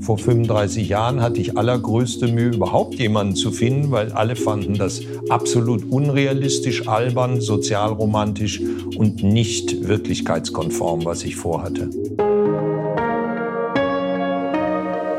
Vor 0.00 0.18
35 0.18 0.88
Jahren 0.88 1.20
hatte 1.20 1.40
ich 1.40 1.56
allergrößte 1.56 2.28
Mühe, 2.28 2.50
überhaupt 2.50 2.94
jemanden 2.94 3.36
zu 3.36 3.50
finden, 3.50 3.90
weil 3.90 4.12
alle 4.12 4.36
fanden 4.36 4.74
das 4.74 5.00
absolut 5.28 5.90
unrealistisch, 5.90 6.88
albern, 6.88 7.40
sozialromantisch 7.40 8.60
und 8.96 9.22
nicht 9.22 9.86
wirklichkeitskonform, 9.86 11.04
was 11.04 11.24
ich 11.24 11.36
vorhatte. 11.36 11.90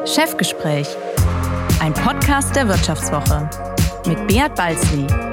Chefgespräch, 0.05 0.87
ein 1.79 1.93
Podcast 1.93 2.55
der 2.55 2.67
Wirtschaftswoche 2.67 3.49
mit 4.07 4.27
Beat 4.27 4.55
Balzli. 4.55 5.28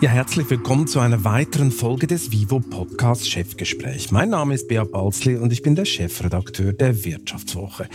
Ja, 0.00 0.10
herzlich 0.10 0.48
willkommen 0.48 0.86
zu 0.86 1.00
einer 1.00 1.24
weiteren 1.24 1.72
Folge 1.72 2.06
des 2.06 2.30
Vivo 2.30 2.60
Podcast 2.60 3.28
Chefgespräch. 3.28 4.12
Mein 4.12 4.30
Name 4.30 4.54
ist 4.54 4.68
Bea 4.68 4.84
Balzli 4.84 5.34
und 5.34 5.52
ich 5.52 5.62
bin 5.62 5.74
der 5.74 5.86
Chefredakteur 5.86 6.72
der 6.72 7.04
Wirtschaftswoche. 7.04 7.88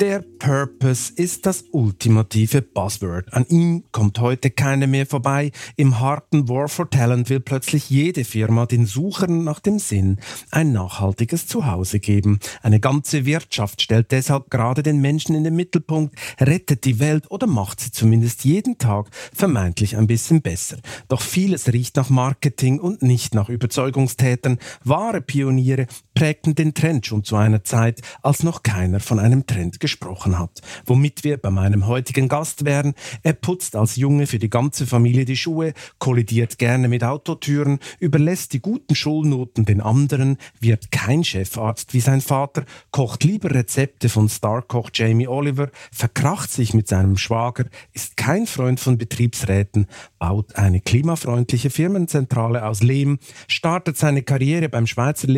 Der 0.00 0.24
Purpose 0.38 1.12
ist 1.14 1.44
das 1.44 1.66
ultimative 1.70 2.62
Buzzword. 2.62 3.34
An 3.34 3.44
ihm 3.50 3.84
kommt 3.92 4.20
heute 4.20 4.50
keiner 4.50 4.86
mehr 4.86 5.04
vorbei. 5.04 5.52
Im 5.76 6.00
harten 6.00 6.48
War 6.48 6.66
for 6.68 6.88
Talent 6.88 7.28
will 7.28 7.40
plötzlich 7.40 7.90
jede 7.90 8.24
Firma 8.24 8.64
den 8.64 8.86
Suchern 8.86 9.44
nach 9.44 9.60
dem 9.60 9.78
Sinn 9.78 10.20
ein 10.50 10.72
nachhaltiges 10.72 11.46
Zuhause 11.46 12.00
geben. 12.00 12.38
Eine 12.62 12.80
ganze 12.80 13.26
Wirtschaft 13.26 13.82
stellt 13.82 14.12
deshalb 14.12 14.48
gerade 14.50 14.82
den 14.82 15.02
Menschen 15.02 15.34
in 15.34 15.44
den 15.44 15.56
Mittelpunkt, 15.56 16.14
rettet 16.40 16.86
die 16.86 17.00
Welt 17.00 17.30
oder 17.30 17.46
macht 17.46 17.80
sie 17.80 17.92
zumindest 17.92 18.44
jeden 18.44 18.78
Tag 18.78 19.10
vermeintlich 19.34 19.98
ein 19.98 20.06
bisschen 20.06 20.40
besser. 20.40 20.78
Doch 21.08 21.20
Vieles 21.34 21.72
riecht 21.72 21.96
nach 21.96 22.10
Marketing 22.10 22.78
und 22.78 23.02
nicht 23.02 23.34
nach 23.34 23.48
Überzeugungstätern. 23.48 24.60
Wahre 24.84 25.20
Pioniere 25.20 25.88
prägten 26.14 26.54
den 26.54 26.74
Trend 26.74 27.06
schon 27.06 27.24
zu 27.24 27.36
einer 27.36 27.64
Zeit, 27.64 28.02
als 28.22 28.42
noch 28.42 28.62
keiner 28.62 29.00
von 29.00 29.18
einem 29.18 29.46
Trend 29.46 29.80
gesprochen 29.80 30.38
hat. 30.38 30.60
Womit 30.84 31.24
wir 31.24 31.36
bei 31.36 31.50
meinem 31.50 31.86
heutigen 31.86 32.28
Gast 32.28 32.64
wären. 32.64 32.94
Er 33.22 33.32
putzt 33.32 33.76
als 33.76 33.96
Junge 33.96 34.26
für 34.26 34.38
die 34.38 34.50
ganze 34.50 34.86
Familie 34.86 35.24
die 35.24 35.36
Schuhe, 35.36 35.72
kollidiert 35.98 36.58
gerne 36.58 36.88
mit 36.88 37.04
Autotüren, 37.04 37.78
überlässt 38.00 38.52
die 38.52 38.60
guten 38.60 38.94
Schulnoten 38.94 39.64
den 39.64 39.80
anderen, 39.80 40.38
wird 40.60 40.90
kein 40.90 41.24
Chefarzt 41.24 41.94
wie 41.94 42.00
sein 42.00 42.20
Vater, 42.20 42.64
kocht 42.90 43.24
lieber 43.24 43.50
Rezepte 43.50 44.08
von 44.08 44.28
Starkoch 44.28 44.90
Jamie 44.92 45.28
Oliver, 45.28 45.70
verkracht 45.92 46.50
sich 46.50 46.74
mit 46.74 46.88
seinem 46.88 47.16
Schwager, 47.16 47.66
ist 47.92 48.16
kein 48.16 48.46
Freund 48.46 48.80
von 48.80 48.98
Betriebsräten, 48.98 49.86
baut 50.18 50.56
eine 50.56 50.80
Klima 50.80 51.04
klimafreundliche 51.04 51.68
Firmenzentrale 51.68 52.64
aus 52.64 52.82
Lehm, 52.82 53.18
startet 53.46 53.98
seine 53.98 54.22
Karriere 54.22 54.70
beim 54.70 54.86
Schweizer 54.86 55.28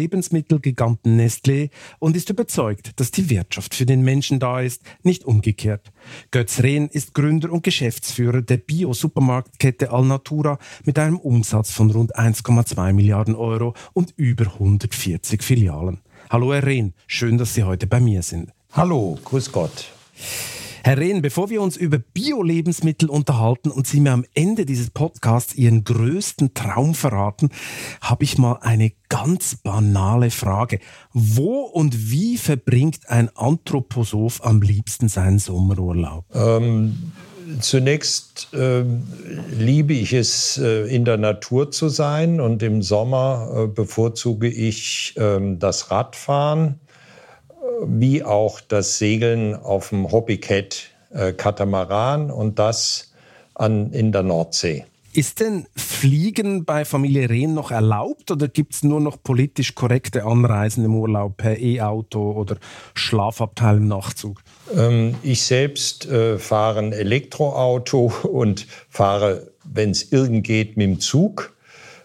Lebensmittelgiganten 0.66 1.16
Nestlé 1.16 1.70
und 1.98 2.16
ist 2.16 2.30
überzeugt, 2.30 2.92
dass 2.96 3.10
die 3.10 3.30
Wirtschaft 3.30 3.74
für 3.74 3.86
den 3.86 4.02
Menschen 4.02 4.38
da 4.38 4.60
ist, 4.60 4.82
nicht 5.02 5.24
umgekehrt. 5.24 5.92
Götz 6.30 6.62
Rehn 6.62 6.88
ist 6.88 7.14
Gründer 7.14 7.52
und 7.52 7.62
Geschäftsführer 7.62 8.42
der 8.42 8.58
Bio-Supermarktkette 8.58 9.90
Alnatura 9.90 10.58
mit 10.84 10.98
einem 10.98 11.18
Umsatz 11.18 11.70
von 11.70 11.90
rund 11.90 12.16
1,2 12.16 12.92
Milliarden 12.92 13.34
Euro 13.34 13.74
und 13.92 14.12
über 14.16 14.46
140 14.46 15.42
Filialen. 15.42 16.00
Hallo 16.30 16.52
Herr 16.52 16.66
Rehn, 16.66 16.94
schön, 17.06 17.38
dass 17.38 17.54
Sie 17.54 17.62
heute 17.62 17.86
bei 17.86 18.00
mir 18.00 18.22
sind. 18.22 18.50
Hallo, 18.72 19.18
grüß 19.24 19.52
Gott. 19.52 19.92
Herr 20.86 20.98
Rehn, 20.98 21.20
bevor 21.20 21.50
wir 21.50 21.62
uns 21.62 21.76
über 21.76 21.98
Bio-Lebensmittel 21.98 23.10
unterhalten 23.10 23.72
und 23.72 23.88
Sie 23.88 23.98
mir 23.98 24.12
am 24.12 24.24
Ende 24.34 24.64
dieses 24.64 24.90
Podcasts 24.90 25.56
Ihren 25.56 25.82
größten 25.82 26.54
Traum 26.54 26.94
verraten, 26.94 27.50
habe 28.00 28.22
ich 28.22 28.38
mal 28.38 28.60
eine 28.60 28.92
ganz 29.08 29.56
banale 29.56 30.30
Frage. 30.30 30.78
Wo 31.12 31.62
und 31.62 32.12
wie 32.12 32.38
verbringt 32.38 33.10
ein 33.10 33.30
Anthroposoph 33.34 34.44
am 34.44 34.62
liebsten 34.62 35.08
seinen 35.08 35.40
Sommerurlaub? 35.40 36.24
Ähm 36.32 37.10
Zunächst 37.60 38.48
äh, 38.54 38.84
liebe 39.58 39.92
ich 39.92 40.12
es, 40.12 40.58
äh, 40.58 40.86
in 40.86 41.04
der 41.04 41.16
Natur 41.16 41.70
zu 41.70 41.88
sein 41.88 42.40
und 42.40 42.62
im 42.62 42.82
Sommer 42.82 43.50
äh, 43.54 43.66
bevorzuge 43.66 44.48
ich 44.48 45.14
ähm, 45.16 45.58
das 45.60 45.90
Radfahren 45.90 46.80
wie 47.86 48.22
auch 48.22 48.60
das 48.60 48.98
Segeln 48.98 49.54
auf 49.54 49.90
dem 49.90 50.10
Hobbycat 50.10 50.88
äh, 51.10 51.32
Katamaran 51.32 52.30
und 52.30 52.58
das 52.58 53.12
an, 53.54 53.92
in 53.92 54.12
der 54.12 54.22
Nordsee. 54.22 54.84
Ist 55.16 55.40
denn 55.40 55.66
Fliegen 55.74 56.66
bei 56.66 56.84
Familie 56.84 57.30
Rehn 57.30 57.54
noch 57.54 57.70
erlaubt 57.70 58.30
oder 58.30 58.48
gibt 58.48 58.74
es 58.74 58.82
nur 58.82 59.00
noch 59.00 59.16
politisch 59.22 59.74
korrekte 59.74 60.24
Anreisen 60.24 60.84
im 60.84 60.94
Urlaub 60.94 61.38
per 61.38 61.58
E-Auto 61.58 62.32
oder 62.32 62.58
Schlafabteil 62.92 63.78
im 63.78 63.88
Nachtzug? 63.88 64.42
Ähm, 64.76 65.14
ich 65.22 65.42
selbst 65.42 66.04
äh, 66.04 66.38
fahre 66.38 66.80
ein 66.80 66.92
Elektroauto 66.92 68.12
und 68.24 68.66
fahre, 68.90 69.50
wenn 69.64 69.90
es 69.90 70.12
irgend 70.12 70.46
geht, 70.46 70.76
mit 70.76 70.86
dem 70.86 71.00
Zug. 71.00 71.56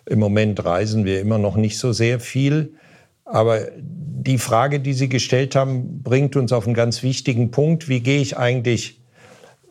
Im 0.06 0.20
Moment 0.20 0.64
reisen 0.64 1.04
wir 1.04 1.20
immer 1.20 1.38
noch 1.38 1.58
nicht 1.58 1.78
so 1.78 1.92
sehr 1.92 2.22
viel. 2.22 2.76
Aber 3.32 3.62
die 3.80 4.38
Frage, 4.38 4.80
die 4.80 4.94
Sie 4.94 5.10
gestellt 5.10 5.56
haben, 5.56 6.04
bringt 6.04 6.36
uns 6.36 6.52
auf 6.52 6.66
einen 6.66 6.76
ganz 6.76 7.02
wichtigen 7.02 7.50
Punkt. 7.50 7.88
Wie 7.88 8.02
gehe 8.02 8.22
ich 8.22 8.38
eigentlich 8.38 9.02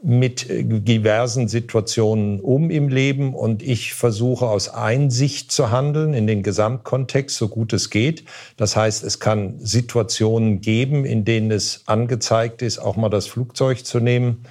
mit 0.02 0.48
äh, 0.48 0.64
diversen 0.64 1.46
Situationen 1.46 2.40
um 2.40 2.70
im 2.70 2.88
Leben 2.88 3.34
und 3.34 3.62
ich 3.62 3.92
versuche 3.92 4.46
aus 4.46 4.70
Einsicht 4.70 5.52
zu 5.52 5.70
handeln 5.70 6.14
in 6.14 6.26
den 6.26 6.42
Gesamtkontext, 6.42 7.36
so 7.36 7.48
gut 7.48 7.72
es 7.74 7.90
geht. 7.90 8.24
Das 8.56 8.76
heißt, 8.76 9.04
es 9.04 9.20
kann 9.20 9.58
Situationen 9.58 10.62
geben, 10.62 11.04
in 11.04 11.24
denen 11.24 11.50
es 11.50 11.82
angezeigt 11.86 12.62
ist, 12.62 12.78
auch 12.78 12.96
mal 12.96 13.10
das 13.10 13.26
Flugzeug 13.26 13.84
zu 13.84 14.00
nehmen. 14.00 14.44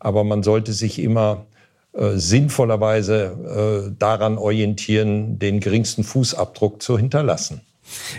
Aber 0.00 0.24
man 0.24 0.42
sollte 0.42 0.72
sich 0.72 0.98
immer 0.98 1.46
äh, 1.92 2.16
sinnvollerweise 2.16 3.88
äh, 3.88 3.94
daran 3.98 4.38
orientieren, 4.38 5.38
den 5.38 5.60
geringsten 5.60 6.02
Fußabdruck 6.02 6.82
zu 6.82 6.98
hinterlassen. 6.98 7.60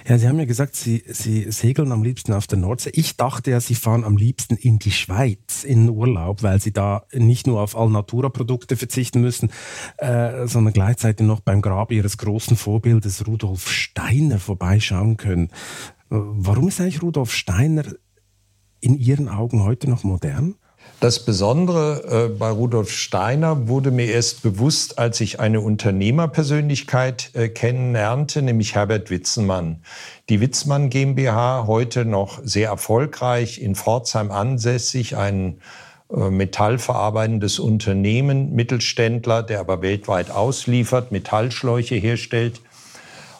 Ja, 0.07 0.17
Sie 0.17 0.27
haben 0.27 0.39
ja 0.39 0.45
gesagt, 0.45 0.75
Sie, 0.75 1.03
Sie 1.07 1.51
segeln 1.51 1.91
am 1.91 2.03
liebsten 2.03 2.33
auf 2.33 2.47
der 2.47 2.57
Nordsee. 2.57 2.91
Ich 2.93 3.17
dachte 3.17 3.51
ja, 3.51 3.59
Sie 3.59 3.75
fahren 3.75 4.03
am 4.03 4.17
liebsten 4.17 4.55
in 4.55 4.79
die 4.79 4.91
Schweiz 4.91 5.63
in 5.63 5.89
Urlaub, 5.89 6.43
weil 6.43 6.61
Sie 6.61 6.71
da 6.71 7.03
nicht 7.13 7.47
nur 7.47 7.61
auf 7.61 7.77
Alnatura-Produkte 7.77 8.77
verzichten 8.77 9.21
müssen, 9.21 9.49
äh, 9.97 10.47
sondern 10.47 10.73
gleichzeitig 10.73 11.25
noch 11.25 11.39
beim 11.39 11.61
Grab 11.61 11.91
Ihres 11.91 12.17
großen 12.17 12.57
Vorbildes 12.57 13.27
Rudolf 13.27 13.69
Steiner 13.69 14.39
vorbeischauen 14.39 15.17
können. 15.17 15.49
Warum 16.09 16.67
ist 16.69 16.79
eigentlich 16.79 17.01
Rudolf 17.01 17.33
Steiner 17.33 17.83
in 18.79 18.97
Ihren 18.97 19.27
Augen 19.27 19.63
heute 19.63 19.89
noch 19.89 20.03
modern? 20.03 20.55
Das 20.99 21.23
Besondere 21.23 22.25
äh, 22.25 22.29
bei 22.35 22.49
Rudolf 22.49 22.89
Steiner 22.89 23.67
wurde 23.67 23.91
mir 23.91 24.07
erst 24.07 24.41
bewusst, 24.41 24.97
als 24.97 25.21
ich 25.21 25.39
eine 25.39 25.61
Unternehmerpersönlichkeit 25.61 27.29
äh, 27.35 27.49
kennenlernte, 27.49 28.41
nämlich 28.41 28.73
Herbert 28.73 29.11
Witzenmann. 29.11 29.83
Die 30.29 30.41
Witzmann 30.41 30.89
GmbH, 30.89 31.67
heute 31.67 32.03
noch 32.03 32.39
sehr 32.43 32.69
erfolgreich 32.69 33.61
in 33.61 33.75
Pforzheim 33.75 34.31
ansässig, 34.31 35.15
ein 35.15 35.61
äh, 36.11 36.31
metallverarbeitendes 36.31 37.59
Unternehmen, 37.59 38.55
Mittelständler, 38.55 39.43
der 39.43 39.59
aber 39.59 39.83
weltweit 39.83 40.31
ausliefert, 40.31 41.11
Metallschläuche 41.11 41.93
herstellt. 41.93 42.59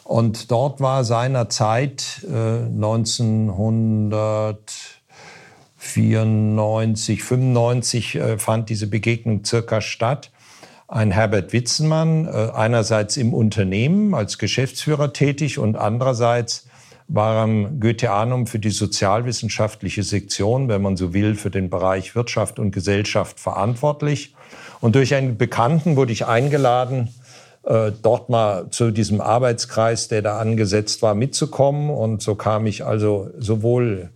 Und 0.04 0.52
dort 0.52 0.80
war 0.80 1.02
seinerzeit 1.02 2.24
äh, 2.24 2.66
1900 2.66 4.97
94, 5.88 7.22
95 7.22 8.14
äh, 8.14 8.38
fand 8.38 8.68
diese 8.68 8.86
Begegnung 8.86 9.44
circa 9.44 9.80
statt. 9.80 10.30
Ein 10.86 11.10
Herbert 11.10 11.52
Witzenmann, 11.52 12.26
äh, 12.26 12.50
einerseits 12.54 13.16
im 13.16 13.34
Unternehmen 13.34 14.14
als 14.14 14.38
Geschäftsführer 14.38 15.12
tätig 15.12 15.58
und 15.58 15.76
andererseits 15.76 16.66
war 17.08 17.42
am 17.42 17.80
Goetheanum 17.80 18.46
für 18.46 18.58
die 18.58 18.70
sozialwissenschaftliche 18.70 20.02
Sektion, 20.02 20.68
wenn 20.68 20.82
man 20.82 20.96
so 20.96 21.14
will, 21.14 21.34
für 21.34 21.50
den 21.50 21.70
Bereich 21.70 22.14
Wirtschaft 22.14 22.58
und 22.58 22.70
Gesellschaft 22.70 23.40
verantwortlich. 23.40 24.34
Und 24.80 24.94
durch 24.94 25.14
einen 25.14 25.38
Bekannten 25.38 25.96
wurde 25.96 26.12
ich 26.12 26.26
eingeladen, 26.26 27.08
dort 28.02 28.30
mal 28.30 28.70
zu 28.70 28.90
diesem 28.90 29.20
Arbeitskreis, 29.20 30.08
der 30.08 30.22
da 30.22 30.38
angesetzt 30.38 31.02
war, 31.02 31.14
mitzukommen. 31.14 31.90
Und 31.90 32.22
so 32.22 32.34
kam 32.34 32.64
ich 32.64 32.86
also 32.86 33.28
sowohl 33.38 34.08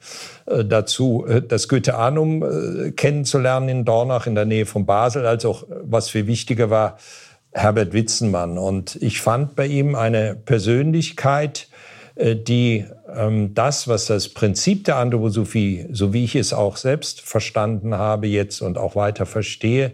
äh, 0.46 0.64
dazu, 0.64 1.24
äh, 1.28 1.42
das 1.42 1.68
Goetheanum 1.68 2.42
äh, 2.42 2.90
kennenzulernen 2.92 3.68
in 3.68 3.84
Dornach 3.84 4.26
in 4.26 4.34
der 4.34 4.44
Nähe 4.44 4.66
von 4.66 4.86
Basel, 4.86 5.26
als 5.26 5.44
auch, 5.44 5.64
was 5.82 6.10
viel 6.10 6.26
wichtiger 6.26 6.70
war, 6.70 6.96
Herbert 7.52 7.92
Witzenmann. 7.92 8.58
Und 8.58 8.96
ich 8.96 9.20
fand 9.20 9.54
bei 9.54 9.66
ihm 9.66 9.94
eine 9.94 10.34
Persönlichkeit, 10.34 11.68
die 12.16 12.86
ähm, 13.14 13.54
das, 13.54 13.88
was 13.88 14.06
das 14.06 14.28
Prinzip 14.28 14.84
der 14.84 14.96
Anthroposophie, 14.96 15.86
so 15.92 16.12
wie 16.12 16.24
ich 16.24 16.36
es 16.36 16.52
auch 16.52 16.76
selbst 16.76 17.20
verstanden 17.20 17.94
habe 17.94 18.26
jetzt 18.26 18.60
und 18.60 18.78
auch 18.78 18.96
weiter 18.96 19.24
verstehe, 19.26 19.92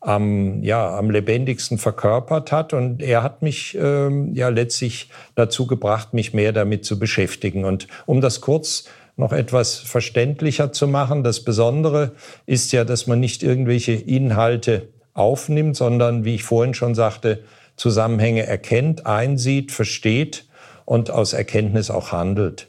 am, 0.00 0.62
ja, 0.62 0.96
am 0.96 1.10
lebendigsten 1.10 1.78
verkörpert 1.78 2.52
hat. 2.52 2.72
Und 2.72 3.02
er 3.02 3.22
hat 3.22 3.42
mich 3.42 3.76
ähm, 3.80 4.34
ja 4.34 4.48
letztlich 4.48 5.10
dazu 5.34 5.66
gebracht, 5.66 6.14
mich 6.14 6.32
mehr 6.32 6.52
damit 6.52 6.84
zu 6.84 6.98
beschäftigen. 6.98 7.64
Und 7.64 7.86
um 8.06 8.20
das 8.20 8.40
kurz 8.40 8.84
noch 9.16 9.32
etwas 9.32 9.76
verständlicher 9.76 10.72
zu 10.72 10.88
machen, 10.88 11.22
das 11.22 11.44
Besondere 11.44 12.12
ist 12.46 12.72
ja, 12.72 12.84
dass 12.84 13.06
man 13.06 13.20
nicht 13.20 13.42
irgendwelche 13.42 13.92
Inhalte 13.92 14.88
aufnimmt, 15.12 15.76
sondern, 15.76 16.24
wie 16.24 16.36
ich 16.36 16.44
vorhin 16.44 16.74
schon 16.74 16.94
sagte, 16.94 17.44
Zusammenhänge 17.76 18.46
erkennt, 18.46 19.06
einsieht, 19.06 19.72
versteht 19.72 20.46
und 20.84 21.10
aus 21.10 21.32
Erkenntnis 21.32 21.90
auch 21.90 22.12
handelt. 22.12 22.68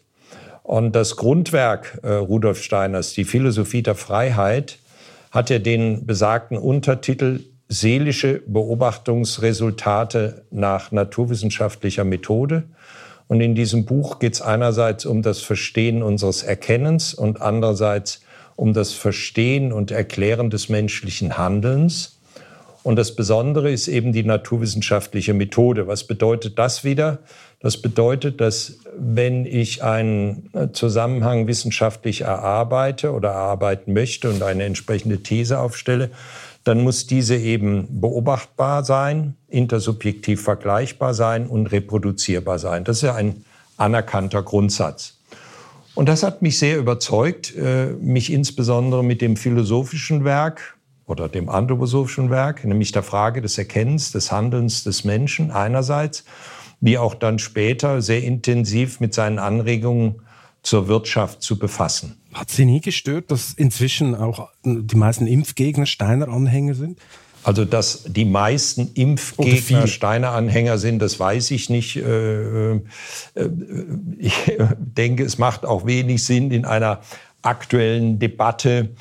Und 0.63 0.95
das 0.95 1.16
Grundwerk 1.16 2.00
äh, 2.04 2.13
Rudolf 2.13 2.62
Steiners, 2.62 3.13
die 3.13 3.25
Philosophie 3.25 3.81
der 3.81 3.95
Freiheit, 3.95 4.78
hat 5.31 5.50
er 5.50 5.60
den 5.60 6.06
besagten 6.06 6.57
Untertitel 6.57 7.39
Seelische 7.69 8.42
Beobachtungsresultate 8.48 10.44
nach 10.51 10.92
naturwissenschaftlicher 10.92 12.04
Methode. 12.04 12.63
Und 13.28 13.39
in 13.39 13.56
diesem 13.56 13.86
Buch 13.86 14.19
geht 14.19 14.33
es 14.33 14.42
einerseits 14.42 15.06
um 15.06 15.22
das 15.22 15.39
Verstehen 15.39 16.04
unseres 16.04 16.44
Erkennens 16.44 17.13
und 17.13 17.42
andererseits 17.42 18.24
um 18.57 18.74
das 18.74 18.92
Verstehen 18.92 19.72
und 19.72 19.89
Erklären 19.89 20.50
des 20.50 20.68
menschlichen 20.68 21.38
Handelns. 21.38 22.19
Und 22.83 22.95
das 22.95 23.16
Besondere 23.16 23.72
ist 23.72 23.88
eben 23.88 24.12
die 24.12 24.24
naturwissenschaftliche 24.24 25.33
Methode. 25.33 25.88
Was 25.88 26.06
bedeutet 26.06 26.57
das 26.57 26.83
wieder? 26.83 27.19
Das 27.60 27.78
bedeutet, 27.78 28.42
dass 28.42 28.80
wenn 28.98 29.45
ich 29.45 29.83
einen 29.83 30.50
Zusammenhang 30.74 31.45
wissenschaftlich 31.45 32.22
erarbeite 32.22 33.12
oder 33.12 33.30
erarbeiten 33.30 33.94
möchte 33.94 34.31
und 34.31 34.42
eine 34.42 34.63
entsprechende 34.63 35.22
These 35.22 35.60
aufstelle, 35.60 36.10
dann 36.63 36.81
muss 36.81 37.06
diese 37.06 37.36
eben 37.36 38.01
beobachtbar 38.01 38.83
sein, 38.83 39.36
intersubjektiv 39.48 40.42
vergleichbar 40.42 41.13
sein 41.13 41.48
und 41.48 41.68
reproduzierbar 41.68 42.57
sein. 42.57 42.83
Das 42.83 42.98
ist 42.98 43.04
ja 43.04 43.16
ein 43.16 43.45
anerkannter 43.78 44.42
Grundsatz. 44.42 45.18
Und 45.94 46.07
das 46.07 46.24
hat 46.24 46.42
mich 46.42 46.57
sehr 46.57 46.78
überzeugt, 46.78 47.56
äh, 47.56 47.88
mich 48.00 48.31
insbesondere 48.31 49.04
mit 49.04 49.22
dem 49.22 49.38
philosophischen 49.38 50.24
Werk 50.24 50.78
oder 51.12 51.30
dem 51.30 51.50
anthroposophischen 51.50 52.30
Werk, 52.30 52.66
nämlich 52.66 52.92
der 52.92 53.04
Frage 53.04 53.42
des 53.42 53.58
Erkennens, 53.58 54.12
des 54.12 54.31
Handelns 54.31 54.84
des 54.84 55.04
Menschen 55.04 55.52
einerseits 55.52 56.24
wie 56.81 56.98
auch 56.98 57.13
dann 57.13 57.40
später 57.40 58.02
sehr 58.02 58.24
intensiv 58.24 59.00
mit 59.00 59.13
seinen 59.13 59.40
Anregungen 59.40 60.16
zur 60.63 60.88
Wirtschaft 60.88 61.42
zu 61.42 61.58
befassen. 61.58 62.18
Hat 62.34 62.50
Sie 62.50 62.66
nie 62.66 62.81
gestört, 62.81 63.31
dass 63.31 63.54
inzwischen 63.54 64.16
auch 64.16 64.50
die 64.63 64.96
meisten 64.96 65.28
Impfgegner 65.28 65.86
Steiner-Anhänger 65.86 66.74
sind? 66.74 67.00
Also, 67.44 67.66
dass 67.66 68.04
die 68.06 68.25
meisten 68.25 68.92
Impfgegner 68.94 69.88
Steiner-Anhänger 69.88 70.78
sind, 70.78 71.00
das 71.00 71.19
weiß 71.19 71.52
ich 71.52 71.69
nicht. 71.69 71.98
Äh, 71.98 72.74
äh, 72.74 72.80
ich 74.19 74.36
denke, 74.78 75.24
es 75.24 75.38
macht 75.38 75.66
auch 75.66 75.86
wenig 75.86 76.24
Sinn 76.24 76.52
in 76.52 76.66
einer 76.66 77.02
aktuellen 77.42 78.19
Debatte 78.19 78.92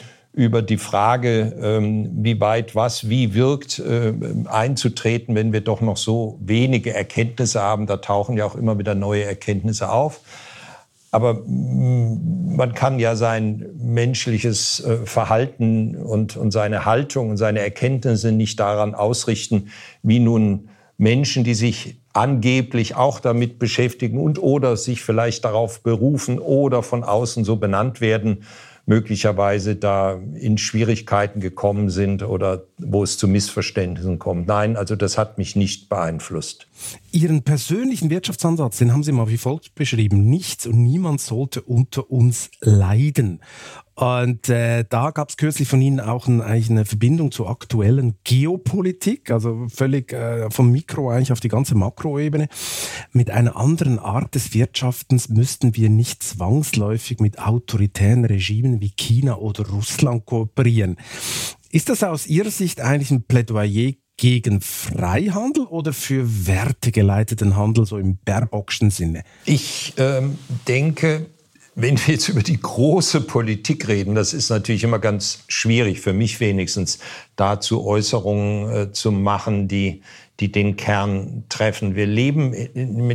über 0.41 0.63
die 0.63 0.79
Frage, 0.79 1.55
ähm, 1.61 2.09
wie 2.15 2.41
weit 2.41 2.75
was 2.75 3.11
wie 3.11 3.35
wirkt, 3.35 3.79
äh, 3.79 4.15
einzutreten, 4.47 5.35
wenn 5.35 5.53
wir 5.53 5.61
doch 5.61 5.83
noch 5.83 5.99
so 5.99 6.39
wenige 6.41 6.95
Erkenntnisse 6.95 7.61
haben. 7.61 7.87
Da 7.87 7.99
tauchen 7.99 8.39
ja 8.39 8.47
auch 8.47 8.55
immer 8.55 8.79
wieder 8.79 8.95
neue 8.95 9.25
Erkenntnisse 9.25 9.91
auf. 9.91 10.21
Aber 11.11 11.35
mm, 11.35 12.57
man 12.57 12.73
kann 12.73 12.99
ja 12.99 13.17
sein 13.17 13.67
menschliches 13.79 14.81
äh, 14.81 15.05
Verhalten 15.05 15.95
und, 15.95 16.39
und 16.39 16.53
seine 16.53 16.87
Haltung 16.87 17.29
und 17.29 17.37
seine 17.37 17.61
Erkenntnisse 17.61 18.33
nicht 18.33 18.59
daran 18.59 18.95
ausrichten, 18.95 19.69
wie 20.03 20.21
nun 20.21 20.71
Menschen, 20.97 21.45
die 21.45 21.55
sich 21.55 22.01
angeblich 22.15 22.97
auch 22.97 23.21
damit 23.21 23.59
beschäftigen 23.59 24.19
und 24.19 24.43
oder 24.43 24.79
sich 24.79 25.03
vielleicht 25.03 25.45
darauf 25.45 25.83
berufen 25.83 26.39
oder 26.39 26.83
von 26.83 27.05
außen 27.05 27.45
so 27.45 27.57
benannt 27.57 28.01
werden, 28.01 28.45
möglicherweise 28.91 29.77
da 29.77 30.21
in 30.35 30.59
Schwierigkeiten 30.59 31.39
gekommen 31.39 31.91
sind 31.91 32.25
oder 32.25 32.65
wo 32.77 33.05
es 33.05 33.19
zu 33.19 33.29
Missverständnissen 33.29 34.19
kommt. 34.19 34.49
Nein, 34.49 34.77
also 34.77 34.97
das 34.97 35.17
hat 35.17 35.39
mich 35.39 35.55
nicht 35.55 35.89
beeinflusst. 35.89 36.67
Ihren 37.13 37.43
persönlichen 37.45 38.11
Wirtschaftsansatz, 38.11 38.79
den 38.79 38.93
haben 38.93 39.05
Sie 39.05 39.13
mal 39.13 39.29
wie 39.29 39.39
folgt 39.39 39.77
beschrieben. 39.77 40.29
Nichts 40.29 40.67
und 40.67 40.83
niemand 40.83 41.21
sollte 41.21 41.63
unter 41.63 42.11
uns 42.11 42.51
leiden. 42.61 43.41
Und 44.01 44.49
äh, 44.49 44.87
da 44.89 45.11
gab 45.11 45.29
es 45.29 45.37
kürzlich 45.37 45.69
von 45.69 45.83
Ihnen 45.83 46.01
auch 46.01 46.27
ein, 46.27 46.41
eigentlich 46.41 46.71
eine 46.71 46.87
Verbindung 46.87 47.33
zur 47.33 47.51
aktuellen 47.51 48.15
Geopolitik, 48.25 49.31
also 49.31 49.67
völlig 49.69 50.15
äh, 50.15 50.51
vom 50.51 50.73
Mikro 50.73 51.11
eigentlich 51.11 51.33
auf 51.33 51.41
die 51.41 51.49
ganze 51.49 51.75
Makroebene. 51.75 52.49
Mit 53.13 53.31
einer 53.31 53.57
anderen 53.57 53.99
Art 53.99 54.35
des 54.35 54.55
Wirtschaftens 54.55 55.29
müssten 55.29 55.77
wir 55.77 55.91
nicht 55.91 56.23
zwangsläufig 56.23 57.21
mit 57.21 57.39
autoritären 57.41 58.25
Regimen 58.25 58.81
wie 58.81 58.93
China 58.97 59.37
oder 59.37 59.69
Russland 59.69 60.25
kooperieren. 60.25 60.97
Ist 61.71 61.91
das 61.91 62.03
aus 62.03 62.27
Ihrer 62.27 62.51
Sicht 62.51 62.81
eigentlich 62.81 63.11
ein 63.11 63.25
Plädoyer 63.25 63.93
gegen 64.17 64.63
Freihandel 64.63 65.65
oder 65.65 65.93
für 65.93 66.47
wertegeleiteten 66.47 67.55
Handel, 67.55 67.85
so 67.85 67.99
im 67.99 68.17
Baerbockschen 68.25 68.91
Sinne? 68.91 69.25
Ich 69.45 69.93
ähm, 69.99 70.39
denke, 70.67 71.27
wenn 71.75 71.99
wir 71.99 72.15
jetzt 72.15 72.29
über 72.29 72.43
die 72.43 72.61
große 72.61 73.23
Politik 73.23 73.89
reden, 73.89 74.15
das 74.15 74.33
ist 74.33 74.51
natürlich 74.51 74.85
immer 74.85 74.99
ganz 74.99 75.45
schwierig, 75.49 76.01
für 76.01 76.13
mich 76.13 76.41
wenigstens, 76.41 76.99
dazu 77.37 77.87
Äußerungen 77.87 78.71
äh, 78.71 78.93
zu 78.93 79.13
machen, 79.13 79.69
die, 79.69 80.03
die 80.41 80.51
den 80.51 80.77
Kern 80.77 81.45
treffen. 81.49 81.95
Wir 81.95 82.07
leben, 82.07 82.55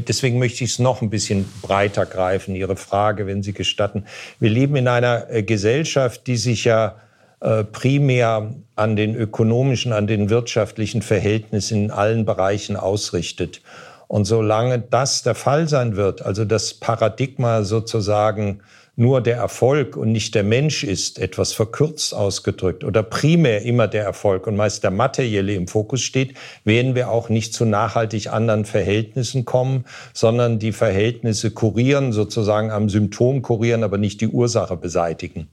deswegen 0.07 0.39
möchte 0.39 0.63
ich 0.63 0.71
es 0.71 0.79
noch 0.79 1.01
ein 1.01 1.09
bisschen 1.09 1.45
breiter 1.61 2.05
greifen, 2.05 2.55
Ihre 2.55 2.75
Frage, 2.75 3.27
wenn 3.27 3.43
Sie 3.43 3.53
gestatten. 3.53 4.05
Wir 4.39 4.49
leben 4.49 4.75
in 4.75 4.87
einer 4.87 5.29
äh, 5.29 5.43
Gesellschaft, 5.43 6.27
die 6.27 6.37
sich 6.37 6.63
ja 6.63 6.95
äh, 7.41 7.63
primär 7.63 8.55
an 8.75 8.95
den 8.95 9.15
ökonomischen, 9.15 9.91
an 9.91 10.07
den 10.07 10.29
wirtschaftlichen 10.29 11.01
Verhältnissen 11.01 11.85
in 11.85 11.91
allen 11.91 12.25
Bereichen 12.25 12.77
ausrichtet. 12.77 13.61
Und 14.07 14.25
solange 14.25 14.79
das 14.79 15.23
der 15.23 15.35
Fall 15.35 15.67
sein 15.67 15.95
wird, 15.95 16.21
also 16.21 16.45
das 16.45 16.73
Paradigma 16.73 17.63
sozusagen 17.63 18.61
nur 18.97 19.21
der 19.21 19.35
Erfolg 19.35 19.97
und 19.97 20.11
nicht 20.11 20.35
der 20.35 20.43
Mensch 20.43 20.83
ist, 20.83 21.19
etwas 21.19 21.51
verkürzt 21.51 22.13
ausgedrückt, 22.13 22.83
oder 22.83 23.03
primär 23.03 23.63
immer 23.63 23.87
der 23.87 24.03
Erfolg 24.03 24.47
und 24.47 24.55
meist 24.55 24.83
der 24.83 24.91
materielle 24.91 25.53
im 25.53 25.67
Fokus 25.67 26.01
steht, 26.01 26.35
werden 26.63 26.95
wir 26.95 27.09
auch 27.09 27.27
nicht 27.29 27.53
zu 27.53 27.65
nachhaltig 27.65 28.31
anderen 28.31 28.63
Verhältnissen 28.63 29.43
kommen, 29.43 29.85
sondern 30.13 30.59
die 30.59 30.71
Verhältnisse 30.71 31.51
kurieren, 31.51 32.13
sozusagen 32.13 32.71
am 32.71 32.89
Symptom 32.89 33.41
kurieren, 33.41 33.83
aber 33.83 33.97
nicht 33.97 34.21
die 34.21 34.29
Ursache 34.29 34.77
beseitigen. 34.77 35.49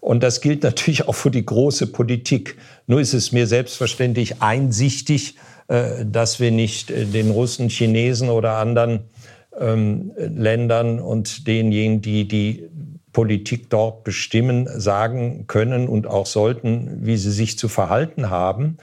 Und 0.00 0.22
das 0.22 0.40
gilt 0.40 0.62
natürlich 0.62 1.08
auch 1.08 1.14
für 1.14 1.30
die 1.30 1.44
große 1.44 1.88
Politik. 1.88 2.56
Nur 2.86 3.00
ist 3.00 3.12
es 3.12 3.32
mir 3.32 3.46
selbstverständlich 3.46 4.40
einsichtig, 4.40 5.34
dass 6.04 6.40
wir 6.40 6.50
nicht 6.50 6.90
äh, 6.90 7.04
den 7.04 7.30
Russen, 7.30 7.68
Chinesen 7.68 8.28
oder 8.28 8.58
anderen 8.58 9.00
ähm, 9.58 10.12
Ländern 10.16 11.00
und 11.00 11.46
denjenigen, 11.46 12.02
die 12.02 12.28
die 12.28 12.68
Politik 13.12 13.70
dort 13.70 14.04
bestimmen, 14.04 14.68
sagen 14.68 15.46
können 15.46 15.88
und 15.88 16.06
auch 16.06 16.26
sollten, 16.26 16.98
wie 17.06 17.16
sie 17.16 17.30
sich 17.30 17.58
zu 17.58 17.68
verhalten 17.68 18.28
haben. 18.28 18.76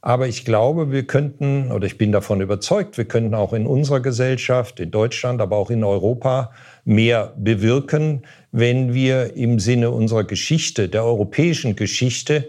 Aber 0.00 0.28
ich 0.28 0.44
glaube, 0.44 0.92
wir 0.92 1.04
könnten, 1.04 1.72
oder 1.72 1.86
ich 1.86 1.98
bin 1.98 2.12
davon 2.12 2.40
überzeugt, 2.40 2.96
wir 2.96 3.06
könnten 3.06 3.34
auch 3.34 3.52
in 3.52 3.66
unserer 3.66 4.00
Gesellschaft, 4.00 4.78
in 4.80 4.90
Deutschland, 4.90 5.40
aber 5.40 5.56
auch 5.56 5.70
in 5.70 5.84
Europa 5.84 6.52
mehr 6.84 7.32
bewirken, 7.36 8.22
wenn 8.52 8.94
wir 8.94 9.36
im 9.36 9.58
Sinne 9.58 9.90
unserer 9.90 10.24
Geschichte, 10.24 10.88
der 10.88 11.04
europäischen 11.04 11.76
Geschichte, 11.76 12.48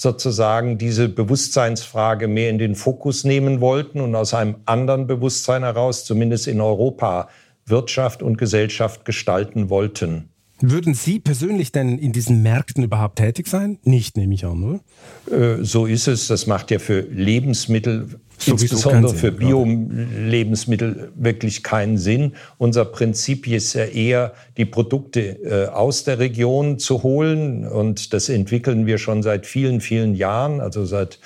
sozusagen 0.00 0.78
diese 0.78 1.08
Bewusstseinsfrage 1.08 2.28
mehr 2.28 2.50
in 2.50 2.58
den 2.58 2.76
Fokus 2.76 3.24
nehmen 3.24 3.60
wollten 3.60 4.00
und 4.00 4.14
aus 4.14 4.32
einem 4.32 4.56
anderen 4.64 5.08
Bewusstsein 5.08 5.64
heraus, 5.64 6.04
zumindest 6.04 6.46
in 6.46 6.60
Europa, 6.60 7.28
Wirtschaft 7.66 8.22
und 8.22 8.38
Gesellschaft 8.38 9.04
gestalten 9.04 9.70
wollten. 9.70 10.28
Würden 10.60 10.94
Sie 10.94 11.18
persönlich 11.18 11.72
denn 11.72 11.98
in 11.98 12.12
diesen 12.12 12.42
Märkten 12.42 12.84
überhaupt 12.84 13.16
tätig 13.16 13.48
sein? 13.48 13.78
Nicht, 13.82 14.16
nehme 14.16 14.34
ich 14.34 14.44
an, 14.44 14.80
oder? 15.26 15.60
Äh, 15.60 15.64
so 15.64 15.86
ist 15.86 16.06
es. 16.06 16.28
Das 16.28 16.46
macht 16.46 16.70
ja 16.70 16.78
für 16.78 17.00
Lebensmittel, 17.00 18.20
insbesondere 18.46 19.14
für 19.14 19.32
Bio-Lebensmittel, 19.32 21.12
wirklich 21.14 21.62
keinen 21.62 21.98
Sinn. 21.98 22.34
Unser 22.58 22.84
Prinzip 22.84 23.46
ist 23.46 23.74
ja 23.74 23.84
eher, 23.84 24.32
die 24.56 24.64
Produkte 24.64 25.20
äh, 25.20 25.68
aus 25.68 26.04
der 26.04 26.18
Region 26.18 26.78
zu 26.78 27.02
holen. 27.02 27.66
Und 27.66 28.12
das 28.12 28.28
entwickeln 28.28 28.86
wir 28.86 28.98
schon 28.98 29.22
seit 29.22 29.46
vielen, 29.46 29.80
vielen 29.80 30.14
Jahren, 30.14 30.60
also 30.60 30.84
seit 30.84 31.18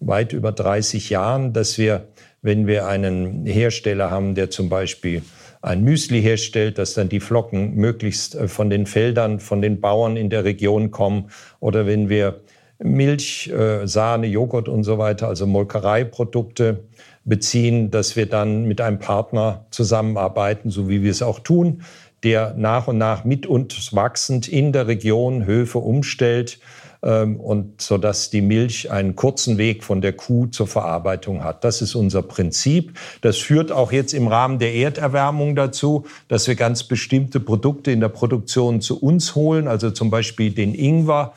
weit 0.00 0.32
über 0.32 0.52
30 0.52 1.10
Jahren, 1.10 1.52
dass 1.52 1.78
wir, 1.78 2.08
wenn 2.42 2.66
wir 2.66 2.86
einen 2.86 3.46
Hersteller 3.46 4.10
haben, 4.10 4.34
der 4.34 4.50
zum 4.50 4.68
Beispiel 4.68 5.22
ein 5.60 5.82
Müsli 5.82 6.22
herstellt, 6.22 6.78
dass 6.78 6.94
dann 6.94 7.08
die 7.08 7.20
Flocken 7.20 7.74
möglichst 7.74 8.34
äh, 8.34 8.48
von 8.48 8.70
den 8.70 8.86
Feldern, 8.86 9.40
von 9.40 9.62
den 9.62 9.80
Bauern 9.80 10.16
in 10.16 10.30
der 10.30 10.44
Region 10.44 10.90
kommen. 10.90 11.30
Oder 11.60 11.86
wenn 11.86 12.08
wir 12.08 12.40
Milch, 12.78 13.48
äh, 13.48 13.86
Sahne, 13.86 14.26
Joghurt 14.26 14.68
und 14.68 14.84
so 14.84 14.98
weiter, 14.98 15.28
also 15.28 15.46
Molkereiprodukte 15.46 16.84
beziehen, 17.24 17.90
dass 17.90 18.16
wir 18.16 18.26
dann 18.26 18.64
mit 18.64 18.80
einem 18.80 18.98
Partner 18.98 19.66
zusammenarbeiten, 19.70 20.70
so 20.70 20.88
wie 20.88 21.02
wir 21.02 21.10
es 21.10 21.22
auch 21.22 21.40
tun, 21.40 21.82
der 22.22 22.54
nach 22.56 22.88
und 22.88 22.98
nach 22.98 23.24
mit 23.24 23.46
uns 23.46 23.94
wachsend 23.94 24.48
in 24.48 24.72
der 24.72 24.86
Region 24.86 25.44
Höfe 25.46 25.78
umstellt 25.78 26.58
ähm, 27.02 27.38
und 27.38 27.80
so 27.80 27.98
dass 27.98 28.30
die 28.30 28.40
Milch 28.40 28.90
einen 28.90 29.14
kurzen 29.14 29.58
Weg 29.58 29.84
von 29.84 30.00
der 30.00 30.14
Kuh 30.14 30.46
zur 30.46 30.66
Verarbeitung 30.66 31.44
hat. 31.44 31.64
Das 31.64 31.80
ist 31.82 31.94
unser 31.94 32.22
Prinzip. 32.22 32.98
Das 33.20 33.36
führt 33.38 33.70
auch 33.70 33.92
jetzt 33.92 34.14
im 34.14 34.26
Rahmen 34.26 34.58
der 34.58 34.74
Erderwärmung 34.74 35.54
dazu, 35.54 36.06
dass 36.28 36.48
wir 36.48 36.54
ganz 36.54 36.84
bestimmte 36.84 37.40
Produkte 37.40 37.92
in 37.92 38.00
der 38.00 38.08
Produktion 38.08 38.80
zu 38.80 39.00
uns 39.00 39.34
holen, 39.34 39.68
also 39.68 39.90
zum 39.90 40.10
Beispiel 40.10 40.50
den 40.50 40.74
Ingwer, 40.74 41.34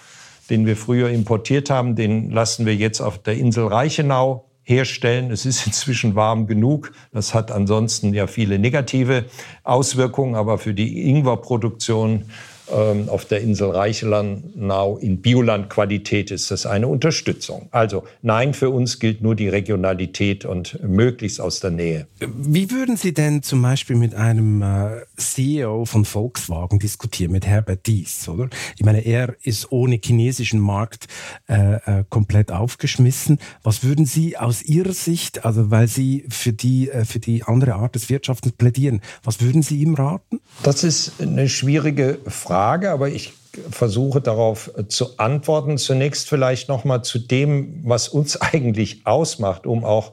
den 0.51 0.65
wir 0.65 0.77
früher 0.77 1.09
importiert 1.09 1.69
haben, 1.69 1.95
den 1.95 2.29
lassen 2.29 2.65
wir 2.65 2.75
jetzt 2.75 3.01
auf 3.01 3.17
der 3.17 3.37
Insel 3.37 3.67
Reichenau 3.67 4.45
herstellen. 4.63 5.31
Es 5.31 5.45
ist 5.45 5.65
inzwischen 5.65 6.13
warm 6.15 6.45
genug. 6.45 6.91
Das 7.11 7.33
hat 7.33 7.51
ansonsten 7.51 8.13
ja 8.13 8.27
viele 8.27 8.59
negative 8.59 9.25
Auswirkungen, 9.63 10.35
aber 10.35 10.57
für 10.57 10.73
die 10.73 11.09
Ingwerproduktion 11.09 12.25
ähm, 12.73 13.09
auf 13.09 13.25
der 13.25 13.41
Insel 13.41 13.71
Reichenau 13.71 14.97
in 14.97 15.21
Biolandqualität 15.21 16.31
ist 16.31 16.51
das 16.51 16.65
eine 16.65 16.87
Unterstützung. 16.87 17.67
Also 17.71 18.03
nein, 18.21 18.53
für 18.53 18.69
uns 18.69 18.99
gilt 18.99 19.21
nur 19.21 19.35
die 19.35 19.49
Regionalität 19.49 20.45
und 20.45 20.79
möglichst 20.83 21.41
aus 21.41 21.59
der 21.59 21.71
Nähe. 21.71 22.07
Wie 22.19 22.71
würden 22.71 22.97
Sie 22.97 23.13
denn 23.13 23.43
zum 23.43 23.61
Beispiel 23.61 23.95
mit 23.95 24.15
einem 24.15 24.61
äh, 24.61 25.01
CEO 25.17 25.85
von 25.85 26.05
Volkswagen 26.05 26.79
diskutieren, 26.79 27.31
mit 27.31 27.45
Herbert 27.45 27.85
Dies, 27.87 28.27
oder? 28.29 28.49
Ich 28.77 28.85
meine, 28.85 28.99
er 29.01 29.35
ist 29.43 29.71
ohne 29.71 29.99
chinesischen 30.03 30.59
Markt 30.59 31.07
äh, 31.47 31.75
äh, 31.75 32.03
komplett 32.09 32.51
aufgeschmissen. 32.51 33.39
Was 33.63 33.83
würden 33.83 34.05
Sie 34.05 34.37
aus 34.37 34.63
Ihrer 34.63 34.93
Sicht, 34.93 35.45
also 35.45 35.71
weil 35.71 35.87
Sie 35.87 36.25
für 36.29 36.53
die, 36.53 36.89
äh, 36.89 37.05
für 37.05 37.19
die 37.19 37.43
andere 37.43 37.75
Art 37.75 37.95
des 37.95 38.09
Wirtschaftens 38.09 38.53
plädieren, 38.53 39.01
was 39.23 39.41
würden 39.41 39.61
Sie 39.63 39.81
ihm 39.81 39.95
raten? 39.95 40.39
Das 40.63 40.83
ist 40.83 41.13
eine 41.21 41.49
schwierige 41.49 42.19
Frage. 42.27 42.60
Frage, 42.61 42.91
aber 42.91 43.09
ich 43.09 43.33
versuche 43.71 44.21
darauf 44.21 44.71
zu 44.87 45.17
antworten. 45.17 45.79
Zunächst 45.79 46.29
vielleicht 46.29 46.69
noch 46.69 46.83
mal 46.83 47.01
zu 47.01 47.17
dem, 47.17 47.81
was 47.83 48.07
uns 48.07 48.39
eigentlich 48.41 49.01
ausmacht, 49.07 49.65
um 49.65 49.83
auch 49.83 50.11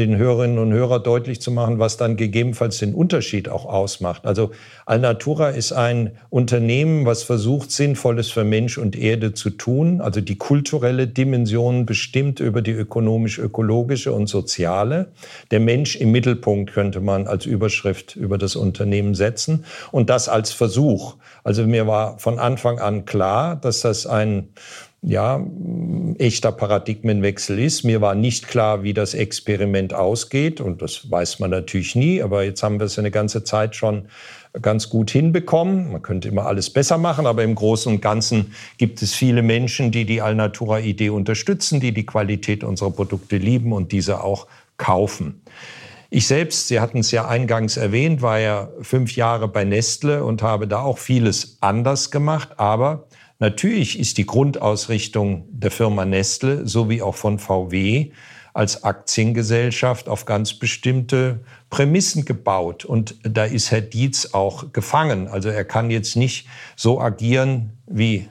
den 0.00 0.16
Hörerinnen 0.16 0.58
und 0.58 0.72
Hörern 0.72 1.02
deutlich 1.02 1.40
zu 1.40 1.50
machen, 1.50 1.78
was 1.78 1.96
dann 1.96 2.16
gegebenenfalls 2.16 2.78
den 2.78 2.94
Unterschied 2.94 3.48
auch 3.48 3.66
ausmacht. 3.66 4.26
Also 4.26 4.50
Alnatura 4.86 5.50
ist 5.50 5.72
ein 5.72 6.12
Unternehmen, 6.30 7.06
was 7.06 7.22
versucht, 7.22 7.70
Sinnvolles 7.70 8.30
für 8.30 8.44
Mensch 8.44 8.78
und 8.78 8.96
Erde 8.96 9.34
zu 9.34 9.50
tun. 9.50 10.00
Also 10.00 10.20
die 10.20 10.36
kulturelle 10.36 11.06
Dimension 11.06 11.86
bestimmt 11.86 12.40
über 12.40 12.62
die 12.62 12.72
ökonomisch-ökologische 12.72 14.12
und 14.12 14.26
soziale. 14.26 15.12
Der 15.50 15.60
Mensch 15.60 15.96
im 15.96 16.10
Mittelpunkt 16.10 16.72
könnte 16.72 17.00
man 17.00 17.26
als 17.26 17.46
Überschrift 17.46 18.16
über 18.16 18.38
das 18.38 18.56
Unternehmen 18.56 19.14
setzen. 19.14 19.64
Und 19.92 20.10
das 20.10 20.28
als 20.28 20.52
Versuch. 20.52 21.16
Also 21.44 21.66
mir 21.66 21.86
war 21.86 22.18
von 22.18 22.38
Anfang 22.38 22.78
an 22.78 23.04
klar, 23.04 23.56
dass 23.56 23.80
das 23.80 24.06
ein 24.06 24.48
ja, 25.02 25.42
echter 26.18 26.52
Paradigmenwechsel 26.52 27.58
ist. 27.58 27.84
Mir 27.84 28.00
war 28.00 28.14
nicht 28.14 28.48
klar, 28.48 28.82
wie 28.82 28.92
das 28.92 29.14
Experiment 29.14 29.94
ausgeht 29.94 30.60
und 30.60 30.82
das 30.82 31.10
weiß 31.10 31.38
man 31.38 31.50
natürlich 31.50 31.94
nie, 31.94 32.22
aber 32.22 32.44
jetzt 32.44 32.62
haben 32.62 32.78
wir 32.78 32.86
es 32.86 32.98
eine 32.98 33.10
ganze 33.10 33.42
Zeit 33.42 33.74
schon 33.74 34.08
ganz 34.60 34.90
gut 34.90 35.10
hinbekommen. 35.10 35.92
Man 35.92 36.02
könnte 36.02 36.28
immer 36.28 36.46
alles 36.46 36.70
besser 36.70 36.98
machen, 36.98 37.26
aber 37.26 37.44
im 37.44 37.54
Großen 37.54 37.92
und 37.92 38.02
Ganzen 38.02 38.52
gibt 38.78 39.00
es 39.00 39.14
viele 39.14 39.42
Menschen, 39.42 39.90
die 39.90 40.04
die 40.04 40.20
Alnatura-Idee 40.20 41.10
unterstützen, 41.10 41.80
die 41.80 41.92
die 41.92 42.04
Qualität 42.04 42.62
unserer 42.64 42.90
Produkte 42.90 43.36
lieben 43.36 43.72
und 43.72 43.92
diese 43.92 44.22
auch 44.22 44.48
kaufen. 44.76 45.40
Ich 46.12 46.26
selbst, 46.26 46.66
Sie 46.68 46.80
hatten 46.80 46.98
es 46.98 47.12
ja 47.12 47.28
eingangs 47.28 47.76
erwähnt, 47.76 48.20
war 48.20 48.40
ja 48.40 48.68
fünf 48.82 49.14
Jahre 49.14 49.46
bei 49.46 49.64
Nestle 49.64 50.24
und 50.24 50.42
habe 50.42 50.66
da 50.66 50.80
auch 50.80 50.98
vieles 50.98 51.58
anders 51.60 52.10
gemacht, 52.10 52.50
aber 52.56 53.06
Natürlich 53.40 53.98
ist 53.98 54.18
die 54.18 54.26
Grundausrichtung 54.26 55.46
der 55.50 55.70
Firma 55.70 56.04
Nestle 56.04 56.68
sowie 56.68 57.00
auch 57.00 57.16
von 57.16 57.38
VW 57.38 58.12
als 58.52 58.84
Aktiengesellschaft 58.84 60.08
auf 60.08 60.26
ganz 60.26 60.54
bestimmte 60.54 61.40
Prämissen 61.70 62.26
gebaut. 62.26 62.84
Und 62.84 63.14
da 63.22 63.44
ist 63.44 63.70
Herr 63.70 63.80
Dietz 63.80 64.30
auch 64.32 64.72
gefangen. 64.74 65.26
Also 65.26 65.48
er 65.48 65.64
kann 65.64 65.90
jetzt 65.90 66.16
nicht 66.16 66.48
so 66.76 67.00
agieren 67.00 67.78
wie 67.86 68.28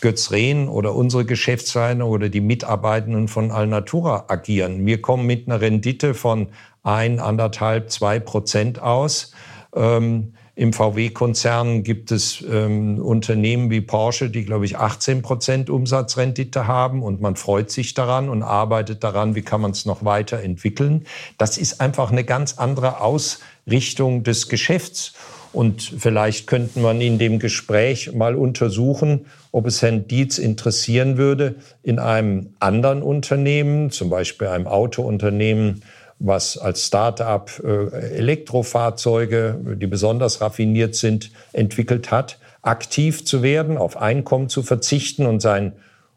Götz 0.00 0.30
Rehn 0.30 0.68
oder 0.68 0.94
unsere 0.94 1.26
Geschäftsleitung 1.26 2.08
oder 2.08 2.30
die 2.30 2.40
Mitarbeitenden 2.40 3.28
von 3.28 3.50
Alnatura 3.50 4.26
agieren. 4.28 4.86
Wir 4.86 5.02
kommen 5.02 5.26
mit 5.26 5.46
einer 5.46 5.60
Rendite 5.60 6.14
von 6.14 6.48
ein, 6.82 7.20
anderthalb, 7.20 7.90
zwei 7.90 8.18
Prozent 8.18 8.80
aus. 8.80 9.32
Ähm, 9.74 10.32
im 10.58 10.72
VW-Konzern 10.72 11.84
gibt 11.84 12.10
es 12.10 12.44
ähm, 12.50 12.98
Unternehmen 12.98 13.70
wie 13.70 13.80
Porsche, 13.80 14.28
die, 14.28 14.44
glaube 14.44 14.64
ich, 14.64 14.76
18 14.76 15.22
Prozent 15.22 15.70
Umsatzrendite 15.70 16.66
haben 16.66 17.04
und 17.04 17.20
man 17.20 17.36
freut 17.36 17.70
sich 17.70 17.94
daran 17.94 18.28
und 18.28 18.42
arbeitet 18.42 19.04
daran, 19.04 19.36
wie 19.36 19.42
kann 19.42 19.60
man 19.60 19.70
es 19.70 19.86
noch 19.86 20.04
weiterentwickeln. 20.04 21.06
Das 21.38 21.58
ist 21.58 21.80
einfach 21.80 22.10
eine 22.10 22.24
ganz 22.24 22.58
andere 22.58 23.00
Ausrichtung 23.00 24.24
des 24.24 24.48
Geschäfts. 24.48 25.14
Und 25.52 25.94
vielleicht 25.96 26.48
könnten 26.48 26.82
wir 26.82 26.90
in 26.90 27.18
dem 27.18 27.38
Gespräch 27.38 28.12
mal 28.12 28.34
untersuchen, 28.34 29.26
ob 29.52 29.64
es 29.64 29.80
Herrn 29.80 30.08
Dietz 30.08 30.38
interessieren 30.38 31.18
würde, 31.18 31.54
in 31.84 32.00
einem 32.00 32.54
anderen 32.58 33.02
Unternehmen, 33.02 33.92
zum 33.92 34.10
Beispiel 34.10 34.48
einem 34.48 34.66
Autounternehmen, 34.66 35.82
was 36.18 36.58
als 36.58 36.86
Start-up 36.86 37.62
äh, 37.64 38.16
Elektrofahrzeuge, 38.16 39.58
die 39.80 39.86
besonders 39.86 40.40
raffiniert 40.40 40.94
sind, 40.94 41.30
entwickelt 41.52 42.10
hat, 42.10 42.38
aktiv 42.62 43.24
zu 43.24 43.42
werden, 43.42 43.78
auf 43.78 43.96
Einkommen 43.96 44.48
zu 44.48 44.62
verzichten 44.62 45.26
und 45.26 45.40
sein 45.40 45.74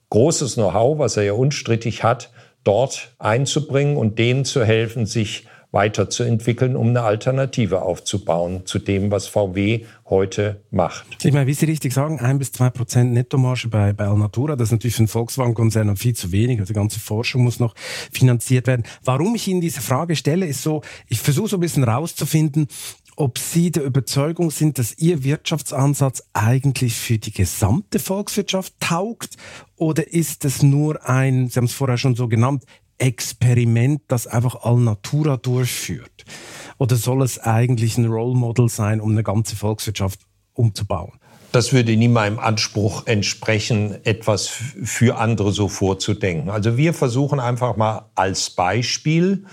großes 0.10 0.56
Know-how, 0.56 0.98
was 1.00 1.18
er 1.18 1.24
ja 1.24 1.34
unstrittig 1.34 2.04
hat, 2.04 2.32
dort 2.64 3.12
einzubringen 3.20 3.98
und 3.98 4.20
denen 4.20 4.46
zu 4.46 4.64
helfen, 4.64 5.06
sich 5.06 5.48
weiterzuentwickeln, 5.72 6.76
um 6.76 6.90
eine 6.90 7.02
Alternative 7.02 7.82
aufzubauen 7.82 8.66
zu 8.66 8.78
dem, 8.80 9.10
was 9.10 9.28
VW 9.28 9.86
heute 10.06 10.62
macht. 10.70 11.06
Ich 11.24 11.32
meine, 11.32 11.48
wie 11.48 11.54
Sie 11.54 11.66
richtig 11.66 11.94
sagen, 11.94 12.20
ein 12.20 12.40
bis 12.40 12.52
zwei 12.52 12.70
Prozent 12.70 13.14
Nettomarge 13.14 13.70
bei, 13.70 13.94
bei 13.94 14.06
Alnatura, 14.06 14.58
das 14.58 14.68
ist 14.68 14.72
natürlich 14.74 14.96
für 14.96 15.02
einen 15.02 15.08
Volkswagen-Konzern 15.08 15.96
viel 15.96 16.14
zu 16.14 16.32
wenig. 16.34 16.60
Also 16.60 16.74
die 16.74 16.78
ganze 16.78 17.00
Forschung 17.00 17.44
muss 17.44 17.60
noch 17.60 17.74
finanziert 18.12 18.68
werden. 18.68 18.84
Warum 19.04 19.34
ich 19.36 19.48
Ihnen 19.48 19.62
diese 19.62 19.82
Frage 19.82 20.18
stelle, 20.18 20.46
ist 20.46 20.62
so, 20.62 20.82
ich 21.08 21.20
versuche 21.20 21.50
so 21.50 21.58
ein 21.58 21.62
bisschen 21.62 21.86
rauszufinden, 21.86 22.68
ob 23.16 23.38
Sie 23.38 23.72
der 23.72 23.84
Überzeugung 23.84 24.52
sind, 24.52 24.78
dass 24.78 24.98
Ihr 24.98 25.24
Wirtschaftsansatz 25.24 26.24
eigentlich 26.34 26.96
für 26.96 27.18
die 27.18 27.32
gesamte 27.32 28.00
Volkswirtschaft 28.00 28.74
taugt 28.80 29.38
oder 29.78 30.12
ist 30.12 30.44
es 30.44 30.64
nur 30.64 31.08
ein, 31.08 31.50
Sie 31.50 31.58
haben 31.58 31.66
es 31.66 31.74
vorher 31.74 31.98
schon 31.98 32.16
so 32.16 32.28
genannt, 32.28 32.66
Experiment, 33.02 34.04
das 34.08 34.28
einfach 34.28 34.64
Alnatura 34.64 35.38
durchführt? 35.38 36.24
Oder 36.78 36.96
soll 36.96 37.24
es 37.24 37.40
eigentlich 37.40 37.98
ein 37.98 38.06
Role 38.06 38.38
Model 38.38 38.70
sein, 38.70 39.02
um 39.02 39.12
eine 39.12 39.24
ganze 39.24 39.56
Volkswirtschaft 39.56 40.20
umzubauen? 40.54 41.14
Das 41.52 41.74
würde 41.74 41.98
nie 41.98 42.08
meinem 42.08 42.40
Anspruch 42.40 43.08
entsprechen, 43.08 43.98
etwas 44.06 44.48
für 44.48 45.18
andere 45.18 45.52
so 45.52 45.68
vorzudenken. 45.68 46.50
Also 46.50 46.78
wir 46.78 46.94
versuchen 46.94 47.40
einfach 47.40 47.76
mal 47.76 48.10
als 48.16 48.52
Beispiel, 48.52 49.46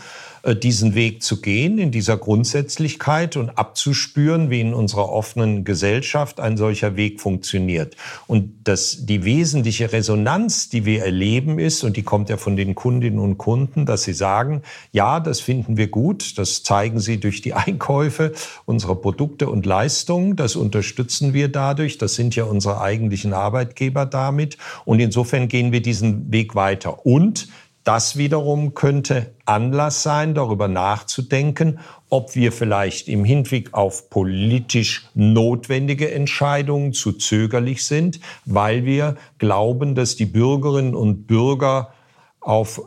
diesen 0.62 0.94
Weg 0.94 1.22
zu 1.22 1.40
gehen, 1.40 1.78
in 1.78 1.90
dieser 1.90 2.16
Grundsätzlichkeit 2.16 3.36
und 3.36 3.50
abzuspüren, 3.50 4.50
wie 4.50 4.60
in 4.60 4.74
unserer 4.74 5.08
offenen 5.10 5.64
Gesellschaft 5.64 6.40
ein 6.40 6.56
solcher 6.56 6.96
Weg 6.96 7.20
funktioniert. 7.20 7.96
Und 8.26 8.54
dass 8.64 9.06
die 9.06 9.24
wesentliche 9.24 9.92
Resonanz, 9.92 10.68
die 10.68 10.84
wir 10.84 11.04
erleben, 11.04 11.58
ist, 11.58 11.84
und 11.84 11.96
die 11.96 12.02
kommt 12.02 12.28
ja 12.28 12.36
von 12.36 12.56
den 12.56 12.74
Kundinnen 12.74 13.18
und 13.18 13.38
Kunden, 13.38 13.86
dass 13.86 14.04
sie 14.04 14.12
sagen, 14.12 14.62
ja, 14.92 15.20
das 15.20 15.40
finden 15.40 15.76
wir 15.76 15.88
gut, 15.88 16.38
das 16.38 16.62
zeigen 16.62 17.00
sie 17.00 17.18
durch 17.18 17.40
die 17.40 17.54
Einkäufe 17.54 18.32
unserer 18.64 18.94
Produkte 18.96 19.48
und 19.48 19.66
Leistungen, 19.66 20.36
das 20.36 20.56
unterstützen 20.56 21.34
wir 21.34 21.48
dadurch, 21.48 21.98
das 21.98 22.14
sind 22.14 22.36
ja 22.36 22.44
unsere 22.44 22.80
eigentlichen 22.80 23.32
Arbeitgeber 23.32 24.06
damit. 24.06 24.56
Und 24.84 25.00
insofern 25.00 25.48
gehen 25.48 25.72
wir 25.72 25.82
diesen 25.82 26.30
Weg 26.32 26.54
weiter. 26.54 27.06
Und 27.06 27.48
das 27.88 28.18
wiederum 28.18 28.74
könnte 28.74 29.34
Anlass 29.46 30.02
sein, 30.02 30.34
darüber 30.34 30.68
nachzudenken, 30.68 31.78
ob 32.10 32.34
wir 32.34 32.52
vielleicht 32.52 33.08
im 33.08 33.24
Hinblick 33.24 33.72
auf 33.72 34.10
politisch 34.10 35.08
notwendige 35.14 36.10
Entscheidungen 36.12 36.92
zu 36.92 37.12
zögerlich 37.12 37.86
sind, 37.86 38.20
weil 38.44 38.84
wir 38.84 39.16
glauben, 39.38 39.94
dass 39.94 40.16
die 40.16 40.26
Bürgerinnen 40.26 40.94
und 40.94 41.26
Bürger 41.26 41.94
auf 42.40 42.82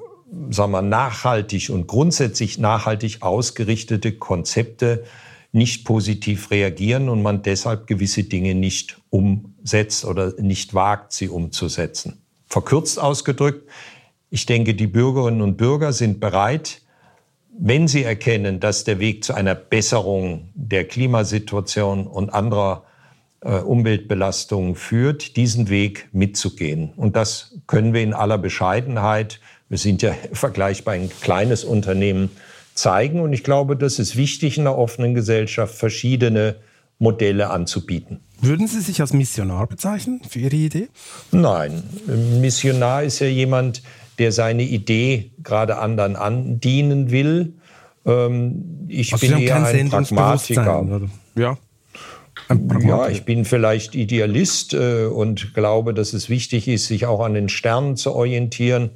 sagen 0.51 0.71
wir, 0.71 0.83
nachhaltig 0.83 1.71
und 1.71 1.87
grundsätzlich 1.87 2.59
nachhaltig 2.59 3.23
ausgerichtete 3.23 4.11
Konzepte 4.11 5.03
nicht 5.51 5.83
positiv 5.83 6.51
reagieren 6.51 7.09
und 7.09 7.23
man 7.23 7.41
deshalb 7.41 7.87
gewisse 7.87 8.25
Dinge 8.25 8.53
nicht 8.53 9.01
umsetzt 9.09 10.05
oder 10.05 10.39
nicht 10.39 10.75
wagt, 10.75 11.11
sie 11.11 11.27
umzusetzen. 11.27 12.21
verkürzt 12.45 12.99
ausgedrückt. 12.99 13.67
Ich 14.31 14.45
denke, 14.45 14.73
die 14.73 14.87
Bürgerinnen 14.87 15.41
und 15.41 15.57
Bürger 15.57 15.91
sind 15.91 16.19
bereit, 16.19 16.81
wenn 17.59 17.89
sie 17.89 18.03
erkennen, 18.03 18.61
dass 18.61 18.85
der 18.85 18.99
Weg 18.99 19.23
zu 19.25 19.33
einer 19.33 19.55
Besserung 19.55 20.49
der 20.55 20.85
Klimasituation 20.85 22.07
und 22.07 22.33
anderer 22.33 22.85
äh, 23.41 23.55
Umweltbelastungen 23.57 24.75
führt, 24.75 25.35
diesen 25.35 25.69
Weg 25.69 26.07
mitzugehen. 26.13 26.93
Und 26.95 27.17
das 27.17 27.59
können 27.67 27.93
wir 27.93 28.01
in 28.01 28.13
aller 28.13 28.37
Bescheidenheit, 28.37 29.41
wir 29.67 29.77
sind 29.77 30.01
ja 30.01 30.13
vergleichbar 30.31 30.93
ein 30.93 31.09
kleines 31.21 31.65
Unternehmen, 31.65 32.29
zeigen. 32.73 33.19
Und 33.19 33.33
ich 33.33 33.43
glaube, 33.43 33.75
das 33.75 33.99
ist 33.99 34.15
wichtig 34.15 34.57
in 34.57 34.65
einer 34.65 34.77
offenen 34.77 35.13
Gesellschaft, 35.13 35.75
verschiedene 35.75 36.55
Modelle 36.99 37.49
anzubieten. 37.49 38.21
Würden 38.41 38.67
Sie 38.67 38.79
sich 38.79 39.01
als 39.01 39.13
Missionar 39.13 39.67
bezeichnen 39.67 40.21
für 40.27 40.39
Ihre 40.39 40.55
Idee? 40.55 40.87
Nein, 41.31 41.83
Missionar 42.39 43.03
ist 43.03 43.19
ja 43.19 43.27
jemand, 43.27 43.81
der 44.21 44.31
seine 44.31 44.61
Idee 44.61 45.31
gerade 45.41 45.79
anderen 45.79 46.15
andienen 46.15 47.09
will. 47.09 47.55
Ähm, 48.05 48.85
ich 48.87 49.11
also 49.13 49.27
bin 49.27 49.39
eher 49.39 49.65
ein 49.65 49.89
Pragmatiker. 49.89 51.01
Ja. 51.35 51.57
Ja, 52.83 53.07
ich 53.07 53.25
bin 53.25 53.45
vielleicht 53.45 53.95
Idealist 53.95 54.73
äh, 54.73 55.05
und 55.05 55.53
glaube, 55.55 55.93
dass 55.93 56.13
es 56.13 56.29
wichtig 56.29 56.67
ist, 56.67 56.87
sich 56.87 57.07
auch 57.07 57.21
an 57.21 57.33
den 57.33 57.49
Sternen 57.49 57.95
zu 57.97 58.13
orientieren 58.13 58.91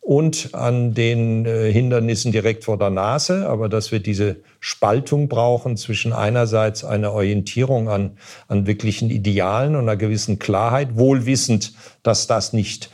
und 0.00 0.54
an 0.54 0.94
den 0.94 1.44
äh, 1.44 1.72
Hindernissen 1.72 2.32
direkt 2.32 2.64
vor 2.64 2.78
der 2.78 2.90
Nase, 2.90 3.48
aber 3.48 3.68
dass 3.68 3.92
wir 3.92 4.00
diese 4.00 4.36
Spaltung 4.60 5.28
brauchen 5.28 5.76
zwischen 5.76 6.12
einerseits 6.12 6.84
einer 6.84 7.12
Orientierung 7.12 7.88
an, 7.88 8.12
an 8.46 8.66
wirklichen 8.66 9.10
Idealen 9.10 9.74
und 9.74 9.82
einer 9.82 9.96
gewissen 9.96 10.38
Klarheit, 10.38 10.96
wohlwissend, 10.96 11.72
dass 12.02 12.26
das 12.26 12.52
nicht 12.52 12.90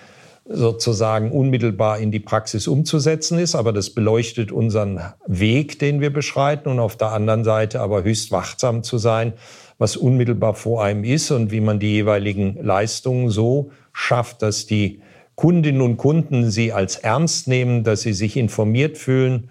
sozusagen 0.46 1.32
unmittelbar 1.32 1.98
in 1.98 2.10
die 2.10 2.20
Praxis 2.20 2.66
umzusetzen 2.66 3.38
ist, 3.38 3.54
aber 3.54 3.72
das 3.72 3.90
beleuchtet 3.90 4.52
unseren 4.52 5.00
Weg, 5.26 5.78
den 5.78 6.00
wir 6.00 6.12
beschreiten. 6.12 6.68
Und 6.68 6.80
auf 6.80 6.96
der 6.96 7.12
anderen 7.12 7.44
Seite 7.44 7.80
aber 7.80 8.04
höchst 8.04 8.30
wachsam 8.30 8.82
zu 8.82 8.98
sein, 8.98 9.32
was 9.78 9.96
unmittelbar 9.96 10.54
vor 10.54 10.84
einem 10.84 11.04
ist 11.04 11.30
und 11.30 11.50
wie 11.50 11.60
man 11.60 11.80
die 11.80 11.92
jeweiligen 11.92 12.62
Leistungen 12.62 13.30
so 13.30 13.70
schafft, 13.92 14.42
dass 14.42 14.66
die 14.66 15.00
Kundinnen 15.34 15.80
und 15.80 15.96
Kunden 15.96 16.50
sie 16.50 16.72
als 16.72 16.96
ernst 16.96 17.48
nehmen, 17.48 17.82
dass 17.82 18.02
sie 18.02 18.12
sich 18.12 18.36
informiert 18.36 18.98
fühlen 18.98 19.48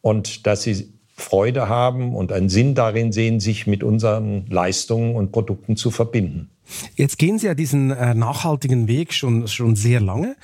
und 0.00 0.46
dass 0.46 0.62
sie 0.62 0.95
Freude 1.16 1.68
haben 1.68 2.14
und 2.14 2.32
einen 2.32 2.48
Sinn 2.48 2.74
darin 2.74 3.10
sehen, 3.12 3.40
sich 3.40 3.66
mit 3.66 3.82
unseren 3.82 4.46
Leistungen 4.48 5.16
und 5.16 5.32
Produkten 5.32 5.76
zu 5.76 5.90
verbinden. 5.90 6.50
Jetzt 6.96 7.18
gehen 7.18 7.38
Sie 7.38 7.46
ja 7.46 7.54
diesen 7.54 7.90
äh, 7.90 8.14
nachhaltigen 8.14 8.88
Weg 8.88 9.12
schon, 9.12 9.46
schon 9.48 9.76
sehr 9.76 10.00
lange 10.00 10.36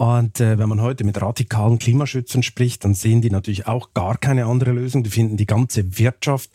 und 0.00 0.40
äh, 0.40 0.58
wenn 0.58 0.70
man 0.70 0.80
heute 0.80 1.04
mit 1.04 1.20
radikalen 1.20 1.78
Klimaschützern 1.78 2.42
spricht, 2.42 2.86
dann 2.86 2.94
sehen 2.94 3.20
die 3.20 3.28
natürlich 3.28 3.66
auch 3.66 3.92
gar 3.92 4.16
keine 4.16 4.46
andere 4.46 4.72
Lösung. 4.72 5.02
Die 5.02 5.10
finden, 5.10 5.36
die 5.36 5.44
ganze 5.44 5.98
Wirtschaft 5.98 6.48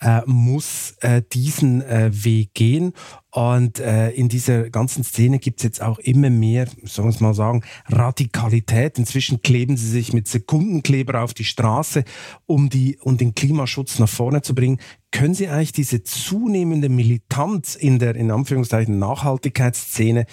äh, 0.00 0.20
muss 0.24 0.94
äh, 1.00 1.20
diesen 1.32 1.82
äh, 1.82 2.10
Weg 2.12 2.54
gehen. 2.54 2.92
Und 3.34 3.80
äh, 3.80 4.10
in 4.10 4.28
dieser 4.28 4.68
ganzen 4.68 5.04
Szene 5.04 5.38
gibt 5.38 5.60
es 5.60 5.64
jetzt 5.64 5.80
auch 5.80 5.98
immer 5.98 6.28
mehr, 6.28 6.66
wir 6.76 7.04
es 7.08 7.20
mal 7.20 7.32
sagen, 7.32 7.62
Radikalität. 7.86 8.98
Inzwischen 8.98 9.40
kleben 9.40 9.78
sie 9.78 9.88
sich 9.88 10.12
mit 10.12 10.28
Sekundenkleber 10.28 11.22
auf 11.22 11.32
die 11.32 11.44
Straße, 11.44 12.04
um, 12.44 12.68
die, 12.68 12.98
um 13.00 13.16
den 13.16 13.34
Klimaschutz 13.34 13.98
nach 13.98 14.08
vorne 14.08 14.42
zu 14.42 14.54
bringen. 14.54 14.78
Können 15.12 15.32
Sie 15.32 15.48
eigentlich 15.48 15.72
diese 15.72 16.02
zunehmende 16.02 16.90
Militanz 16.90 17.74
in 17.74 17.98
der, 17.98 18.16
in 18.16 18.30
Anführungszeichen, 18.30 18.98
Nachhaltigkeitsszene 18.98 20.26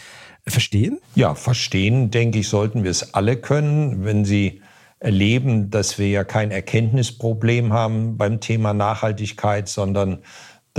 verstehen? 0.45 0.99
Ja, 1.15 1.35
verstehen, 1.35 2.11
denke 2.11 2.39
ich, 2.39 2.49
sollten 2.49 2.83
wir 2.83 2.91
es 2.91 3.13
alle 3.13 3.37
können, 3.37 4.03
wenn 4.03 4.25
Sie 4.25 4.61
erleben, 4.99 5.69
dass 5.69 5.97
wir 5.97 6.09
ja 6.09 6.25
kein 6.25 6.51
Erkenntnisproblem 6.51 7.71
haben 7.71 8.17
beim 8.17 8.41
Thema 8.41 8.73
Nachhaltigkeit, 8.73 9.69
sondern 9.69 10.19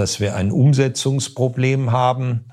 dass 0.01 0.19
wir 0.19 0.35
ein 0.35 0.51
Umsetzungsproblem 0.51 1.93
haben 1.93 2.47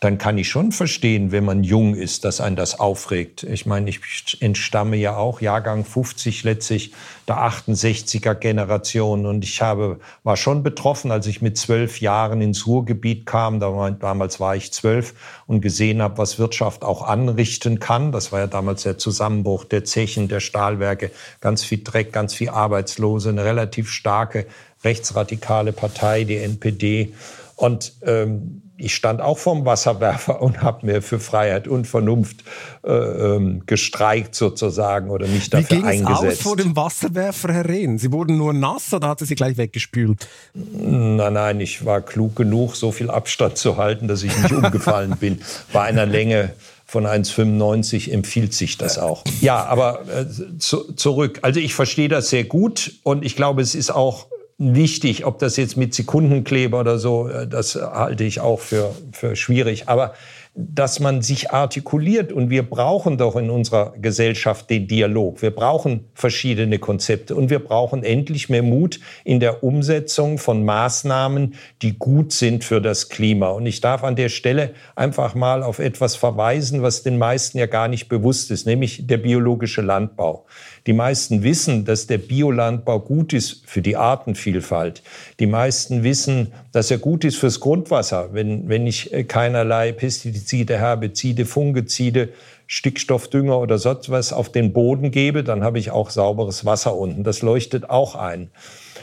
dann 0.00 0.16
kann 0.16 0.38
ich 0.38 0.48
schon 0.48 0.72
verstehen, 0.72 1.30
wenn 1.30 1.44
man 1.44 1.62
jung 1.62 1.94
ist, 1.94 2.24
dass 2.24 2.40
einen 2.40 2.56
das 2.56 2.80
aufregt. 2.80 3.42
Ich 3.42 3.66
meine, 3.66 3.90
ich 3.90 4.38
entstamme 4.40 4.96
ja 4.96 5.14
auch 5.14 5.42
Jahrgang 5.42 5.84
50 5.84 6.42
letztlich 6.42 6.92
der 7.28 7.36
68er 7.36 8.34
Generation 8.34 9.26
und 9.26 9.44
ich 9.44 9.60
habe, 9.60 10.00
war 10.24 10.38
schon 10.38 10.62
betroffen, 10.62 11.10
als 11.10 11.26
ich 11.26 11.42
mit 11.42 11.58
zwölf 11.58 12.00
Jahren 12.00 12.40
ins 12.40 12.66
Ruhrgebiet 12.66 13.26
kam. 13.26 13.60
Damals 13.60 14.40
war 14.40 14.56
ich 14.56 14.72
zwölf 14.72 15.12
und 15.46 15.60
gesehen 15.60 16.00
habe, 16.00 16.16
was 16.16 16.38
Wirtschaft 16.38 16.82
auch 16.82 17.02
anrichten 17.02 17.78
kann. 17.78 18.10
Das 18.10 18.32
war 18.32 18.40
ja 18.40 18.46
damals 18.46 18.84
der 18.84 18.96
Zusammenbruch 18.96 19.64
der 19.64 19.84
Zechen, 19.84 20.28
der 20.28 20.40
Stahlwerke, 20.40 21.10
ganz 21.42 21.62
viel 21.62 21.84
Dreck, 21.84 22.10
ganz 22.10 22.32
viel 22.32 22.48
Arbeitslose, 22.48 23.28
eine 23.28 23.44
relativ 23.44 23.90
starke 23.90 24.46
rechtsradikale 24.84 25.72
Partei, 25.72 26.24
die 26.24 26.36
NPD. 26.36 27.12
Und 27.56 27.92
ähm, 28.02 28.62
ich 28.80 28.94
stand 28.94 29.20
auch 29.20 29.38
vorm 29.38 29.66
Wasserwerfer 29.66 30.40
und 30.40 30.62
habe 30.62 30.86
mir 30.86 31.02
für 31.02 31.20
Freiheit 31.20 31.68
und 31.68 31.86
Vernunft 31.86 32.42
äh, 32.82 32.90
ähm, 32.90 33.62
gestreikt 33.66 34.34
sozusagen 34.34 35.10
oder 35.10 35.26
mich 35.26 35.50
dafür 35.50 35.82
Wie 35.82 35.84
eingesetzt. 35.84 36.38
aus 36.38 36.40
vor 36.40 36.56
dem 36.56 36.74
Wasserwerfer, 36.74 37.52
Herr 37.52 37.68
Rehn? 37.68 37.98
Sie 37.98 38.10
wurden 38.10 38.38
nur 38.38 38.54
nass 38.54 38.92
oder 38.94 39.08
hat 39.08 39.20
er 39.20 39.26
Sie 39.26 39.34
gleich 39.34 39.58
weggespült? 39.58 40.26
Nein, 40.54 41.34
nein, 41.34 41.60
ich 41.60 41.84
war 41.84 42.00
klug 42.00 42.36
genug, 42.36 42.74
so 42.74 42.90
viel 42.90 43.10
Abstand 43.10 43.58
zu 43.58 43.76
halten, 43.76 44.08
dass 44.08 44.22
ich 44.22 44.36
nicht 44.36 44.52
umgefallen 44.64 45.16
bin. 45.20 45.42
Bei 45.72 45.82
einer 45.82 46.06
Länge 46.06 46.54
von 46.86 47.06
1,95 47.06 48.10
empfiehlt 48.10 48.54
sich 48.54 48.78
das 48.78 48.98
auch. 48.98 49.24
Ja, 49.40 49.64
aber 49.66 50.00
äh, 50.08 50.58
zu, 50.58 50.92
zurück. 50.94 51.38
Also 51.42 51.60
ich 51.60 51.74
verstehe 51.74 52.08
das 52.08 52.30
sehr 52.30 52.44
gut 52.44 52.94
und 53.02 53.24
ich 53.24 53.36
glaube, 53.36 53.62
es 53.62 53.74
ist 53.74 53.90
auch 53.90 54.26
wichtig, 54.60 55.24
ob 55.24 55.38
das 55.38 55.56
jetzt 55.56 55.76
mit 55.76 55.94
Sekundenkleber 55.94 56.78
oder 56.78 56.98
so, 56.98 57.28
äh, 57.28 57.48
das 57.48 57.74
halte 57.74 58.24
ich 58.24 58.40
auch 58.40 58.60
für, 58.60 58.94
für 59.10 59.34
schwierig. 59.34 59.88
Aber 59.88 60.12
dass 60.54 60.98
man 60.98 61.22
sich 61.22 61.52
artikuliert 61.52 62.32
und 62.32 62.50
wir 62.50 62.68
brauchen 62.68 63.16
doch 63.16 63.36
in 63.36 63.50
unserer 63.50 63.94
Gesellschaft 63.96 64.68
den 64.68 64.88
Dialog. 64.88 65.42
Wir 65.42 65.52
brauchen 65.52 66.06
verschiedene 66.12 66.80
Konzepte 66.80 67.36
und 67.36 67.50
wir 67.50 67.60
brauchen 67.60 68.02
endlich 68.02 68.48
mehr 68.48 68.64
Mut 68.64 68.98
in 69.24 69.38
der 69.38 69.62
Umsetzung 69.62 70.38
von 70.38 70.64
Maßnahmen, 70.64 71.54
die 71.82 71.96
gut 71.98 72.32
sind 72.32 72.64
für 72.64 72.80
das 72.80 73.08
Klima. 73.08 73.50
Und 73.50 73.66
ich 73.66 73.80
darf 73.80 74.02
an 74.02 74.16
der 74.16 74.28
Stelle 74.28 74.74
einfach 74.96 75.36
mal 75.36 75.62
auf 75.62 75.78
etwas 75.78 76.16
verweisen, 76.16 76.82
was 76.82 77.04
den 77.04 77.16
meisten 77.16 77.58
ja 77.58 77.66
gar 77.66 77.86
nicht 77.86 78.08
bewusst 78.08 78.50
ist, 78.50 78.66
nämlich 78.66 79.06
der 79.06 79.18
biologische 79.18 79.82
Landbau. 79.82 80.46
Die 80.86 80.92
meisten 80.92 81.42
wissen, 81.42 81.84
dass 81.84 82.06
der 82.06 82.18
Biolandbau 82.18 83.00
gut 83.00 83.32
ist 83.32 83.62
für 83.66 83.82
die 83.82 83.96
Artenvielfalt. 83.96 85.02
Die 85.38 85.46
meisten 85.46 86.02
wissen, 86.02 86.52
dass 86.72 86.90
er 86.90 86.98
gut 86.98 87.24
ist 87.24 87.36
fürs 87.36 87.60
Grundwasser, 87.60 88.30
wenn, 88.32 88.68
wenn 88.68 88.86
ich 88.86 89.12
äh, 89.12 89.24
keinerlei 89.24 89.92
Pestizide, 89.92 90.78
Herbizide, 90.78 91.44
Fungizide, 91.44 92.30
Stickstoffdünger 92.66 93.58
oder 93.58 93.78
sonst 93.78 94.10
was 94.10 94.32
auf 94.32 94.50
den 94.50 94.72
Boden 94.72 95.10
gebe, 95.10 95.42
dann 95.42 95.64
habe 95.64 95.78
ich 95.78 95.90
auch 95.90 96.10
sauberes 96.10 96.64
Wasser 96.64 96.94
unten. 96.94 97.24
Das 97.24 97.42
leuchtet 97.42 97.90
auch 97.90 98.14
ein. 98.14 98.50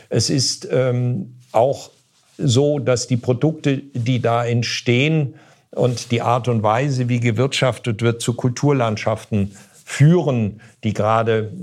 Es 0.09 0.29
ist 0.29 0.67
ähm, 0.71 1.35
auch 1.51 1.91
so, 2.37 2.79
dass 2.79 3.07
die 3.07 3.17
Produkte, 3.17 3.77
die 3.77 4.21
da 4.21 4.45
entstehen 4.45 5.35
und 5.71 6.11
die 6.11 6.21
Art 6.21 6.47
und 6.47 6.63
Weise, 6.63 7.09
wie 7.09 7.19
gewirtschaftet 7.19 8.01
wird, 8.01 8.21
zu 8.21 8.33
Kulturlandschaften 8.33 9.51
führen, 9.89 10.59
die 10.83 10.93
gerade 10.93 11.53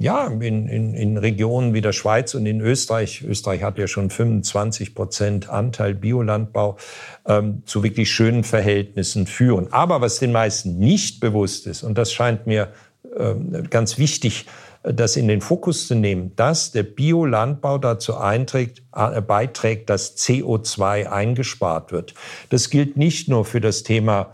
ja, 0.00 0.26
in, 0.26 0.66
in, 0.66 0.94
in 0.94 1.16
Regionen 1.16 1.74
wie 1.74 1.80
der 1.80 1.92
Schweiz 1.92 2.34
und 2.34 2.44
in 2.44 2.60
Österreich, 2.60 3.22
Österreich 3.22 3.62
hat 3.62 3.78
ja 3.78 3.86
schon 3.86 4.10
25 4.10 4.96
Prozent 4.96 5.48
Anteil 5.48 5.94
Biolandbau, 5.94 6.76
ähm, 7.24 7.62
zu 7.64 7.84
wirklich 7.84 8.10
schönen 8.10 8.42
Verhältnissen 8.42 9.28
führen. 9.28 9.72
Aber 9.72 10.00
was 10.00 10.18
den 10.18 10.32
meisten 10.32 10.80
nicht 10.80 11.20
bewusst 11.20 11.68
ist, 11.68 11.84
und 11.84 11.96
das 11.96 12.12
scheint 12.12 12.48
mir 12.48 12.72
ähm, 13.16 13.70
ganz 13.70 13.96
wichtig, 13.96 14.46
das 14.82 15.14
in 15.14 15.28
den 15.28 15.40
Fokus 15.40 15.86
zu 15.86 15.94
nehmen, 15.94 16.34
dass 16.34 16.72
der 16.72 16.82
Biolandbau 16.82 17.78
dazu 17.78 18.16
einträgt, 18.16 18.82
äh, 18.92 19.20
beiträgt, 19.20 19.88
dass 19.88 20.16
CO2 20.18 21.06
eingespart 21.06 21.92
wird. 21.92 22.14
Das 22.48 22.70
gilt 22.70 22.96
nicht 22.96 23.28
nur 23.28 23.44
für 23.44 23.60
das 23.60 23.84
Thema 23.84 24.32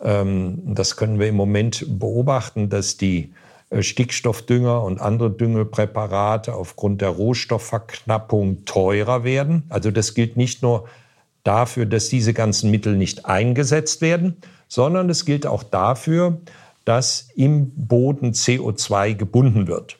das 0.00 0.96
können 0.96 1.18
wir 1.18 1.28
im 1.28 1.36
Moment 1.36 1.84
beobachten, 1.98 2.68
dass 2.68 2.96
die 2.96 3.32
äh, 3.70 3.82
Stickstoffdünger 3.82 4.82
und 4.82 5.00
andere 5.00 5.30
Düngelpräparate 5.30 6.54
aufgrund 6.54 7.00
der 7.00 7.10
Rohstoffverknappung 7.10 8.64
teurer 8.64 9.24
werden. 9.24 9.64
Also 9.68 9.90
das 9.90 10.14
gilt 10.14 10.36
nicht 10.36 10.62
nur 10.62 10.88
dafür, 11.44 11.86
dass 11.86 12.08
diese 12.08 12.32
ganzen 12.32 12.70
Mittel 12.70 12.96
nicht 12.96 13.26
eingesetzt 13.26 14.00
werden, 14.00 14.36
sondern 14.68 15.10
es 15.10 15.24
gilt 15.24 15.46
auch 15.46 15.62
dafür, 15.62 16.40
dass 16.84 17.28
im 17.34 17.70
Boden 17.74 18.32
CO2 18.32 19.14
gebunden 19.14 19.66
wird. 19.66 19.98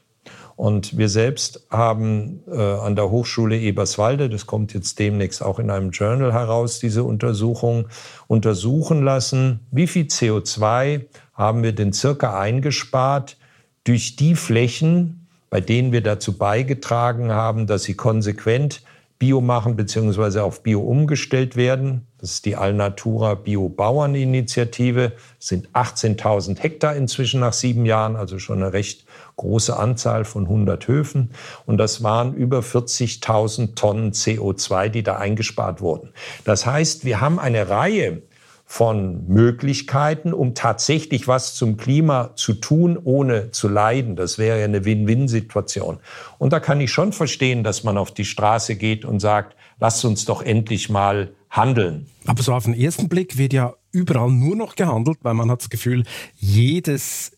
Und 0.59 0.99
wir 0.99 1.09
selbst 1.09 1.69
haben 1.71 2.41
äh, 2.51 2.61
an 2.61 2.97
der 2.97 3.13
Hochschule 3.13 3.57
Eberswalde, 3.57 4.29
das 4.29 4.47
kommt 4.47 4.75
jetzt 4.75 4.99
demnächst 4.99 5.41
auch 5.41 5.61
in 5.61 5.71
einem 5.71 5.93
Journal 5.93 6.33
heraus, 6.33 6.81
diese 6.81 7.05
Untersuchung, 7.05 7.87
untersuchen 8.27 9.05
lassen, 9.05 9.61
wie 9.71 9.87
viel 9.87 10.07
CO2 10.07 11.03
haben 11.33 11.63
wir 11.63 11.71
den 11.71 11.93
circa 11.93 12.41
eingespart 12.41 13.37
durch 13.85 14.17
die 14.17 14.35
Flächen, 14.35 15.29
bei 15.49 15.61
denen 15.61 15.93
wir 15.93 16.03
dazu 16.03 16.37
beigetragen 16.37 17.31
haben, 17.31 17.69
dass 17.69 17.85
sie 17.85 17.95
konsequent 17.95 18.83
Bio 19.21 19.41
machen 19.41 19.77
bzw. 19.77 20.41
auf 20.41 20.65
Bio 20.65 20.81
umgestellt 20.81 21.55
werden. 21.55 22.07
Das 22.19 22.33
ist 22.33 22.47
die 22.47 22.57
Alnatura 22.57 23.35
Bio-Bauern-Initiative. 23.35 25.13
Das 25.39 25.49
sind 25.49 25.69
18.000 25.71 26.59
Hektar 26.59 26.97
inzwischen 26.97 27.39
nach 27.39 27.53
sieben 27.53 27.87
Jahren, 27.87 28.17
also 28.17 28.41
schon 28.41 28.61
eine 28.61 28.73
recht 28.73 29.05
große 29.39 29.75
Anzahl 29.75 30.27
von 30.27 30.45
100 30.45 30.87
Höfen. 30.87 31.31
Und 31.65 31.79
das 31.79 32.03
waren 32.03 32.35
über 32.35 32.61
40.000 32.61 33.75
Tonnen 33.75 34.13
CO2, 34.13 34.91
die 34.91 35.03
da 35.03 35.17
eingespart 35.17 35.81
wurden. 35.81 36.11
Das 36.45 36.67
heißt, 36.67 37.07
wir 37.07 37.23
haben 37.23 37.39
eine 37.39 37.71
Reihe 37.71 38.23
von 38.71 39.27
Möglichkeiten, 39.29 40.35
um 40.35 40.55
tatsächlich 40.55 41.27
was 41.27 41.55
zum 41.55 41.79
Klima 41.79 42.33
zu 42.35 42.53
tun, 42.53 42.99
ohne 43.03 43.51
zu 43.51 43.67
leiden. 43.67 44.15
Das 44.15 44.37
wäre 44.37 44.59
ja 44.59 44.67
eine 44.67 44.85
Win-Win-Situation. 44.85 46.01
Und 46.37 46.53
da 46.53 46.61
kann 46.61 46.79
ich 46.83 46.93
schon 46.93 47.15
verstehen, 47.15 47.65
dass 47.65 47.83
man 47.83 47.97
auf 47.97 48.13
die 48.13 48.27
Straße 48.27 48.77
geht 48.77 49.07
und 49.07 49.21
sagt, 49.21 49.57
lasst 49.81 50.05
uns 50.05 50.27
doch 50.27 50.43
endlich 50.43 50.91
mal 50.91 51.31
handeln. 51.49 52.09
Aber 52.27 52.43
so 52.43 52.53
auf 52.53 52.65
den 52.65 52.75
ersten 52.75 53.09
Blick 53.09 53.39
wird 53.39 53.55
ja 53.55 53.73
überall 53.91 54.31
nur 54.31 54.55
noch 54.55 54.75
gehandelt, 54.75 55.17
weil 55.23 55.33
man 55.33 55.51
hat 55.51 55.63
das 55.63 55.71
Gefühl, 55.71 56.03
jedes 56.37 57.38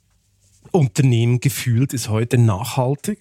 Unternehmen 0.72 1.40
gefühlt 1.40 1.92
ist 1.92 2.09
heute 2.09 2.38
nachhaltig. 2.38 3.20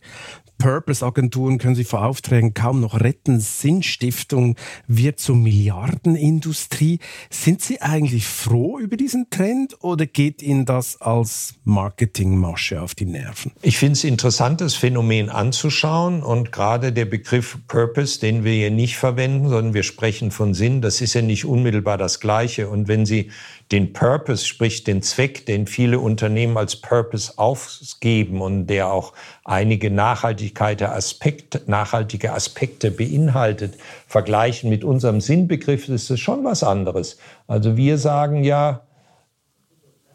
Purpose-Agenturen 0.60 1.58
können 1.58 1.74
sich 1.74 1.88
vor 1.88 2.06
Aufträgen 2.06 2.54
kaum 2.54 2.82
noch 2.82 3.00
retten. 3.00 3.40
Sinnstiftung 3.40 4.58
wird 4.88 5.20
zur 5.20 5.38
Milliardenindustrie. 5.38 7.00
Sind 7.30 7.62
Sie 7.62 7.82
eigentlich 7.82 8.28
froh 8.28 8.78
über 8.78 8.98
diesen 8.98 9.30
Trend 9.30 9.82
oder 9.82 10.06
geht 10.06 10.44
Ihnen 10.44 10.66
das 10.66 11.02
als 11.02 11.56
Marketingmasche 11.64 12.82
auf 12.82 12.94
die 12.94 13.06
Nerven? 13.06 13.54
Ich 13.62 13.78
finde 13.78 13.94
es 13.94 14.04
interessant, 14.04 14.60
das 14.60 14.76
Phänomen 14.76 15.30
anzuschauen 15.30 16.22
und 16.22 16.52
gerade 16.52 16.92
der 16.92 17.06
Begriff 17.06 17.58
Purpose, 17.70 18.20
den 18.20 18.44
wir 18.44 18.52
hier 18.52 18.72
nicht 18.72 18.98
verwenden, 18.98 19.48
sondern 19.48 19.74
wir 19.74 19.84
sprechen 19.84 20.30
von 20.30 20.54
Sinn, 20.54 20.82
das 20.82 21.00
ist 21.00 21.14
ja 21.14 21.22
nicht 21.22 21.46
unmittelbar 21.46 21.98
das 21.98 22.20
Gleiche. 22.20 22.68
Und 22.68 22.90
wenn 22.90 23.06
Sie 23.06 23.32
den 23.72 23.94
Purpose, 23.94 24.46
sprich 24.46 24.84
den 24.84 25.04
Zweck, 25.04 25.46
den 25.46 25.68
viele 25.68 26.00
Unternehmen 26.00 26.58
als 26.58 26.76
Purpose 26.76 27.34
aufgeben 27.38 28.42
und 28.42 28.66
der 28.68 28.92
auch 28.92 29.14
einige 29.44 29.92
Nachhaltigkeit 29.92 30.82
Aspekt, 30.82 31.68
nachhaltige 31.68 32.34
Aspekte 32.34 32.90
beinhaltet, 32.90 33.76
vergleichen 34.08 34.70
mit 34.70 34.84
unserem 34.84 35.22
Sinnbegriff, 35.22 35.88
ist 35.88 36.10
es 36.10 36.20
schon 36.20 36.44
was 36.44 36.64
anderes. 36.64 37.18
Also 37.48 37.78
wir 37.78 38.00
sagen 38.00 38.44
ja 38.44 38.82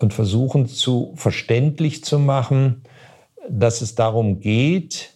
und 0.01 0.13
versuchen 0.13 0.67
zu 0.67 1.13
verständlich 1.15 2.03
zu 2.03 2.19
machen, 2.19 2.83
dass 3.49 3.83
es 3.83 3.95
darum 3.95 4.41
geht, 4.41 5.13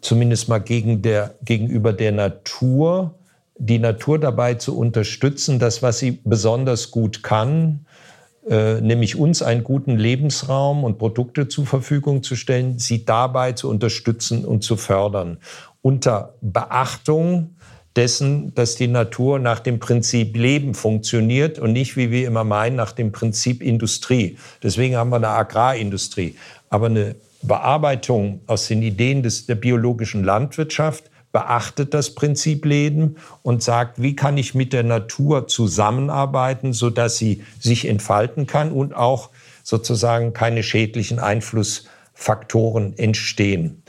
zumindest 0.00 0.48
mal 0.48 0.58
gegen 0.58 1.02
der, 1.02 1.34
gegenüber 1.44 1.92
der 1.92 2.12
Natur, 2.12 3.14
die 3.64 3.78
Natur 3.78 4.18
dabei 4.18 4.54
zu 4.54 4.76
unterstützen, 4.76 5.60
das, 5.60 5.82
was 5.82 6.00
sie 6.00 6.20
besonders 6.24 6.90
gut 6.90 7.22
kann, 7.22 7.86
äh, 8.48 8.80
nämlich 8.80 9.14
uns 9.14 9.40
einen 9.40 9.62
guten 9.62 9.96
Lebensraum 9.96 10.82
und 10.82 10.98
Produkte 10.98 11.46
zur 11.46 11.64
Verfügung 11.64 12.24
zu 12.24 12.34
stellen, 12.34 12.80
sie 12.80 13.04
dabei 13.04 13.52
zu 13.52 13.70
unterstützen 13.70 14.44
und 14.44 14.64
zu 14.64 14.76
fördern. 14.76 15.38
Unter 15.80 16.34
Beachtung 16.40 17.54
dessen, 17.94 18.52
dass 18.54 18.74
die 18.74 18.88
Natur 18.88 19.38
nach 19.38 19.60
dem 19.60 19.78
Prinzip 19.78 20.36
Leben 20.36 20.74
funktioniert 20.74 21.60
und 21.60 21.72
nicht, 21.72 21.96
wie 21.96 22.10
wir 22.10 22.26
immer 22.26 22.42
meinen, 22.42 22.74
nach 22.74 22.90
dem 22.90 23.12
Prinzip 23.12 23.62
Industrie. 23.62 24.38
Deswegen 24.60 24.96
haben 24.96 25.10
wir 25.10 25.16
eine 25.16 25.28
Agrarindustrie. 25.28 26.34
Aber 26.68 26.86
eine 26.86 27.14
Bearbeitung 27.42 28.40
aus 28.48 28.66
den 28.66 28.82
Ideen 28.82 29.22
des, 29.22 29.46
der 29.46 29.54
biologischen 29.54 30.24
Landwirtschaft 30.24 31.11
beachtet 31.32 31.94
das 31.94 32.14
Prinzip 32.14 32.64
Leben 32.64 33.16
und 33.42 33.62
sagt, 33.62 34.00
wie 34.00 34.14
kann 34.14 34.36
ich 34.36 34.54
mit 34.54 34.72
der 34.72 34.84
Natur 34.84 35.48
zusammenarbeiten, 35.48 36.72
sodass 36.72 37.16
sie 37.16 37.42
sich 37.58 37.88
entfalten 37.88 38.46
kann 38.46 38.70
und 38.70 38.94
auch 38.94 39.30
sozusagen 39.62 40.34
keine 40.34 40.62
schädlichen 40.62 41.18
Einflussfaktoren 41.18 42.96
entstehen. 42.98 43.82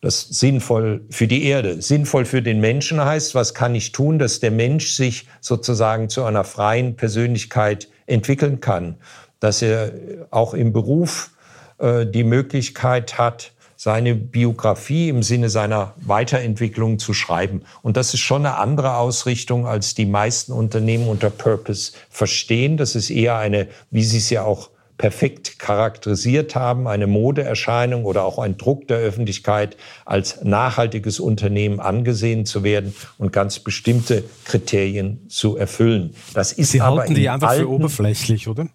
Das 0.00 0.24
ist 0.24 0.40
sinnvoll 0.40 1.04
für 1.10 1.28
die 1.28 1.44
Erde. 1.44 1.80
Sinnvoll 1.80 2.24
für 2.24 2.42
den 2.42 2.60
Menschen 2.60 3.04
heißt, 3.04 3.36
was 3.36 3.54
kann 3.54 3.74
ich 3.76 3.92
tun, 3.92 4.18
dass 4.18 4.40
der 4.40 4.50
Mensch 4.50 4.94
sich 4.94 5.28
sozusagen 5.40 6.08
zu 6.08 6.24
einer 6.24 6.42
freien 6.42 6.96
Persönlichkeit 6.96 7.88
entwickeln 8.06 8.60
kann, 8.60 8.96
dass 9.38 9.62
er 9.62 9.92
auch 10.30 10.54
im 10.54 10.72
Beruf 10.72 11.30
äh, 11.78 12.04
die 12.04 12.24
Möglichkeit 12.24 13.16
hat, 13.16 13.51
seine 13.82 14.14
Biografie 14.14 15.08
im 15.08 15.24
Sinne 15.24 15.50
seiner 15.50 15.94
Weiterentwicklung 15.96 17.00
zu 17.00 17.14
schreiben. 17.14 17.62
Und 17.82 17.96
das 17.96 18.14
ist 18.14 18.20
schon 18.20 18.46
eine 18.46 18.58
andere 18.58 18.96
Ausrichtung, 18.96 19.66
als 19.66 19.96
die 19.96 20.06
meisten 20.06 20.52
Unternehmen 20.52 21.08
unter 21.08 21.30
Purpose 21.30 21.90
verstehen. 22.08 22.76
Das 22.76 22.94
ist 22.94 23.10
eher 23.10 23.38
eine, 23.38 23.66
wie 23.90 24.04
Sie 24.04 24.18
es 24.18 24.30
ja 24.30 24.44
auch 24.44 24.70
perfekt 24.98 25.58
charakterisiert 25.58 26.54
haben, 26.54 26.86
eine 26.86 27.08
Modeerscheinung 27.08 28.04
oder 28.04 28.22
auch 28.22 28.38
ein 28.38 28.56
Druck 28.56 28.86
der 28.86 28.98
Öffentlichkeit 28.98 29.76
als 30.04 30.44
nachhaltiges 30.44 31.18
Unternehmen 31.18 31.80
angesehen 31.80 32.46
zu 32.46 32.62
werden 32.62 32.94
und 33.18 33.32
ganz 33.32 33.58
bestimmte 33.58 34.22
Kriterien 34.44 35.28
zu 35.28 35.56
erfüllen. 35.56 36.14
Das 36.34 36.52
ist 36.52 36.70
Sie 36.70 36.80
aber 36.80 37.00
halten 37.00 37.16
die 37.16 37.28
einfach 37.28 37.54
für 37.54 37.68
oberflächlich, 37.68 38.46
oder? 38.46 38.68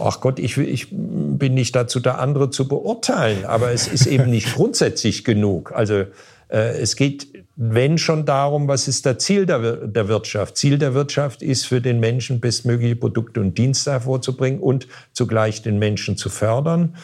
Ach 0.00 0.20
Gott, 0.20 0.38
ich, 0.38 0.56
ich 0.56 0.88
bin 0.90 1.54
nicht 1.54 1.74
dazu 1.74 2.00
da, 2.00 2.16
andere 2.16 2.50
zu 2.50 2.68
beurteilen, 2.68 3.44
aber 3.44 3.72
es 3.72 3.88
ist 3.88 4.06
eben 4.06 4.30
nicht 4.30 4.54
grundsätzlich 4.54 5.24
genug. 5.24 5.72
Also 5.72 6.04
äh, 6.48 6.78
es 6.80 6.96
geht, 6.96 7.28
wenn 7.56 7.98
schon 7.98 8.24
darum, 8.24 8.68
was 8.68 8.88
ist 8.88 9.06
das 9.06 9.18
Ziel 9.18 9.46
der, 9.46 9.86
der 9.86 10.08
Wirtschaft? 10.08 10.56
Ziel 10.56 10.78
der 10.78 10.94
Wirtschaft 10.94 11.42
ist 11.42 11.66
für 11.66 11.80
den 11.80 12.00
Menschen 12.00 12.40
bestmögliche 12.40 12.96
Produkte 12.96 13.40
und 13.40 13.58
Dienste 13.58 13.92
hervorzubringen 13.92 14.60
und 14.60 14.86
zugleich 15.12 15.62
den 15.62 15.78
Menschen 15.78 16.16
zu 16.16 16.28
fördern. 16.28 16.96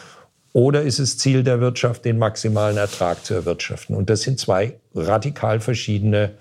Oder 0.53 0.83
ist 0.83 0.99
es 0.99 1.17
Ziel 1.17 1.43
der 1.43 1.59
Wirtschaft, 1.59 2.05
den 2.05 2.17
maximalen 2.17 2.77
Ertrag 2.77 3.25
zu 3.25 3.33
erwirtschaften? 3.33 3.95
Und 3.95 4.09
das 4.09 4.21
sind 4.21 4.39
zwei 4.39 4.79
radikal 4.93 5.59
verschiedene 5.59 6.31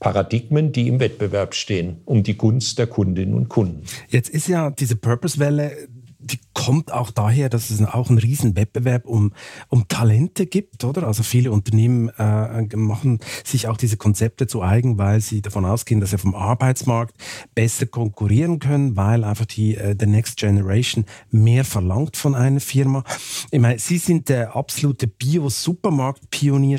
Paradigmen, 0.00 0.72
die 0.72 0.88
im 0.88 1.00
Wettbewerb 1.00 1.54
stehen 1.54 1.98
um 2.04 2.22
die 2.22 2.38
Gunst 2.38 2.78
der 2.78 2.86
Kundinnen 2.86 3.34
und 3.34 3.48
Kunden. 3.48 3.82
Jetzt 4.08 4.30
ist 4.30 4.48
ja 4.48 4.70
diese 4.70 4.96
Purpose-Welle 4.96 5.88
die 6.20 6.40
kommt 6.52 6.92
auch 6.92 7.12
daher, 7.12 7.48
dass 7.48 7.70
es 7.70 7.80
auch 7.82 8.08
einen 8.08 8.18
riesen 8.18 8.56
Wettbewerb 8.56 9.06
um, 9.06 9.32
um 9.68 9.86
Talente 9.86 10.46
gibt, 10.46 10.82
oder? 10.82 11.06
Also 11.06 11.22
viele 11.22 11.52
Unternehmen 11.52 12.08
äh, 12.18 12.76
machen 12.76 13.20
sich 13.44 13.68
auch 13.68 13.76
diese 13.76 13.96
Konzepte 13.96 14.48
zu 14.48 14.62
eigen, 14.62 14.98
weil 14.98 15.20
sie 15.20 15.42
davon 15.42 15.64
ausgehen, 15.64 16.00
dass 16.00 16.10
sie 16.10 16.18
vom 16.18 16.34
Arbeitsmarkt 16.34 17.14
besser 17.54 17.86
konkurrieren 17.86 18.58
können, 18.58 18.96
weil 18.96 19.22
einfach 19.22 19.46
die 19.46 19.76
äh, 19.76 19.94
the 19.98 20.06
Next 20.06 20.38
Generation 20.38 21.04
mehr 21.30 21.64
verlangt 21.64 22.16
von 22.16 22.34
einer 22.34 22.60
Firma. 22.60 23.04
Ich 23.50 23.60
meine, 23.60 23.78
Sie 23.78 23.98
sind 23.98 24.28
der 24.28 24.56
absolute 24.56 25.06
Bio-Supermarkt-Pionier 25.06 26.78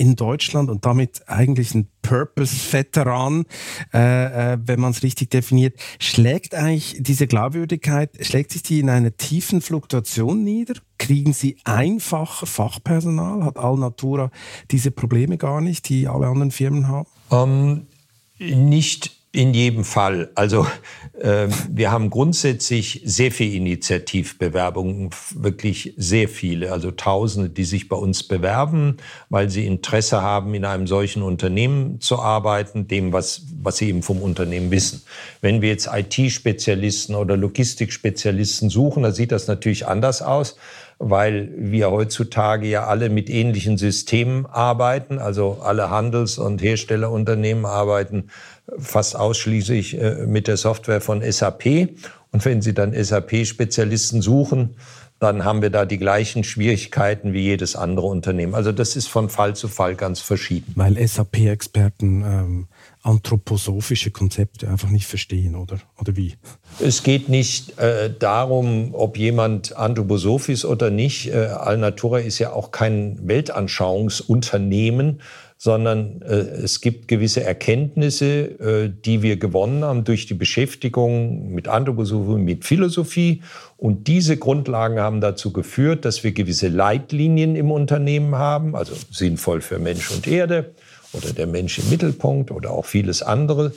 in 0.00 0.16
Deutschland 0.16 0.70
und 0.70 0.86
damit 0.86 1.28
eigentlich 1.28 1.74
ein 1.74 1.86
Purpose-Veteran, 2.00 3.44
äh, 3.92 4.54
äh, 4.54 4.58
wenn 4.64 4.80
man 4.80 4.92
es 4.92 5.02
richtig 5.02 5.28
definiert. 5.28 5.78
Schlägt 5.98 6.54
eigentlich 6.54 6.96
diese 7.00 7.26
Glaubwürdigkeit, 7.26 8.16
schlägt 8.22 8.50
sich 8.50 8.62
die 8.62 8.80
in 8.80 8.88
einer 8.88 9.14
tiefen 9.14 9.60
Fluktuation 9.60 10.42
nieder? 10.42 10.72
Kriegen 10.96 11.34
Sie 11.34 11.58
einfacher 11.64 12.46
Fachpersonal? 12.46 13.44
Hat 13.44 13.58
Alnatura 13.58 14.30
diese 14.70 14.90
Probleme 14.90 15.36
gar 15.36 15.60
nicht, 15.60 15.90
die 15.90 16.08
alle 16.08 16.28
anderen 16.28 16.50
Firmen 16.50 16.88
haben? 16.88 17.06
Ähm, 17.30 17.86
nicht 18.38 19.19
in 19.32 19.54
jedem 19.54 19.84
Fall. 19.84 20.30
Also 20.34 20.66
äh, 21.20 21.46
wir 21.70 21.92
haben 21.92 22.10
grundsätzlich 22.10 23.02
sehr 23.04 23.30
viele 23.30 23.54
Initiativbewerbungen, 23.56 25.10
wirklich 25.34 25.94
sehr 25.96 26.28
viele, 26.28 26.72
also 26.72 26.90
Tausende, 26.90 27.48
die 27.48 27.62
sich 27.62 27.88
bei 27.88 27.96
uns 27.96 28.24
bewerben, 28.24 28.96
weil 29.28 29.48
sie 29.48 29.66
Interesse 29.66 30.20
haben, 30.20 30.52
in 30.54 30.64
einem 30.64 30.88
solchen 30.88 31.22
Unternehmen 31.22 32.00
zu 32.00 32.18
arbeiten, 32.18 32.88
dem, 32.88 33.12
was, 33.12 33.42
was 33.62 33.76
sie 33.76 33.88
eben 33.88 34.02
vom 34.02 34.20
Unternehmen 34.20 34.72
wissen. 34.72 35.02
Wenn 35.40 35.62
wir 35.62 35.68
jetzt 35.68 35.88
IT-Spezialisten 35.92 37.14
oder 37.14 37.36
Logistikspezialisten 37.36 38.68
suchen, 38.68 39.04
dann 39.04 39.14
sieht 39.14 39.30
das 39.30 39.46
natürlich 39.46 39.86
anders 39.86 40.22
aus 40.22 40.56
weil 41.02 41.50
wir 41.56 41.90
heutzutage 41.90 42.68
ja 42.68 42.86
alle 42.86 43.08
mit 43.08 43.30
ähnlichen 43.30 43.78
Systemen 43.78 44.44
arbeiten, 44.44 45.18
also 45.18 45.62
alle 45.62 45.88
Handels- 45.88 46.36
und 46.36 46.60
Herstellerunternehmen 46.60 47.64
arbeiten 47.64 48.28
fast 48.78 49.16
ausschließlich 49.16 50.00
äh, 50.00 50.26
mit 50.26 50.46
der 50.48 50.56
Software 50.56 51.00
von 51.00 51.22
SAP. 51.22 51.90
Und 52.32 52.44
wenn 52.44 52.62
Sie 52.62 52.74
dann 52.74 52.92
SAP-Spezialisten 52.92 54.22
suchen, 54.22 54.76
dann 55.20 55.44
haben 55.44 55.60
wir 55.60 55.68
da 55.68 55.84
die 55.84 55.98
gleichen 55.98 56.44
Schwierigkeiten 56.44 57.34
wie 57.34 57.42
jedes 57.42 57.76
andere 57.76 58.06
Unternehmen. 58.06 58.54
Also 58.54 58.72
das 58.72 58.96
ist 58.96 59.06
von 59.06 59.28
Fall 59.28 59.54
zu 59.54 59.68
Fall 59.68 59.94
ganz 59.94 60.20
verschieden. 60.20 60.72
Weil 60.76 60.96
SAP-Experten 61.06 62.22
ähm, 62.22 62.68
anthroposophische 63.02 64.12
Konzepte 64.12 64.66
einfach 64.68 64.88
nicht 64.88 65.06
verstehen, 65.06 65.56
oder? 65.56 65.78
Oder 66.00 66.16
wie? 66.16 66.36
Es 66.78 67.02
geht 67.02 67.28
nicht 67.28 67.78
äh, 67.78 68.10
darum, 68.18 68.94
ob 68.94 69.18
jemand 69.18 69.76
anthroposophisch 69.76 70.50
ist 70.50 70.64
oder 70.64 70.90
nicht. 70.90 71.28
Äh, 71.28 71.48
Alnatura 71.48 72.20
ist 72.20 72.38
ja 72.38 72.54
auch 72.54 72.70
kein 72.70 73.18
Weltanschauungsunternehmen, 73.22 75.20
sondern 75.62 76.22
äh, 76.22 76.36
es 76.36 76.80
gibt 76.80 77.06
gewisse 77.06 77.44
Erkenntnisse, 77.44 78.24
äh, 78.26 78.90
die 79.04 79.20
wir 79.20 79.36
gewonnen 79.36 79.84
haben 79.84 80.04
durch 80.04 80.24
die 80.24 80.32
Beschäftigung 80.32 81.52
mit 81.52 81.68
Anthroposophie, 81.68 82.40
mit 82.40 82.64
Philosophie. 82.64 83.42
Und 83.76 84.08
diese 84.08 84.38
Grundlagen 84.38 84.98
haben 85.00 85.20
dazu 85.20 85.52
geführt, 85.52 86.06
dass 86.06 86.24
wir 86.24 86.32
gewisse 86.32 86.68
Leitlinien 86.68 87.56
im 87.56 87.70
Unternehmen 87.70 88.36
haben, 88.36 88.74
also 88.74 88.94
sinnvoll 89.10 89.60
für 89.60 89.78
Mensch 89.78 90.10
und 90.10 90.26
Erde 90.26 90.70
oder 91.12 91.34
der 91.34 91.46
Mensch 91.46 91.78
im 91.78 91.90
Mittelpunkt 91.90 92.50
oder 92.50 92.70
auch 92.70 92.86
vieles 92.86 93.22
andere. 93.22 93.74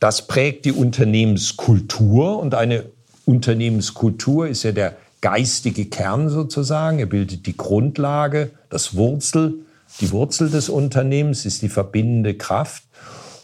Das 0.00 0.26
prägt 0.26 0.64
die 0.64 0.72
Unternehmenskultur 0.72 2.40
und 2.40 2.56
eine 2.56 2.86
Unternehmenskultur 3.24 4.48
ist 4.48 4.64
ja 4.64 4.72
der 4.72 4.96
geistige 5.20 5.84
Kern 5.84 6.28
sozusagen. 6.28 6.98
Er 6.98 7.06
bildet 7.06 7.46
die 7.46 7.56
Grundlage, 7.56 8.50
das 8.68 8.96
Wurzel 8.96 9.60
die 10.00 10.10
Wurzel 10.12 10.50
des 10.50 10.68
Unternehmens, 10.68 11.44
ist 11.46 11.62
die 11.62 11.68
verbindende 11.68 12.34
Kraft. 12.34 12.84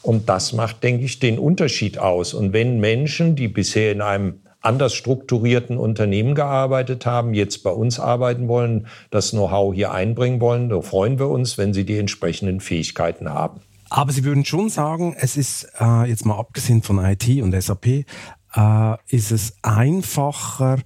Und 0.03 0.29
das 0.29 0.53
macht, 0.53 0.83
denke 0.85 1.05
ich, 1.05 1.19
den 1.19 1.39
Unterschied 1.39 1.99
aus. 1.99 2.33
Und 2.33 2.53
wenn 2.53 2.79
Menschen, 2.79 3.35
die 3.35 3.49
bisher 3.49 3.91
in 3.91 4.01
einem 4.01 4.41
anders 4.61 4.95
strukturierten 4.95 5.79
Unternehmen 5.79 6.35
gearbeitet 6.35 7.07
haben, 7.07 7.35
jetzt 7.35 7.63
bei 7.63 7.71
uns 7.71 7.99
arbeiten 8.01 8.49
wollen, 8.49 8.87
das 9.11 9.31
Know-how 9.31 9.75
hier 9.75 9.93
einbringen 9.93 10.41
wollen, 10.41 10.69
dann 10.69 10.83
freuen 10.83 11.19
wir 11.19 11.29
uns, 11.29 11.57
wenn 11.57 11.73
sie 11.73 11.85
die 11.85 11.99
entsprechenden 11.99 12.61
Fähigkeiten 12.61 13.29
haben. 13.29 13.61
Aber 13.89 14.11
Sie 14.11 14.25
würden 14.25 14.45
schon 14.45 14.69
sagen, 14.69 15.15
es 15.19 15.37
ist 15.37 15.69
äh, 15.81 16.09
jetzt 16.09 16.27
mal 16.27 16.39
abgesehen 16.39 16.83
von 16.83 16.99
IT 17.05 17.29
und 17.41 17.61
SAP, 17.61 17.87
äh, 17.87 18.05
ist 19.09 19.31
es 19.31 19.57
einfacher, 19.63 20.79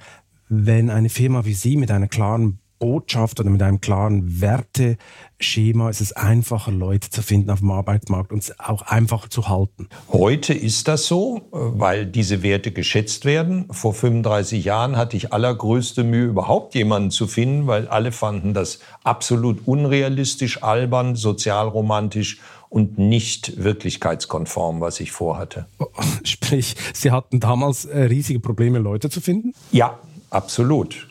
wenn 0.48 0.90
eine 0.90 1.08
Firma 1.08 1.44
wie 1.46 1.54
Sie 1.54 1.76
mit 1.76 1.90
einer 1.90 2.08
klaren 2.08 2.58
Botschaft 2.80 3.38
oder 3.38 3.50
mit 3.50 3.62
einem 3.62 3.80
klaren 3.80 4.40
Werteschema 4.40 5.90
ist 5.90 6.00
es 6.00 6.12
einfacher, 6.12 6.72
Leute 6.72 7.10
zu 7.10 7.22
finden 7.22 7.50
auf 7.50 7.60
dem 7.60 7.70
Arbeitsmarkt 7.70 8.32
und 8.32 8.52
auch 8.58 8.82
einfacher 8.82 9.30
zu 9.30 9.48
halten. 9.48 9.88
Heute 10.10 10.54
ist 10.54 10.88
das 10.88 11.06
so, 11.06 11.42
weil 11.52 12.06
diese 12.06 12.42
Werte 12.42 12.72
geschätzt 12.72 13.26
werden. 13.26 13.66
Vor 13.70 13.94
35 13.94 14.64
Jahren 14.64 14.96
hatte 14.96 15.16
ich 15.16 15.32
allergrößte 15.32 16.02
Mühe, 16.02 16.24
überhaupt 16.24 16.74
jemanden 16.74 17.10
zu 17.10 17.26
finden, 17.26 17.66
weil 17.66 17.86
alle 17.86 18.12
fanden 18.12 18.54
das 18.54 18.80
absolut 19.04 19.66
unrealistisch, 19.66 20.62
albern, 20.62 21.16
sozialromantisch 21.16 22.40
und 22.70 22.98
nicht 22.98 23.62
wirklichkeitskonform, 23.62 24.80
was 24.80 25.00
ich 25.00 25.12
vorhatte. 25.12 25.66
Sprich, 26.24 26.76
Sie 26.94 27.10
hatten 27.10 27.40
damals 27.40 27.84
äh, 27.84 28.04
riesige 28.04 28.40
Probleme, 28.40 28.78
Leute 28.78 29.10
zu 29.10 29.20
finden? 29.20 29.52
Ja, 29.70 29.98
absolut 30.30 31.09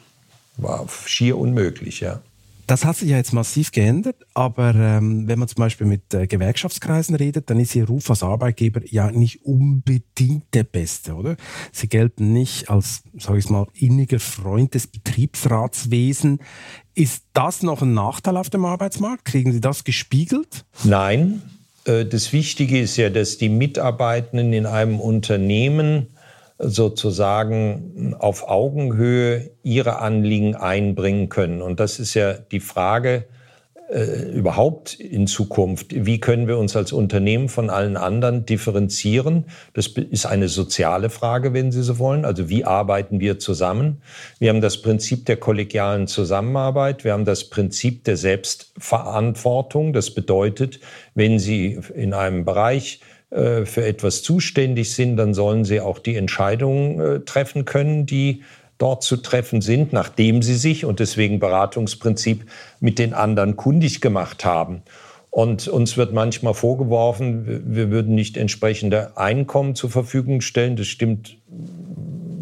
war 0.62 0.88
schier 1.06 1.38
unmöglich, 1.38 2.00
ja. 2.00 2.22
Das 2.70 2.86
hat 2.86 2.98
sich 2.98 3.10
ja 3.10 3.18
jetzt 3.18 3.34
massiv 3.34 3.72
geändert, 3.72 4.18
aber 4.36 4.76
ähm, 4.76 5.28
wenn 5.28 5.40
man 5.40 5.48
zum 5.48 5.60
Beispiel 5.60 5.88
mit 5.88 6.14
äh, 6.14 6.28
Gewerkschaftskreisen 6.28 7.16
redet, 7.16 7.50
dann 7.50 7.60
ist 7.60 7.74
Ihr 7.74 7.88
Ruf 7.88 8.12
als 8.12 8.22
Arbeitgeber 8.22 8.82
ja 8.86 9.10
nicht 9.10 9.44
unbedingt 9.44 10.54
der 10.54 10.66
beste, 10.66 11.16
oder? 11.16 11.36
Sie 11.72 11.90
gelten 11.90 12.32
nicht 12.32 12.70
als, 12.70 13.02
sage 13.18 13.40
ich 13.40 13.50
mal, 13.50 13.66
inniger 13.74 14.20
Freund 14.20 14.76
des 14.76 14.86
Betriebsratswesen. 14.86 16.42
Ist 16.94 17.24
das 17.34 17.64
noch 17.64 17.82
ein 17.82 17.96
Nachteil 17.96 18.38
auf 18.38 18.52
dem 18.52 18.66
Arbeitsmarkt? 18.66 19.26
Kriegen 19.26 19.52
Sie 19.52 19.62
das 19.62 19.84
gespiegelt? 19.84 20.64
Nein. 20.84 21.42
Äh, 21.86 22.06
das 22.06 22.32
Wichtige 22.34 22.80
ist 22.80 22.98
ja, 22.98 23.10
dass 23.10 23.40
die 23.40 23.50
Mitarbeitenden 23.50 24.54
in 24.54 24.68
einem 24.68 25.00
Unternehmen 25.00 26.06
sozusagen 26.60 28.16
auf 28.20 28.48
Augenhöhe 28.48 29.52
ihre 29.64 30.00
Anliegen 30.00 30.56
einbringen 30.56 31.30
können. 31.30 31.62
Und 31.62 31.80
das 31.80 32.00
ist 32.00 32.14
ja 32.14 32.34
die 32.34 32.60
Frage 32.60 33.26
äh, 33.90 34.30
überhaupt 34.34 35.00
in 35.00 35.26
Zukunft. 35.26 35.88
Wie 35.90 36.20
können 36.20 36.48
wir 36.48 36.60
uns 36.60 36.76
als 36.76 36.92
Unternehmen 36.92 37.50
von 37.50 37.70
allen 37.70 37.98
anderen 37.98 38.46
differenzieren? 38.46 39.46
Das 39.74 39.88
ist 39.88 40.26
eine 40.26 40.48
soziale 40.48 41.10
Frage, 41.10 41.54
wenn 41.54 41.72
Sie 41.72 41.82
so 41.82 41.98
wollen. 41.98 42.24
Also 42.24 42.50
wie 42.50 42.66
arbeiten 42.66 43.20
wir 43.20 43.40
zusammen? 43.40 44.02
Wir 44.38 44.50
haben 44.50 44.62
das 44.62 44.82
Prinzip 44.82 45.26
der 45.26 45.38
kollegialen 45.38 46.08
Zusammenarbeit. 46.08 47.04
Wir 47.04 47.14
haben 47.14 47.26
das 47.26 47.46
Prinzip 47.46 48.04
der 48.04 48.18
Selbstverantwortung. 48.18 49.92
Das 49.94 50.12
bedeutet, 50.12 50.82
wenn 51.16 51.40
Sie 51.40 51.80
in 51.96 52.14
einem 52.14 52.46
Bereich 52.46 53.00
für 53.66 53.86
etwas 53.86 54.24
zuständig 54.24 54.94
sind, 54.94 55.18
dann 55.18 55.34
sollen 55.34 55.64
sie 55.64 55.82
auch 55.82 56.00
die 56.00 56.16
Entscheidungen 56.16 57.00
äh, 57.00 57.20
treffen 57.22 57.66
können, 57.66 58.06
die 58.06 58.42
dort 58.80 59.04
zu 59.04 59.18
treffen 59.18 59.62
sind, 59.62 59.94
nachdem 59.94 60.42
sie 60.42 60.56
sich 60.56 60.86
und 60.86 61.00
deswegen 61.00 61.40
Beratungsprinzip 61.40 62.46
mit 62.80 62.98
den 62.98 63.14
anderen 63.14 63.56
kundig 63.56 64.02
gemacht 64.02 64.46
haben. 64.46 64.82
Und 65.30 65.68
uns 65.68 65.96
wird 65.96 66.12
manchmal 66.12 66.56
vorgeworfen, 66.56 67.64
wir 67.68 67.92
würden 67.92 68.16
nicht 68.16 68.36
entsprechende 68.36 69.16
Einkommen 69.16 69.76
zur 69.76 69.92
Verfügung 69.92 70.42
stellen. 70.42 70.76
Das 70.76 70.88
stimmt 70.88 71.38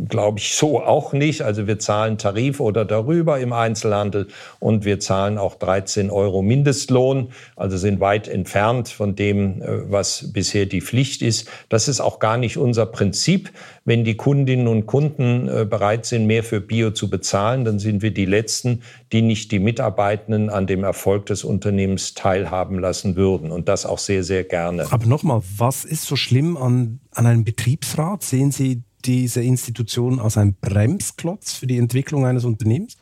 glaube 0.10 0.40
ich, 0.40 0.56
so 0.56 0.82
auch 0.82 1.14
nicht. 1.14 1.42
Also 1.42 1.68
wir 1.68 1.80
zahlen 1.80 2.18
Tarif 2.18 2.60
oder 2.60 2.86
darüber 2.86 3.40
im 3.40 3.54
Einzelhandel 3.54 4.28
und 4.60 4.86
wir 4.86 5.00
zahlen 5.00 5.38
auch 5.38 5.56
13 5.56 6.10
Euro 6.10 6.42
Mindestlohn, 6.42 7.30
also 7.56 7.78
sind 7.78 8.00
weit 8.00 8.28
entfernt 8.28 8.90
von 8.90 9.16
dem, 9.16 9.62
äh, 9.62 9.92
was 9.92 10.32
bisher 10.34 10.66
die 10.66 10.82
Pflicht 10.82 11.22
ist. 11.22 11.50
Das 11.70 11.88
ist 11.88 12.00
auch 12.00 12.20
gar 12.20 12.38
nicht 12.38 12.58
unser 12.58 12.86
Prinzip. 12.86 13.52
Wenn 13.86 14.04
die 14.04 14.18
Kundinnen 14.18 14.68
und 14.68 14.86
Kunden 14.86 15.48
äh, 15.48 15.66
bereit 15.66 16.06
sind, 16.06 16.28
mehr 16.28 16.44
für 16.44 16.60
Bio 16.60 16.92
zu 16.92 17.10
bezahlen, 17.10 17.64
dann 17.64 17.80
sind 17.80 18.02
wir 18.02 18.12
die 18.12 18.26
Letzten, 18.26 18.82
die 19.14 19.22
nicht 19.22 19.52
die 19.52 19.60
Mitarbeitenden 19.60 20.50
an 20.50 20.68
dem 20.68 20.84
Erfolg 20.84 21.26
des 21.28 21.44
Unternehmens 21.44 22.14
teilhaben 22.14 22.80
lassen 22.80 23.16
würden. 23.16 23.52
Und 23.52 23.70
das 23.70 23.86
auch 23.86 24.00
sehr, 24.00 24.24
sehr 24.24 24.44
gerne. 24.44 24.92
Aber 24.92 25.06
nochmal, 25.06 25.42
was 25.58 25.86
ist 25.86 26.04
so 26.04 26.16
schlimm 26.16 26.58
an, 26.58 27.00
an 27.12 27.26
einem 27.26 27.44
Betriebsrat? 27.44 28.24
Sehen 28.24 28.52
Sie 28.52 28.82
diese 29.06 29.42
Institution 29.42 30.20
als 30.20 30.38
ein 30.38 30.56
Bremsklotz 30.60 31.54
für 31.54 31.68
die 31.68 31.78
Entwicklung 31.78 32.26
eines 32.26 32.46
Unternehmens? 32.46 32.98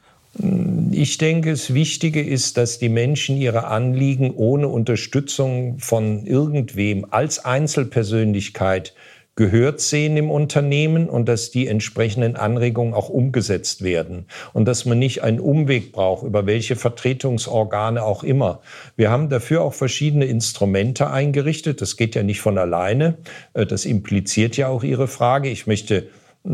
Ich 0.92 1.18
denke, 1.18 1.52
das 1.52 1.74
Wichtige 1.74 2.22
ist, 2.22 2.58
dass 2.58 2.78
die 2.78 2.90
Menschen 2.90 3.38
ihre 3.38 3.68
Anliegen 3.68 4.32
ohne 4.32 4.68
Unterstützung 4.68 5.80
von 5.80 6.26
irgendwem 6.26 7.06
als 7.10 7.46
Einzelpersönlichkeit 7.46 8.94
gehört 9.36 9.82
sehen 9.82 10.16
im 10.16 10.32
Unternehmen 10.32 11.10
und 11.10 11.28
dass 11.28 11.52
die 11.52 11.68
entsprechenden 11.68 12.38
Anregungen 12.38 12.94
auch 12.94 13.10
umgesetzt 13.10 13.84
werden 13.84 14.26
und 14.54 14.66
dass 14.66 14.86
man 14.86 14.98
nicht 14.98 15.24
einen 15.24 15.42
Umweg 15.42 15.92
braucht, 15.92 16.24
über 16.24 16.46
welche 16.46 16.78
Vertretungsorgane 16.78 18.02
auch 18.02 18.24
immer. 18.24 18.62
Wir 18.96 19.12
haben 19.12 19.28
dafür 19.30 19.62
auch 19.62 19.74
verschiedene 19.74 20.26
Instrumente 20.26 21.12
eingerichtet. 21.12 21.82
Das 21.82 21.98
geht 21.98 22.16
ja 22.16 22.24
nicht 22.24 22.40
von 22.40 22.58
alleine. 22.58 23.18
Äh, 23.54 23.66
das 23.66 23.86
impliziert 23.86 24.56
ja 24.56 24.70
auch 24.70 24.84
Ihre 24.84 25.08
Frage. 25.08 25.50
Ich 25.50 25.68
möchte 25.68 26.08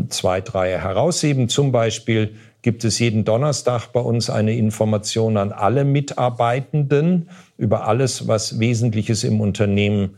zwei, 0.08 0.40
drei 0.40 0.78
herausheben. 0.78 1.48
Zum 1.48 1.70
Beispiel 1.70 2.34
gibt 2.62 2.84
es 2.84 2.98
jeden 2.98 3.24
Donnerstag 3.24 3.88
bei 3.92 4.00
uns 4.00 4.30
eine 4.30 4.56
Information 4.56 5.36
an 5.36 5.52
alle 5.52 5.84
Mitarbeitenden 5.84 7.28
über 7.58 7.86
alles, 7.86 8.26
was 8.26 8.58
Wesentliches 8.58 9.24
im 9.24 9.40
Unternehmen. 9.40 10.16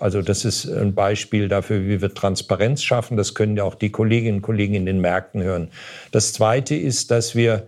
Also 0.00 0.22
das 0.22 0.44
ist 0.44 0.66
ein 0.66 0.94
Beispiel 0.94 1.48
dafür, 1.48 1.86
wie 1.86 2.00
wir 2.00 2.14
Transparenz 2.14 2.82
schaffen. 2.82 3.16
Das 3.16 3.34
können 3.34 3.56
ja 3.56 3.64
auch 3.64 3.74
die 3.74 3.90
Kolleginnen 3.90 4.36
und 4.36 4.42
Kollegen 4.42 4.74
in 4.74 4.86
den 4.86 5.00
Märkten 5.00 5.42
hören. 5.42 5.68
Das 6.10 6.32
Zweite 6.32 6.74
ist, 6.74 7.10
dass 7.10 7.34
wir 7.34 7.66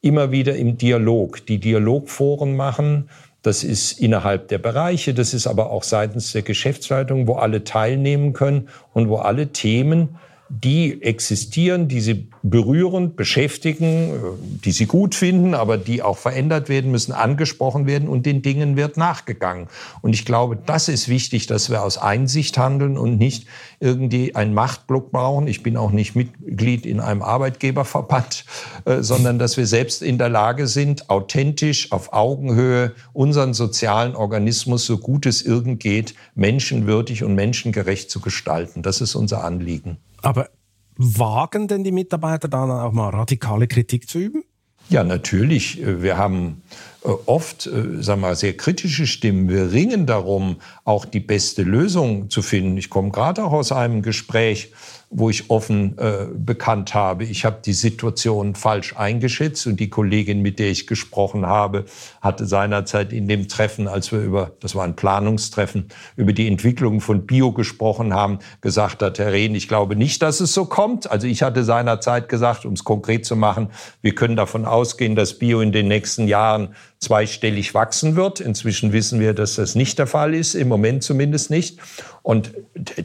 immer 0.00 0.32
wieder 0.32 0.56
im 0.56 0.78
Dialog 0.78 1.46
die 1.46 1.58
Dialogforen 1.58 2.56
machen. 2.56 3.08
Das 3.42 3.64
ist 3.64 4.00
innerhalb 4.00 4.48
der 4.48 4.58
Bereiche, 4.58 5.14
das 5.14 5.32
ist 5.32 5.46
aber 5.46 5.70
auch 5.70 5.82
seitens 5.82 6.32
der 6.32 6.42
Geschäftsleitung, 6.42 7.26
wo 7.26 7.34
alle 7.34 7.64
teilnehmen 7.64 8.32
können 8.34 8.68
und 8.92 9.08
wo 9.08 9.16
alle 9.16 9.48
Themen 9.48 10.18
die 10.50 11.00
existieren, 11.02 11.86
die 11.86 12.00
sie 12.00 12.28
berühren, 12.42 13.14
beschäftigen, 13.14 14.10
äh, 14.10 14.16
die 14.64 14.72
sie 14.72 14.86
gut 14.86 15.14
finden, 15.14 15.54
aber 15.54 15.78
die 15.78 16.02
auch 16.02 16.18
verändert 16.18 16.68
werden 16.68 16.90
müssen, 16.90 17.12
angesprochen 17.12 17.86
werden 17.86 18.08
und 18.08 18.26
den 18.26 18.42
Dingen 18.42 18.76
wird 18.76 18.96
nachgegangen. 18.96 19.68
Und 20.02 20.12
ich 20.12 20.24
glaube, 20.24 20.58
das 20.66 20.88
ist 20.88 21.08
wichtig, 21.08 21.46
dass 21.46 21.70
wir 21.70 21.84
aus 21.84 21.98
Einsicht 21.98 22.58
handeln 22.58 22.98
und 22.98 23.16
nicht 23.16 23.46
irgendwie 23.78 24.34
einen 24.34 24.52
Machtblock 24.52 25.12
brauchen. 25.12 25.46
Ich 25.46 25.62
bin 25.62 25.76
auch 25.76 25.92
nicht 25.92 26.16
Mitglied 26.16 26.84
in 26.84 26.98
einem 26.98 27.22
Arbeitgeberverband, 27.22 28.44
äh, 28.86 29.02
sondern 29.02 29.38
dass 29.38 29.56
wir 29.56 29.66
selbst 29.66 30.02
in 30.02 30.18
der 30.18 30.30
Lage 30.30 30.66
sind, 30.66 31.10
authentisch, 31.10 31.92
auf 31.92 32.12
Augenhöhe 32.12 32.92
unseren 33.12 33.54
sozialen 33.54 34.16
Organismus, 34.16 34.84
so 34.84 34.98
gut 34.98 35.26
es 35.26 35.42
irgend 35.42 35.78
geht, 35.78 36.14
menschenwürdig 36.34 37.22
und 37.22 37.36
menschengerecht 37.36 38.10
zu 38.10 38.20
gestalten. 38.20 38.82
Das 38.82 39.00
ist 39.00 39.14
unser 39.14 39.44
Anliegen. 39.44 39.98
Aber 40.22 40.50
wagen 40.96 41.68
denn 41.68 41.84
die 41.84 41.92
Mitarbeiter 41.92 42.48
dann 42.48 42.70
auch 42.70 42.92
mal 42.92 43.10
radikale 43.10 43.66
Kritik 43.66 44.08
zu 44.08 44.18
üben? 44.18 44.44
Ja, 44.90 45.04
natürlich. 45.04 45.80
Wir 45.84 46.18
haben 46.18 46.62
äh, 47.04 47.08
oft, 47.26 47.66
äh, 47.66 48.02
sagen 48.02 48.22
wir, 48.22 48.34
sehr 48.34 48.56
kritische 48.56 49.06
Stimmen. 49.06 49.48
Wir 49.48 49.72
ringen 49.72 50.04
darum, 50.06 50.56
auch 50.84 51.04
die 51.04 51.20
beste 51.20 51.62
Lösung 51.62 52.28
zu 52.28 52.42
finden. 52.42 52.76
Ich 52.76 52.90
komme 52.90 53.10
gerade 53.10 53.44
auch 53.44 53.52
aus 53.52 53.70
einem 53.70 54.02
Gespräch 54.02 54.72
wo 55.12 55.28
ich 55.28 55.50
offen 55.50 55.98
äh, 55.98 56.26
bekannt 56.32 56.94
habe, 56.94 57.24
ich 57.24 57.44
habe 57.44 57.58
die 57.64 57.72
Situation 57.72 58.54
falsch 58.54 58.94
eingeschätzt 58.96 59.66
und 59.66 59.80
die 59.80 59.90
Kollegin, 59.90 60.40
mit 60.40 60.60
der 60.60 60.70
ich 60.70 60.86
gesprochen 60.86 61.46
habe, 61.46 61.84
hatte 62.20 62.46
seinerzeit 62.46 63.12
in 63.12 63.26
dem 63.26 63.48
Treffen, 63.48 63.88
als 63.88 64.12
wir 64.12 64.20
über, 64.20 64.52
das 64.60 64.76
war 64.76 64.84
ein 64.84 64.94
Planungstreffen, 64.94 65.88
über 66.14 66.32
die 66.32 66.46
Entwicklung 66.46 67.00
von 67.00 67.26
Bio 67.26 67.50
gesprochen 67.50 68.14
haben, 68.14 68.38
gesagt 68.60 69.02
hat, 69.02 69.18
Herr 69.18 69.32
Rehn, 69.32 69.56
ich 69.56 69.66
glaube 69.66 69.96
nicht, 69.96 70.22
dass 70.22 70.38
es 70.38 70.54
so 70.54 70.64
kommt. 70.64 71.10
Also 71.10 71.26
ich 71.26 71.42
hatte 71.42 71.64
seinerzeit 71.64 72.28
gesagt, 72.28 72.64
um 72.64 72.74
es 72.74 72.84
konkret 72.84 73.26
zu 73.26 73.34
machen, 73.34 73.70
wir 74.02 74.14
können 74.14 74.36
davon 74.36 74.64
ausgehen, 74.64 75.16
dass 75.16 75.40
Bio 75.40 75.60
in 75.60 75.72
den 75.72 75.88
nächsten 75.88 76.28
Jahren 76.28 76.76
zweistellig 77.00 77.72
wachsen 77.72 78.14
wird. 78.14 78.40
Inzwischen 78.40 78.92
wissen 78.92 79.20
wir, 79.20 79.32
dass 79.32 79.54
das 79.54 79.74
nicht 79.74 79.98
der 79.98 80.06
Fall 80.06 80.34
ist, 80.34 80.54
im 80.54 80.68
Moment 80.68 81.02
zumindest 81.02 81.50
nicht. 81.50 81.78
Und 82.22 82.52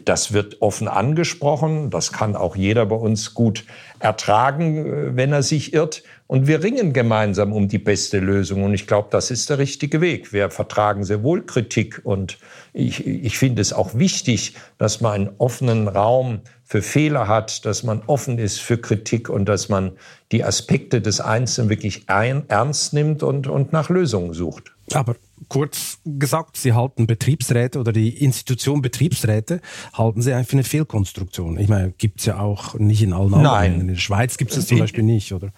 das 0.03 0.33
wird 0.33 0.61
offen 0.61 0.89
angesprochen. 0.89 1.89
Das 1.89 2.11
kann 2.11 2.35
auch 2.35 2.57
jeder 2.57 2.85
bei 2.85 2.97
uns 2.97 3.33
gut 3.33 3.63
ertragen, 3.99 4.85
äh, 4.85 5.15
wenn 5.15 5.31
er 5.31 5.43
sich 5.43 5.73
irrt. 5.73 6.03
Und 6.27 6.47
wir 6.47 6.63
ringen 6.63 6.91
gemeinsam 6.91 7.53
um 7.53 7.67
die 7.69 7.77
beste 7.77 8.19
Lösung. 8.19 8.63
Und 8.63 8.73
ich 8.73 8.87
glaube, 8.87 9.07
das 9.11 9.31
ist 9.31 9.49
der 9.49 9.59
richtige 9.59 10.01
Weg. 10.01 10.33
Wir 10.33 10.49
vertragen 10.49 11.03
sehr 11.05 11.23
wohl 11.23 11.45
Kritik. 11.45 12.01
Und 12.03 12.37
ich, 12.73 13.05
ich 13.05 13.37
finde 13.37 13.61
es 13.61 13.71
auch 13.71 13.93
wichtig, 13.93 14.55
dass 14.77 14.99
man 14.99 15.13
einen 15.13 15.29
offenen 15.37 15.87
Raum 15.87 16.41
für 16.65 16.81
Fehler 16.81 17.27
hat, 17.27 17.65
dass 17.65 17.83
man 17.83 18.01
offen 18.07 18.39
ist 18.39 18.59
für 18.59 18.79
Kritik 18.79 19.29
und 19.29 19.45
dass 19.45 19.69
man 19.69 19.91
die 20.31 20.43
Aspekte 20.43 20.99
des 20.99 21.21
Einzelnen 21.21 21.69
wirklich 21.69 22.09
ein, 22.09 22.49
ernst 22.49 22.93
nimmt 22.93 23.21
und, 23.21 23.47
und 23.47 23.71
nach 23.71 23.89
Lösungen 23.89 24.33
sucht. 24.33 24.73
Aber 24.91 25.15
kurz 25.47 25.99
gesagt, 26.05 26.57
Sie 26.57 26.73
halten 26.73 27.05
Betriebsräte 27.05 27.79
oder 27.79 27.93
die 27.93 28.09
Institution 28.23 28.81
Betriebsräte, 28.81 29.61
halten 29.93 30.23
Sie 30.23 30.31
für 30.43 30.53
eine 30.53 30.63
Fehlkonstruktion? 30.63 31.59
Ich 31.59 31.69
meine, 31.69 31.91
gibt 31.91 32.19
es 32.21 32.25
ja 32.25 32.39
auch 32.39 32.73
nicht 32.73 33.03
in 33.03 33.13
allen 33.13 33.29
Nein. 33.29 33.81
In 33.81 33.87
der 33.87 33.95
Schweiz 33.95 34.37
gibt 34.37 34.51
es 34.51 34.57
das 34.57 34.67
zum 34.67 34.79
Beispiel 34.79 35.03
nicht, 35.03 35.33
oder? 35.33 35.51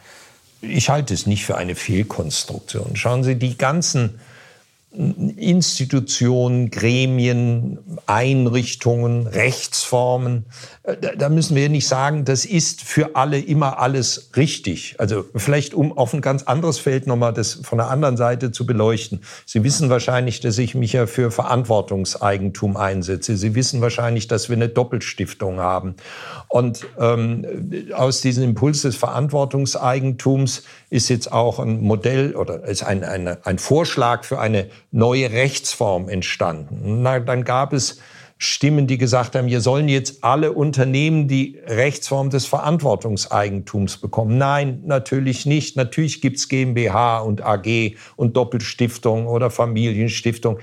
Ich 0.62 0.90
halte 0.90 1.14
es 1.14 1.26
nicht 1.26 1.46
für 1.46 1.56
eine 1.56 1.76
Fehlkonstruktion. 1.76 2.96
Schauen 2.96 3.24
Sie, 3.24 3.36
die 3.36 3.58
ganzen 3.58 4.20
Institutionen, 4.92 6.72
Gremien, 6.72 7.78
Einrichtungen, 8.08 9.28
Rechtsformen. 9.28 10.46
Äh, 10.84 10.96
da 11.18 11.30
müssen 11.30 11.56
wir 11.56 11.68
nicht 11.68 11.88
sagen, 11.88 12.24
das 12.26 12.46
ist 12.46 12.82
für 12.84 13.16
alle 13.16 13.38
immer 13.38 13.80
alles 13.80 14.32
richtig. 14.38 14.96
Also 14.98 15.26
vielleicht 15.36 15.74
um 15.74 15.96
auf 15.96 16.14
ein 16.14 16.22
ganz 16.22 16.44
anderes 16.44 16.80
Feld 16.80 17.06
nochmal 17.06 17.34
das 17.34 17.60
von 17.64 17.78
der 17.78 17.90
anderen 17.90 18.18
Seite 18.18 18.52
zu 18.52 18.66
beleuchten. 18.66 19.22
Sie 19.46 19.64
wissen 19.64 19.90
wahrscheinlich, 19.90 20.40
dass 20.40 20.58
ich 20.58 20.74
mich 20.74 20.94
ja 20.94 21.06
für 21.06 21.32
Verantwortungseigentum 21.32 22.78
einsetze. 22.78 23.36
Sie 23.36 23.56
wissen 23.56 23.82
wahrscheinlich, 23.82 24.28
dass 24.28 24.50
wir 24.50 24.56
eine 24.56 24.70
Doppelstiftung 24.70 25.60
haben. 25.60 25.96
Und 26.48 26.88
ähm, 26.98 27.46
aus 27.94 28.22
diesem 28.22 28.46
Impuls 28.46 28.84
des 28.84 28.96
Verantwortungseigentums 28.96 30.64
ist 30.90 31.10
jetzt 31.10 31.32
auch 31.32 31.60
ein 31.60 31.82
Modell 31.82 32.36
oder 32.36 32.64
ist 32.64 32.84
ein, 32.84 33.04
ein, 33.04 33.28
ein 33.44 33.60
Vorschlag 33.60 34.24
für 34.24 34.40
eine 34.40 34.70
neue 34.92 35.32
Rechtsform 35.32 36.10
entstanden. 36.10 37.02
Na, 37.02 37.20
dann 37.20 37.44
gab 37.44 37.74
es 37.74 38.00
Stimmen, 38.40 38.86
die 38.86 39.00
gesagt 39.00 39.36
haben, 39.36 39.48
wir 39.48 39.62
sollen 39.62 39.90
jetzt 39.90 40.24
alle 40.24 40.54
Unternehmen 40.54 41.28
die 41.28 41.60
Rechtsform 41.66 42.30
des 42.30 42.46
Verantwortungseigentums 42.46 43.98
bekommen. 43.98 44.38
Nein, 44.38 44.84
natürlich 44.86 45.48
nicht. 45.48 45.76
Natürlich 45.76 46.22
gibt's 46.22 46.48
GmbH 46.48 47.20
und 47.20 47.42
AG 47.44 47.96
und 48.16 48.38
Doppelstiftung 48.38 49.26
oder 49.26 49.50
Familienstiftung. 49.50 50.60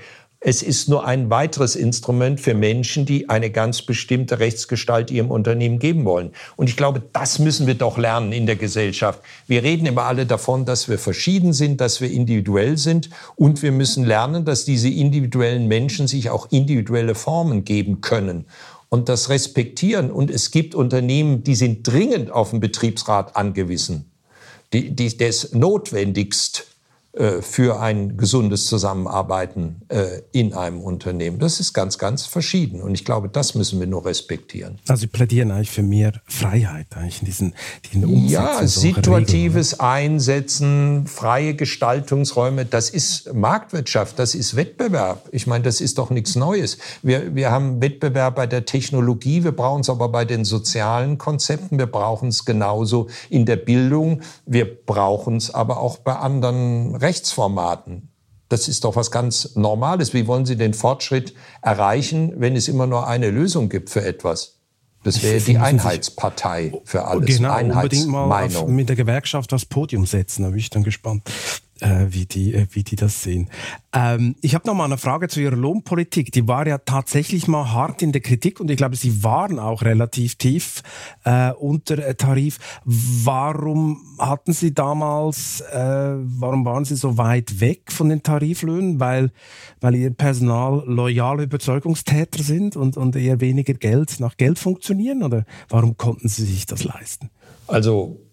Es 0.47 0.61
ist 0.61 0.89
nur 0.89 1.07
ein 1.07 1.31
weiteres 1.31 1.75
Instrument 1.75 2.39
für 2.39 2.53
Menschen, 2.53 3.07
die 3.07 3.29
eine 3.29 3.49
ganz 3.49 3.81
bestimmte 3.81 4.37
Rechtsgestalt 4.37 5.09
ihrem 5.09 5.31
Unternehmen 5.31 5.79
geben 5.79 6.05
wollen. 6.05 6.33
Und 6.55 6.69
ich 6.69 6.77
glaube, 6.77 7.01
das 7.13 7.39
müssen 7.39 7.65
wir 7.65 7.73
doch 7.73 7.97
lernen 7.97 8.31
in 8.31 8.45
der 8.45 8.55
Gesellschaft. 8.55 9.21
Wir 9.47 9.63
reden 9.63 9.87
immer 9.87 10.03
alle 10.03 10.27
davon, 10.27 10.63
dass 10.63 10.87
wir 10.87 10.99
verschieden 10.99 11.51
sind, 11.51 11.81
dass 11.81 11.99
wir 11.99 12.11
individuell 12.11 12.77
sind. 12.77 13.09
Und 13.35 13.63
wir 13.63 13.71
müssen 13.71 14.05
lernen, 14.05 14.45
dass 14.45 14.65
diese 14.65 14.87
individuellen 14.87 15.67
Menschen 15.67 16.07
sich 16.07 16.29
auch 16.29 16.51
individuelle 16.51 17.15
Formen 17.15 17.63
geben 17.63 18.01
können 18.01 18.45
und 18.89 19.09
das 19.09 19.29
respektieren. 19.29 20.11
Und 20.11 20.29
es 20.29 20.51
gibt 20.51 20.75
Unternehmen, 20.75 21.43
die 21.43 21.55
sind 21.55 21.87
dringend 21.87 22.29
auf 22.29 22.51
den 22.51 22.59
Betriebsrat 22.59 23.35
angewiesen. 23.35 24.11
Die, 24.73 24.95
die, 24.95 25.17
das 25.17 25.53
notwendigst 25.53 26.59
äh, 26.59 26.74
für 27.41 27.79
ein 27.79 28.17
gesundes 28.17 28.65
Zusammenarbeiten 28.65 29.81
äh, 29.87 30.21
in 30.33 30.53
einem 30.53 30.81
Unternehmen. 30.81 31.39
Das 31.39 31.59
ist 31.59 31.73
ganz, 31.73 31.97
ganz 31.97 32.25
verschieden. 32.25 32.81
Und 32.81 32.93
ich 32.93 33.05
glaube, 33.05 33.29
das 33.29 33.55
müssen 33.55 33.79
wir 33.79 33.87
nur 33.87 34.05
respektieren. 34.05 34.79
Also 34.87 35.01
Sie 35.01 35.07
plädieren 35.07 35.51
eigentlich 35.51 35.71
für 35.71 35.83
mehr 35.83 36.13
Freiheit 36.25 36.87
eigentlich 36.95 37.21
in 37.21 37.25
diesen, 37.25 37.53
diesen 37.91 38.27
Ja, 38.27 38.67
situatives 38.67 39.73
Regeln. 39.73 39.89
Einsetzen, 39.89 41.07
freie 41.07 41.55
Gestaltungsräume, 41.55 42.65
das 42.65 42.89
ist 42.89 43.33
Marktwirtschaft, 43.33 44.19
das 44.19 44.35
ist 44.35 44.55
Wettbewerb. 44.55 45.29
Ich 45.31 45.47
meine, 45.47 45.63
das 45.63 45.79
ist 45.79 45.97
doch 45.97 46.09
nichts 46.09 46.35
Neues. 46.35 46.77
Wir, 47.01 47.33
wir 47.33 47.49
haben 47.49 47.81
Wettbewerb 47.81 48.35
bei 48.35 48.47
der 48.47 48.65
Technologie, 48.65 49.43
wir 49.43 49.53
brauchen 49.53 49.81
es 49.81 49.89
aber 49.89 50.09
bei 50.09 50.25
den 50.25 50.43
sozialen 50.43 51.17
Konzepten, 51.17 51.77
wir 51.79 51.87
brauchen 51.87 52.29
es 52.29 52.43
genauso 52.43 53.07
in 53.29 53.45
der 53.45 53.55
Bildung, 53.55 54.21
wir 54.45 54.65
brauchen 54.65 55.37
es 55.37 55.53
aber 55.53 55.79
auch 55.79 55.97
bei 55.99 56.15
anderen 56.15 57.04
Rechtsformaten. 57.05 58.09
Das 58.49 58.67
ist 58.67 58.83
doch 58.83 58.95
was 58.95 59.11
ganz 59.11 59.55
Normales. 59.55 60.13
Wie 60.13 60.27
wollen 60.27 60.45
Sie 60.45 60.55
den 60.55 60.73
Fortschritt 60.73 61.33
erreichen, 61.61 62.33
wenn 62.37 62.55
es 62.55 62.67
immer 62.67 62.87
nur 62.87 63.07
eine 63.07 63.31
Lösung 63.31 63.69
gibt 63.69 63.89
für 63.89 64.03
etwas? 64.03 64.59
Das 65.03 65.21
wäre 65.21 65.39
die 65.39 65.57
Einheitspartei 65.57 66.73
für 66.83 67.05
alles. 67.05 67.37
Genau, 67.37 67.59
unbedingt 67.59 68.07
mal 68.07 68.43
auf, 68.43 68.67
mit 68.67 68.89
der 68.89 68.95
Gewerkschaft 68.95 69.53
aufs 69.53 69.65
Podium 69.65 70.05
setzen. 70.05 70.43
Da 70.43 70.49
bin 70.49 70.59
ich 70.59 70.71
dann 70.71 70.83
gespannt 70.83 71.29
äh, 71.81 72.07
wie, 72.09 72.25
die, 72.25 72.53
äh, 72.53 72.67
wie 72.71 72.83
die 72.83 72.95
das 72.95 73.21
sehen. 73.21 73.49
Ähm, 73.93 74.35
ich 74.41 74.55
habe 74.55 74.67
noch 74.67 74.73
mal 74.73 74.85
eine 74.85 74.97
Frage 74.97 75.27
zu 75.27 75.41
Ihrer 75.41 75.55
Lohnpolitik. 75.55 76.31
Die 76.31 76.47
war 76.47 76.67
ja 76.67 76.77
tatsächlich 76.77 77.47
mal 77.47 77.71
hart 77.71 78.01
in 78.01 78.11
der 78.11 78.21
Kritik 78.21 78.59
und 78.59 78.69
ich 78.71 78.77
glaube, 78.77 78.95
Sie 78.95 79.23
waren 79.23 79.59
auch 79.59 79.81
relativ 79.81 80.35
tief 80.35 80.83
äh, 81.23 81.51
unter 81.51 82.15
Tarif. 82.17 82.59
Warum 82.85 84.01
hatten 84.19 84.53
Sie 84.53 84.73
damals, 84.73 85.61
äh, 85.61 86.15
warum 86.17 86.65
waren 86.65 86.85
Sie 86.85 86.95
so 86.95 87.17
weit 87.17 87.59
weg 87.59 87.91
von 87.91 88.09
den 88.09 88.23
Tariflöhnen? 88.23 88.99
Weil, 88.99 89.31
weil 89.81 89.95
Ihr 89.95 90.11
Personal 90.11 90.83
loyale 90.85 91.43
Überzeugungstäter 91.43 92.41
sind 92.41 92.75
und, 92.75 92.97
und 92.97 93.15
eher 93.15 93.41
weniger 93.41 93.73
Geld 93.73 94.19
nach 94.19 94.37
Geld 94.37 94.59
funktionieren? 94.59 95.23
Oder 95.23 95.45
warum 95.69 95.97
konnten 95.97 96.27
Sie 96.27 96.45
sich 96.45 96.65
das 96.65 96.83
leisten? 96.83 97.29
Also 97.67 98.24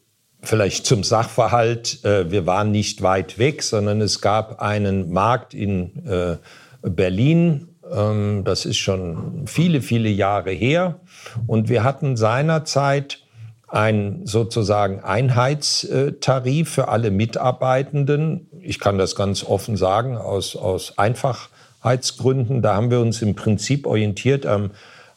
Vielleicht 0.43 0.87
zum 0.87 1.05
Sachverhalt, 1.05 2.05
äh, 2.05 2.31
wir 2.31 2.47
waren 2.47 2.73
nicht 2.73 3.03
weit 3.03 3.39
weg, 3.39 3.63
sondern 3.63 4.01
es 4.01 4.21
gab 4.21 4.61
einen 4.61 5.13
Markt 5.13 5.55
in 5.55 6.05
äh, 6.05 6.37
Berlin, 6.83 7.69
ähm, 7.91 8.43
das 8.45 8.65
ist 8.65 8.79
schon 8.79 9.47
viele, 9.47 9.83
viele 9.83 10.09
Jahre 10.09 10.51
her. 10.51 11.01
Und 11.47 11.69
wir 11.69 11.85
hatten 11.85 12.17
seinerzeit 12.17 13.21
einen 13.69 14.27
sozusagen 14.27 15.01
Einheitstarif 15.01 16.71
für 16.71 16.89
alle 16.89 17.11
Mitarbeitenden. 17.11 18.49
Ich 18.61 18.79
kann 18.79 18.99
das 18.99 19.17
ganz 19.17 19.45
offen 19.45 19.77
sagen, 19.77 20.17
aus, 20.17 20.57
aus 20.57 20.99
Einfachheitsgründen. 20.99 22.63
Da 22.63 22.75
haben 22.75 22.91
wir 22.91 23.01
uns 23.01 23.23
im 23.23 23.35
Prinzip 23.35 23.87
orientiert 23.87 24.45
am 24.45 24.73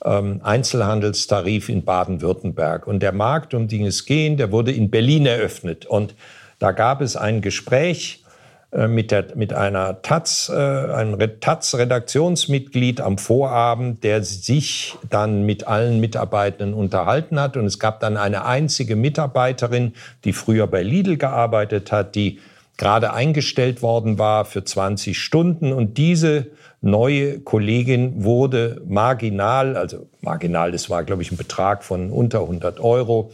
ähm, 0.05 0.39
Einzelhandelstarif 0.43 1.67
in 1.67 1.83
Baden-Württemberg. 1.83 2.87
Und 2.87 3.01
der 3.01 3.11
Markt, 3.11 3.53
um 3.53 3.67
den 3.67 3.85
es 3.85 4.05
geht, 4.05 4.39
der 4.39 4.51
wurde 4.51 4.71
in 4.71 4.89
Berlin 4.89 5.25
eröffnet. 5.25 5.85
Und 5.85 6.15
da 6.59 6.71
gab 6.71 7.01
es 7.01 7.15
ein 7.17 7.41
Gespräch 7.41 8.23
äh, 8.71 8.87
mit, 8.87 9.11
der, 9.11 9.25
mit 9.35 9.53
einer 9.53 10.01
Taz, 10.03 10.51
äh, 10.53 10.55
einem 10.55 11.17
Taz-Redaktionsmitglied 11.39 13.01
am 13.01 13.17
Vorabend, 13.17 14.03
der 14.03 14.23
sich 14.23 14.95
dann 15.09 15.45
mit 15.45 15.67
allen 15.67 15.99
Mitarbeitenden 15.99 16.75
unterhalten 16.75 17.39
hat. 17.39 17.57
Und 17.57 17.65
es 17.65 17.79
gab 17.79 17.99
dann 17.99 18.15
eine 18.15 18.45
einzige 18.45 18.95
Mitarbeiterin, 18.95 19.93
die 20.23 20.33
früher 20.33 20.67
bei 20.67 20.83
Lidl 20.83 21.17
gearbeitet 21.17 21.91
hat, 21.91 22.15
die 22.15 22.39
gerade 22.77 23.13
eingestellt 23.13 23.81
worden 23.81 24.19
war 24.19 24.45
für 24.45 24.63
20 24.63 25.17
Stunden. 25.17 25.71
Und 25.71 25.97
diese 25.97 26.47
neue 26.81 27.39
Kollegin 27.39 28.23
wurde 28.23 28.81
marginal, 28.87 29.75
also 29.75 30.07
marginal, 30.21 30.71
das 30.71 30.89
war, 30.89 31.03
glaube 31.03 31.21
ich, 31.21 31.31
ein 31.31 31.37
Betrag 31.37 31.83
von 31.83 32.11
unter 32.11 32.41
100 32.41 32.79
Euro, 32.79 33.31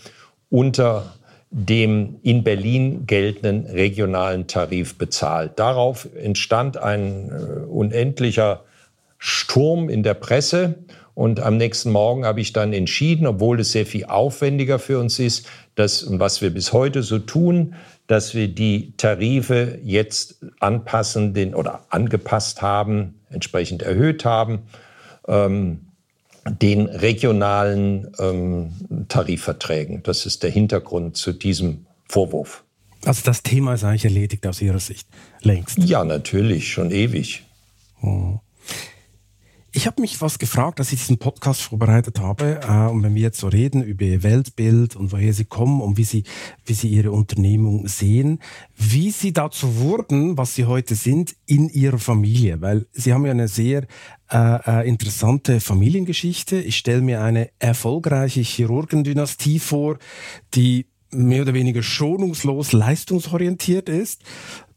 unter 0.49 1.13
dem 1.49 2.17
in 2.23 2.43
Berlin 2.43 3.05
geltenden 3.07 3.65
regionalen 3.65 4.47
Tarif 4.47 4.97
bezahlt. 4.97 5.59
Darauf 5.59 6.07
entstand 6.15 6.77
ein 6.77 7.29
äh, 7.29 7.65
unendlicher 7.65 8.63
Sturm 9.17 9.89
in 9.89 10.01
der 10.01 10.13
Presse 10.13 10.77
Und 11.13 11.39
am 11.39 11.57
nächsten 11.57 11.91
Morgen 11.91 12.25
habe 12.25 12.41
ich 12.41 12.53
dann 12.53 12.73
entschieden, 12.73 13.27
obwohl 13.27 13.59
es 13.59 13.73
sehr 13.73 13.85
viel 13.85 14.05
aufwendiger 14.05 14.79
für 14.79 14.99
uns 14.99 15.19
ist, 15.19 15.47
dass, 15.75 16.05
was 16.09 16.41
wir 16.41 16.51
bis 16.51 16.73
heute 16.73 17.03
so 17.03 17.19
tun, 17.19 17.75
dass 18.07 18.33
wir 18.33 18.47
die 18.47 18.93
Tarife 18.97 19.79
jetzt 19.83 20.37
anpassen 20.59 21.33
den, 21.33 21.53
oder 21.53 21.85
angepasst 21.89 22.61
haben, 22.61 23.20
entsprechend 23.31 23.81
erhöht 23.81 24.25
haben, 24.25 24.59
ähm, 25.27 25.87
den 26.49 26.87
regionalen 26.87 28.11
ähm, 28.19 29.05
Tarifverträgen. 29.07 30.01
Das 30.03 30.25
ist 30.25 30.43
der 30.43 30.49
Hintergrund 30.49 31.15
zu 31.15 31.33
diesem 31.33 31.85
Vorwurf. 32.07 32.63
Also 33.05 33.21
das 33.23 33.43
Thema 33.43 33.73
ist 33.73 33.83
eigentlich 33.83 34.05
erledigt 34.05 34.45
aus 34.45 34.61
Ihrer 34.61 34.79
Sicht, 34.79 35.07
längst. 35.41 35.77
Ja, 35.79 36.03
natürlich, 36.03 36.71
schon 36.71 36.91
ewig. 36.91 37.43
Oh. 38.01 38.39
Ich 39.73 39.87
habe 39.87 40.01
mich 40.01 40.19
was 40.19 40.37
gefragt, 40.37 40.79
als 40.79 40.91
ich 40.91 40.99
diesen 40.99 41.17
Podcast 41.17 41.61
vorbereitet 41.61 42.19
habe. 42.19 42.59
Äh, 42.61 42.91
und 42.91 43.03
wenn 43.03 43.15
wir 43.15 43.21
jetzt 43.21 43.39
so 43.39 43.47
reden 43.47 43.81
über 43.81 44.03
ihr 44.03 44.21
Weltbild 44.21 44.97
und 44.97 45.13
woher 45.13 45.33
sie 45.33 45.45
kommen 45.45 45.79
und 45.79 45.97
wie 45.97 46.03
sie, 46.03 46.23
wie 46.65 46.73
sie 46.73 46.89
ihre 46.89 47.13
Unternehmung 47.13 47.87
sehen, 47.87 48.39
wie 48.75 49.11
sie 49.11 49.31
dazu 49.31 49.77
wurden, 49.77 50.37
was 50.37 50.55
sie 50.55 50.65
heute 50.65 50.95
sind, 50.95 51.37
in 51.45 51.69
ihrer 51.69 51.99
Familie. 51.99 52.59
Weil 52.59 52.85
sie 52.91 53.13
haben 53.13 53.25
ja 53.25 53.31
eine 53.31 53.47
sehr 53.47 53.87
äh, 54.29 54.81
äh 54.81 54.87
interessante 54.87 55.61
Familiengeschichte. 55.61 56.59
Ich 56.59 56.75
stelle 56.75 57.01
mir 57.01 57.21
eine 57.21 57.49
erfolgreiche 57.59 58.41
Chirurgendynastie 58.41 59.59
vor, 59.59 59.99
die 60.53 60.87
mehr 61.11 61.43
oder 61.43 61.53
weniger 61.53 61.81
schonungslos 61.81 62.73
leistungsorientiert 62.73 63.87
ist. 63.87 64.23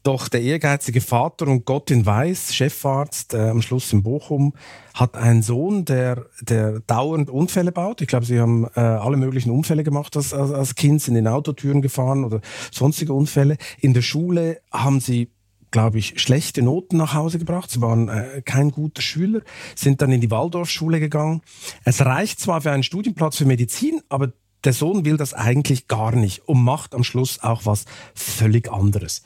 Doch 0.05 0.27
der 0.27 0.43
ehrgeizige 0.43 1.01
Vater 1.01 1.47
und 1.47 1.65
Gott 1.65 1.89
in 1.89 2.05
Weiß, 2.05 2.53
Chefarzt 2.53 3.33
äh, 3.33 3.49
am 3.49 3.63
Schluss 3.63 3.91
in 3.91 4.03
Bochum, 4.03 4.53
hat 4.93 5.17
einen 5.17 5.41
Sohn, 5.41 5.83
der, 5.83 6.27
der 6.41 6.81
dauernd 6.81 7.31
Unfälle 7.31 7.71
baut. 7.71 8.01
Ich 8.01 8.07
glaube, 8.07 8.23
sie 8.23 8.39
haben 8.39 8.67
äh, 8.75 8.81
alle 8.81 9.17
möglichen 9.17 9.49
Unfälle 9.49 9.83
gemacht 9.83 10.15
als, 10.15 10.31
als, 10.31 10.51
als 10.51 10.75
Kind, 10.75 11.01
sind 11.01 11.15
in 11.15 11.27
Autotüren 11.27 11.81
gefahren 11.81 12.23
oder 12.23 12.41
sonstige 12.71 13.13
Unfälle. 13.13 13.57
In 13.79 13.95
der 13.95 14.03
Schule 14.03 14.61
haben 14.71 14.99
sie 14.99 15.31
glaube 15.71 15.97
ich, 15.97 16.21
schlechte 16.21 16.61
Noten 16.61 16.97
nach 16.97 17.15
Hause 17.15 17.39
gebracht. 17.39 17.71
Sie 17.71 17.81
waren 17.81 18.07
äh, 18.07 18.43
kein 18.45 18.69
guter 18.69 19.01
Schüler, 19.01 19.41
sind 19.75 20.03
dann 20.03 20.11
in 20.11 20.21
die 20.21 20.29
Waldorfschule 20.29 20.99
gegangen. 20.99 21.41
Es 21.83 22.05
reicht 22.05 22.39
zwar 22.39 22.61
für 22.61 22.71
einen 22.71 22.83
Studienplatz 22.83 23.37
für 23.37 23.45
Medizin, 23.45 24.01
aber 24.07 24.31
der 24.63 24.73
Sohn 24.73 25.03
will 25.03 25.17
das 25.17 25.33
eigentlich 25.33 25.87
gar 25.87 26.15
nicht 26.15 26.47
und 26.47 26.63
macht 26.63 26.93
am 26.93 27.03
Schluss 27.03 27.41
auch 27.41 27.65
was 27.65 27.85
völlig 28.13 28.71
anderes. 28.71 29.23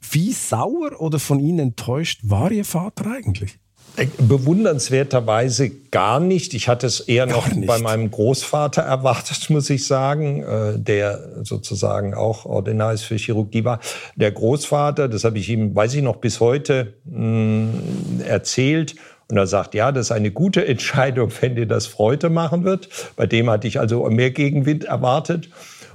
Wie 0.00 0.32
sauer 0.32 1.00
oder 1.00 1.18
von 1.18 1.40
Ihnen 1.40 1.58
enttäuscht 1.58 2.20
war 2.24 2.50
Ihr 2.50 2.64
Vater 2.64 3.06
eigentlich? 3.06 3.58
Äh, 3.96 4.06
bewundernswerterweise 4.18 5.70
gar 5.90 6.20
nicht. 6.20 6.54
Ich 6.54 6.68
hatte 6.68 6.86
es 6.86 7.00
eher 7.00 7.26
noch 7.26 7.48
bei 7.66 7.78
meinem 7.78 8.10
Großvater 8.10 8.82
erwartet, 8.82 9.50
muss 9.50 9.68
ich 9.70 9.86
sagen, 9.86 10.42
äh, 10.42 10.78
der 10.78 11.44
sozusagen 11.44 12.14
auch 12.14 12.46
Ordinaris 12.46 13.02
für 13.02 13.16
Chirurgie 13.16 13.64
war. 13.64 13.80
Der 14.16 14.32
Großvater, 14.32 15.08
das 15.08 15.24
habe 15.24 15.38
ich 15.38 15.48
ihm, 15.48 15.74
weiß 15.74 15.94
ich 15.94 16.02
noch, 16.02 16.16
bis 16.16 16.40
heute 16.40 16.94
mm, 17.04 18.20
erzählt. 18.26 18.94
Und 19.28 19.36
er 19.36 19.46
sagt, 19.46 19.74
ja, 19.74 19.92
das 19.92 20.06
ist 20.06 20.12
eine 20.12 20.30
gute 20.30 20.66
Entscheidung, 20.66 21.30
wenn 21.40 21.56
dir 21.56 21.66
das 21.66 21.86
Freude 21.86 22.30
machen 22.30 22.64
wird. 22.64 22.88
Bei 23.16 23.26
dem 23.26 23.50
hatte 23.50 23.68
ich 23.68 23.80
also 23.80 24.04
mehr 24.08 24.30
Gegenwind 24.30 24.84
erwartet. 24.84 25.50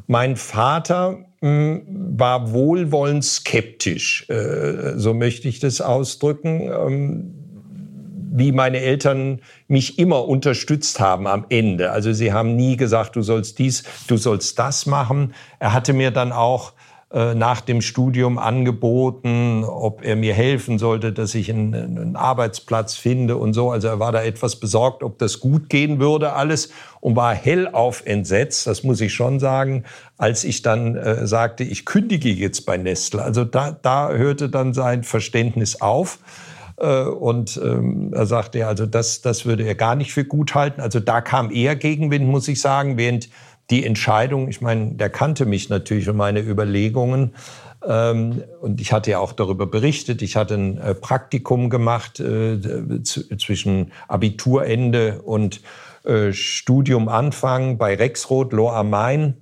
Mein 0.08 0.36
Vater 0.36 1.25
war 1.42 2.54
wohlwollend 2.54 3.24
skeptisch, 3.24 4.28
äh, 4.30 4.94
so 4.96 5.14
möchte 5.14 5.48
ich 5.48 5.60
das 5.60 5.82
ausdrücken, 5.82 6.72
ähm, 6.72 7.34
wie 8.38 8.52
meine 8.52 8.80
Eltern 8.80 9.40
mich 9.68 9.98
immer 9.98 10.28
unterstützt 10.28 11.00
haben 11.00 11.26
am 11.26 11.46
Ende. 11.50 11.92
Also 11.92 12.12
sie 12.12 12.34
haben 12.34 12.56
nie 12.56 12.76
gesagt, 12.76 13.16
du 13.16 13.22
sollst 13.22 13.60
dies, 13.60 13.84
du 14.08 14.18
sollst 14.18 14.60
das 14.60 14.86
machen. 14.86 15.34
Er 15.60 15.72
hatte 15.74 15.94
mir 15.94 16.12
dann 16.12 16.34
auch 16.34 16.74
nach 17.16 17.62
dem 17.62 17.82
Studium 17.82 18.38
angeboten, 18.38 19.64
ob 19.64 20.04
er 20.04 20.18
mir 20.18 20.34
helfen 20.34 20.80
sollte, 20.80 21.14
dass 21.14 21.34
ich 21.34 21.50
einen, 21.50 21.74
einen, 21.74 22.16
Arbeitsplatz 22.18 22.96
finde 22.96 23.38
und 23.38 23.54
so. 23.54 23.72
Also 23.72 23.88
er 23.88 24.00
war 24.00 24.12
da 24.12 24.22
etwas 24.22 24.58
besorgt, 24.58 25.02
ob 25.02 25.18
das 25.18 25.40
gut 25.40 25.70
gehen 25.70 26.02
würde 26.02 26.34
alles 26.34 26.72
und 27.00 27.16
war 27.16 27.34
hellauf 27.34 28.06
entsetzt, 28.06 28.68
das 28.68 28.84
muss 28.84 29.00
ich 29.00 29.14
schon 29.14 29.40
sagen, 29.40 29.86
als 30.18 30.44
ich 30.44 30.62
dann 30.62 30.96
äh, 30.96 31.26
sagte, 31.26 31.64
ich 31.64 31.86
kündige 31.86 32.30
jetzt 32.30 32.66
bei 32.66 32.76
Nestle. 32.78 33.22
Also 33.22 33.46
da, 33.46 33.72
da 33.72 34.10
hörte 34.10 34.50
dann 34.50 34.74
sein 34.74 35.04
Verständnis 35.04 35.80
auf. 35.82 36.20
Äh, 36.78 37.04
und 37.04 37.60
ähm, 37.64 38.12
er 38.14 38.26
sagte, 38.26 38.68
also 38.68 38.86
das, 38.86 39.22
das 39.22 39.46
würde 39.46 39.64
er 39.64 39.76
gar 39.76 39.96
nicht 39.96 40.14
für 40.14 40.26
gut 40.26 40.56
halten. 40.56 40.82
Also 40.82 41.00
da 41.00 41.22
kam 41.22 41.52
eher 41.52 41.76
Gegenwind, 41.76 42.26
muss 42.28 42.48
ich 42.48 42.60
sagen, 42.60 42.98
während 42.98 43.30
die 43.70 43.86
Entscheidung, 43.86 44.48
ich 44.48 44.62
meine, 44.62 44.92
der 44.94 45.10
kannte 45.10 45.46
mich 45.46 45.70
natürlich 45.70 46.08
und 46.10 46.18
meine 46.18 46.40
Überlegungen. 46.40 47.34
Ähm, 47.88 48.44
und 48.62 48.82
ich 48.82 48.92
hatte 48.94 49.12
ja 49.12 49.20
auch 49.20 49.34
darüber 49.34 49.66
berichtet. 49.66 50.22
Ich 50.22 50.36
hatte 50.36 50.56
ein 50.56 50.78
äh, 50.78 50.96
Praktikum 50.96 51.70
gemacht 51.70 52.20
äh, 52.20 52.60
zwischen 53.04 53.92
Abiturende 54.08 55.22
und 55.22 55.62
äh, 56.04 56.32
Studiumanfang 56.32 57.78
bei 57.78 57.96
Rexroth, 57.96 58.54
Lohr 58.54 58.76
am 58.76 58.90
Main. 58.92 59.38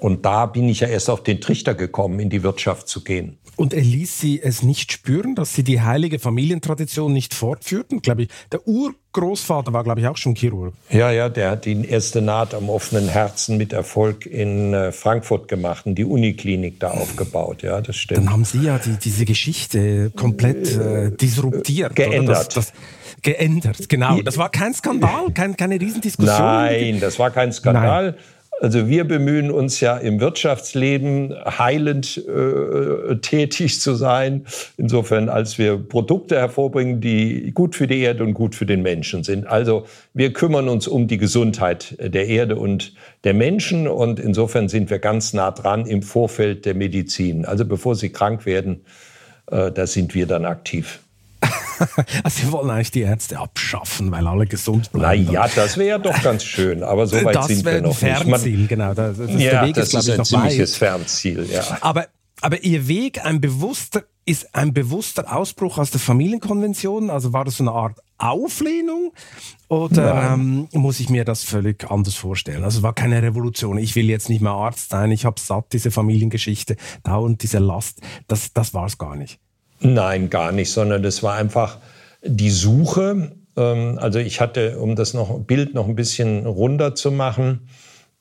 Und 0.00 0.24
da 0.24 0.46
bin 0.46 0.68
ich 0.68 0.80
ja 0.80 0.88
erst 0.88 1.10
auf 1.10 1.22
den 1.22 1.40
Trichter 1.40 1.74
gekommen, 1.74 2.20
in 2.20 2.30
die 2.30 2.42
Wirtschaft 2.42 2.88
zu 2.88 3.02
gehen. 3.02 3.38
Und 3.58 3.74
er 3.74 3.82
ließ 3.82 4.20
sie 4.20 4.40
es 4.40 4.62
nicht 4.62 4.92
spüren, 4.92 5.34
dass 5.34 5.52
sie 5.52 5.64
die 5.64 5.80
heilige 5.80 6.20
Familientradition 6.20 7.12
nicht 7.12 7.34
fortführten? 7.34 8.02
Glaube 8.02 8.22
ich, 8.22 8.28
der 8.52 8.68
Urgroßvater 8.68 9.72
war, 9.72 9.82
glaube 9.82 10.00
ich, 10.00 10.06
auch 10.06 10.16
schon 10.16 10.36
Chirurg. 10.36 10.74
Ja, 10.90 11.10
ja, 11.10 11.28
der 11.28 11.50
hat 11.50 11.64
die 11.64 11.84
erste 11.84 12.22
Naht 12.22 12.54
am 12.54 12.70
offenen 12.70 13.08
Herzen 13.08 13.56
mit 13.56 13.72
Erfolg 13.72 14.26
in 14.26 14.74
äh, 14.74 14.92
Frankfurt 14.92 15.48
gemacht 15.48 15.86
und 15.86 15.96
die 15.96 16.04
Uniklinik 16.04 16.78
da 16.78 16.92
aufgebaut. 16.92 17.62
Ja, 17.64 17.80
das 17.80 17.96
stimmt. 17.96 18.18
Dann 18.18 18.30
haben 18.30 18.44
Sie 18.44 18.62
ja 18.62 18.78
die, 18.78 18.96
diese 18.96 19.24
Geschichte 19.24 20.12
komplett 20.14 20.76
äh, 20.76 21.10
disruptiert. 21.10 21.96
Geändert. 21.96 22.56
Das, 22.56 22.70
das, 22.70 22.72
geändert, 23.22 23.88
genau. 23.88 24.22
Das 24.22 24.38
war 24.38 24.50
kein 24.50 24.72
Skandal, 24.72 25.32
kein, 25.34 25.56
keine 25.56 25.80
Riesendiskussion. 25.80 26.38
Nein, 26.38 27.00
das 27.00 27.18
war 27.18 27.32
kein 27.32 27.52
Skandal. 27.52 28.12
Nein. 28.12 28.14
Also 28.60 28.88
wir 28.88 29.04
bemühen 29.04 29.50
uns 29.50 29.80
ja 29.80 29.96
im 29.96 30.20
Wirtschaftsleben 30.20 31.34
heilend 31.46 32.18
äh, 32.26 33.16
tätig 33.16 33.80
zu 33.80 33.94
sein. 33.94 34.46
Insofern, 34.76 35.28
als 35.28 35.58
wir 35.58 35.76
Produkte 35.76 36.36
hervorbringen, 36.36 37.00
die 37.00 37.52
gut 37.52 37.76
für 37.76 37.86
die 37.86 38.00
Erde 38.00 38.24
und 38.24 38.34
gut 38.34 38.54
für 38.54 38.66
den 38.66 38.82
Menschen 38.82 39.22
sind. 39.22 39.46
Also 39.46 39.86
wir 40.12 40.32
kümmern 40.32 40.68
uns 40.68 40.88
um 40.88 41.06
die 41.06 41.18
Gesundheit 41.18 41.96
der 42.00 42.26
Erde 42.26 42.56
und 42.56 42.94
der 43.24 43.34
Menschen. 43.34 43.86
Und 43.86 44.18
insofern 44.18 44.68
sind 44.68 44.90
wir 44.90 44.98
ganz 44.98 45.32
nah 45.32 45.50
dran 45.52 45.86
im 45.86 46.02
Vorfeld 46.02 46.64
der 46.64 46.74
Medizin. 46.74 47.44
Also 47.44 47.64
bevor 47.64 47.94
sie 47.94 48.10
krank 48.10 48.44
werden, 48.44 48.84
äh, 49.50 49.70
da 49.70 49.86
sind 49.86 50.14
wir 50.14 50.26
dann 50.26 50.44
aktiv. 50.44 51.00
also 52.24 52.46
Sie 52.46 52.52
wollen 52.52 52.70
eigentlich 52.70 52.90
die 52.90 53.02
Ärzte 53.02 53.38
abschaffen, 53.38 54.10
weil 54.10 54.26
alle 54.26 54.46
gesund 54.46 54.90
bleiben. 54.92 55.24
Na 55.26 55.32
ja, 55.32 55.48
das 55.48 55.76
wäre 55.76 56.00
doch 56.00 56.22
ganz 56.22 56.44
schön, 56.44 56.82
aber 56.82 57.06
so 57.06 57.22
weit 57.24 57.44
sind 57.44 57.64
wir 57.64 57.80
noch 57.80 57.90
ein 57.90 58.16
Fernziel, 58.16 58.58
nicht. 58.58 58.68
genau. 58.68 58.94
Das, 58.94 59.16
das 59.16 59.30
ja, 59.40 59.64
Weg 59.64 59.74
das 59.74 59.94
ist, 59.94 60.08
ist 60.08 60.18
ein 60.18 60.24
ziemliches 60.24 60.72
weit. 60.80 60.88
Fernziel, 60.88 61.48
ja. 61.50 61.78
Aber, 61.80 62.06
aber 62.40 62.62
Ihr 62.64 62.88
Weg, 62.88 63.24
ein 63.24 63.40
bewusster, 63.40 64.04
ist 64.24 64.54
ein 64.54 64.74
bewusster 64.74 65.34
Ausbruch 65.34 65.78
aus 65.78 65.90
der 65.90 66.00
Familienkonvention? 66.00 67.08
Also 67.10 67.32
war 67.32 67.44
das 67.44 67.56
so 67.56 67.64
eine 67.64 67.72
Art 67.72 67.98
Auflehnung 68.18 69.12
oder 69.68 70.32
ähm, 70.34 70.68
muss 70.72 71.00
ich 71.00 71.08
mir 71.08 71.24
das 71.24 71.44
völlig 71.44 71.90
anders 71.90 72.14
vorstellen? 72.14 72.64
Also 72.64 72.78
es 72.78 72.82
war 72.82 72.92
keine 72.92 73.22
Revolution. 73.22 73.78
Ich 73.78 73.96
will 73.96 74.10
jetzt 74.10 74.28
nicht 74.28 74.42
mehr 74.42 74.52
Arzt 74.52 74.90
sein. 74.90 75.12
Ich 75.12 75.24
habe 75.24 75.40
satt 75.40 75.72
diese 75.72 75.90
Familiengeschichte, 75.90 76.76
dauernd 77.04 77.42
diese 77.42 77.58
Last. 77.58 78.02
Das, 78.26 78.52
das 78.52 78.74
war 78.74 78.86
es 78.86 78.98
gar 78.98 79.16
nicht. 79.16 79.40
Nein, 79.80 80.30
gar 80.30 80.52
nicht, 80.52 80.70
sondern 80.70 81.02
das 81.02 81.22
war 81.22 81.34
einfach 81.34 81.78
die 82.22 82.50
Suche. 82.50 83.32
Ähm, 83.56 83.98
also 84.00 84.18
ich 84.18 84.40
hatte, 84.40 84.78
um 84.78 84.96
das 84.96 85.14
noch, 85.14 85.40
Bild 85.40 85.74
noch 85.74 85.86
ein 85.86 85.94
bisschen 85.94 86.46
runder 86.46 86.94
zu 86.94 87.12
machen, 87.12 87.68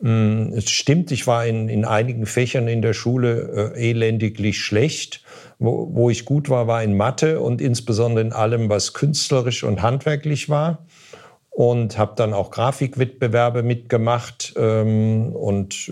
mm, 0.02 0.54
es 0.54 0.70
stimmt, 0.70 1.12
ich 1.12 1.26
war 1.26 1.46
in, 1.46 1.68
in 1.70 1.86
einigen 1.86 2.26
Fächern 2.26 2.68
in 2.68 2.82
der 2.82 2.94
Schule 2.94 3.74
äh, 3.76 3.90
elendiglich 3.90 4.60
schlecht. 4.60 5.24
Wo, 5.60 5.90
wo 5.92 6.10
ich 6.12 6.26
gut 6.26 6.50
war, 6.50 6.68
war 6.68 6.84
in 6.84 6.96
Mathe 6.96 7.40
und 7.40 7.62
insbesondere 7.62 8.24
in 8.24 8.34
allem, 8.34 8.70
was 8.70 8.94
künstlerisch 8.94 9.64
und 9.64 9.82
handwerklich 9.82 10.50
war. 10.50 10.86
Und 11.50 11.98
habe 11.98 12.14
dann 12.16 12.36
auch 12.36 12.52
Grafikwettbewerbe 12.52 13.64
mitgemacht 13.64 14.54
ähm, 14.58 15.36
und 15.36 15.92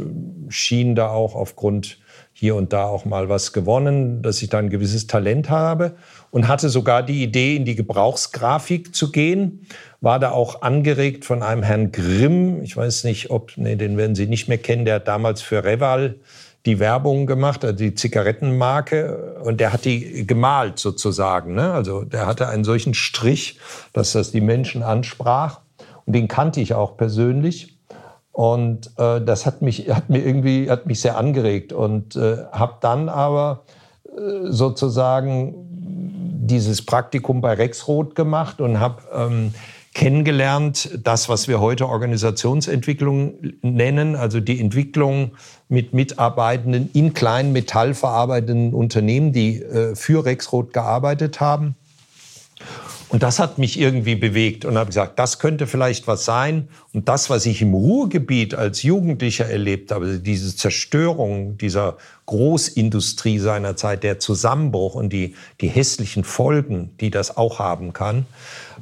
schien 0.49 0.93
da 0.93 1.09
auch 1.09 1.33
aufgrund 1.33 1.97
hier 2.37 2.55
und 2.55 2.73
da 2.73 2.83
auch 2.83 3.05
mal 3.05 3.29
was 3.29 3.53
gewonnen, 3.53 4.21
dass 4.21 4.41
ich 4.41 4.49
da 4.49 4.57
ein 4.57 4.69
gewisses 4.69 5.07
Talent 5.07 5.49
habe 5.49 5.95
und 6.31 6.49
hatte 6.49 6.67
sogar 6.67 7.01
die 7.01 7.23
Idee, 7.23 7.55
in 7.55 7.63
die 7.63 7.75
Gebrauchsgrafik 7.75 8.93
zu 8.93 9.09
gehen. 9.09 9.65
War 10.01 10.19
da 10.19 10.31
auch 10.31 10.61
angeregt 10.61 11.23
von 11.23 11.41
einem 11.41 11.63
Herrn 11.63 11.93
Grimm. 11.93 12.61
Ich 12.61 12.75
weiß 12.75 13.05
nicht, 13.05 13.29
ob, 13.29 13.53
nee, 13.55 13.77
den 13.77 13.95
werden 13.95 14.15
Sie 14.15 14.27
nicht 14.27 14.49
mehr 14.49 14.57
kennen. 14.57 14.83
Der 14.83 14.95
hat 14.95 15.07
damals 15.07 15.41
für 15.41 15.63
Reval 15.63 16.15
die 16.65 16.79
Werbung 16.79 17.25
gemacht, 17.25 17.63
also 17.63 17.77
die 17.77 17.95
Zigarettenmarke, 17.95 19.39
und 19.41 19.61
der 19.61 19.71
hat 19.71 19.85
die 19.85 20.27
gemalt 20.27 20.77
sozusagen. 20.77 21.55
Ne? 21.55 21.71
Also 21.71 22.03
der 22.03 22.25
hatte 22.25 22.49
einen 22.49 22.65
solchen 22.65 22.93
Strich, 22.93 23.59
dass 23.93 24.11
das 24.11 24.31
die 24.31 24.41
Menschen 24.41 24.83
ansprach. 24.83 25.61
Und 26.05 26.13
den 26.13 26.27
kannte 26.27 26.59
ich 26.59 26.73
auch 26.73 26.97
persönlich. 26.97 27.74
Und 28.35 28.91
äh, 28.97 29.21
das 29.21 29.45
hat 29.45 29.61
mich, 29.61 29.87
hat 29.89 30.09
mir 30.09 30.19
irgendwie, 30.19 30.69
hat 30.69 30.87
mich 30.87 30.99
sehr 30.99 31.15
angeregt 31.17 31.71
und 31.71 32.17
äh, 32.17 32.39
habe 32.51 32.73
dann 32.81 33.07
aber 33.07 33.63
äh, 34.03 34.51
sozusagen 34.51 35.55
dieses 36.45 36.85
Praktikum 36.85 37.39
bei 37.39 37.53
Rexroth 37.53 38.13
gemacht 38.13 38.59
und 38.59 38.81
habe 38.81 39.03
ähm, 39.15 39.53
kennengelernt, 39.93 40.99
das, 41.01 41.29
was 41.29 41.47
wir 41.47 41.61
heute 41.61 41.87
Organisationsentwicklung 41.87 43.35
nennen, 43.61 44.17
also 44.17 44.41
die 44.41 44.59
Entwicklung 44.59 45.31
mit 45.69 45.93
Mitarbeitenden 45.93 46.89
in 46.91 47.13
kleinen 47.13 47.53
metallverarbeitenden 47.53 48.73
Unternehmen, 48.73 49.31
die 49.31 49.61
äh, 49.61 49.95
für 49.95 50.25
Rexroth 50.25 50.73
gearbeitet 50.73 51.39
haben. 51.39 51.77
Und 53.09 53.21
das 53.21 53.39
hat 53.39 53.59
mich 53.59 53.79
irgendwie 53.79 54.15
bewegt 54.15 54.65
und 54.65 54.77
habe 54.77 54.87
gesagt, 54.87 55.19
das 55.19 55.37
könnte 55.39 55.67
vielleicht 55.67 56.07
was 56.07 56.25
sein. 56.25 56.67
Und 56.91 57.07
das, 57.07 57.29
was 57.29 57.45
ich 57.45 57.61
im 57.61 57.73
Ruhrgebiet 57.73 58.55
als 58.55 58.81
Jugendlicher 58.81 59.45
erlebt 59.45 59.91
habe, 59.91 60.19
diese 60.19 60.55
Zerstörung 60.55 61.57
dieser 61.57 61.97
Großindustrie 62.25 63.37
seiner 63.37 63.75
Zeit, 63.75 64.03
der 64.03 64.19
Zusammenbruch 64.19 64.95
und 64.95 65.13
die, 65.13 65.35
die 65.61 65.67
hässlichen 65.67 66.23
Folgen, 66.23 66.95
die 66.99 67.11
das 67.11 67.37
auch 67.37 67.59
haben 67.59 67.93
kann 67.93 68.25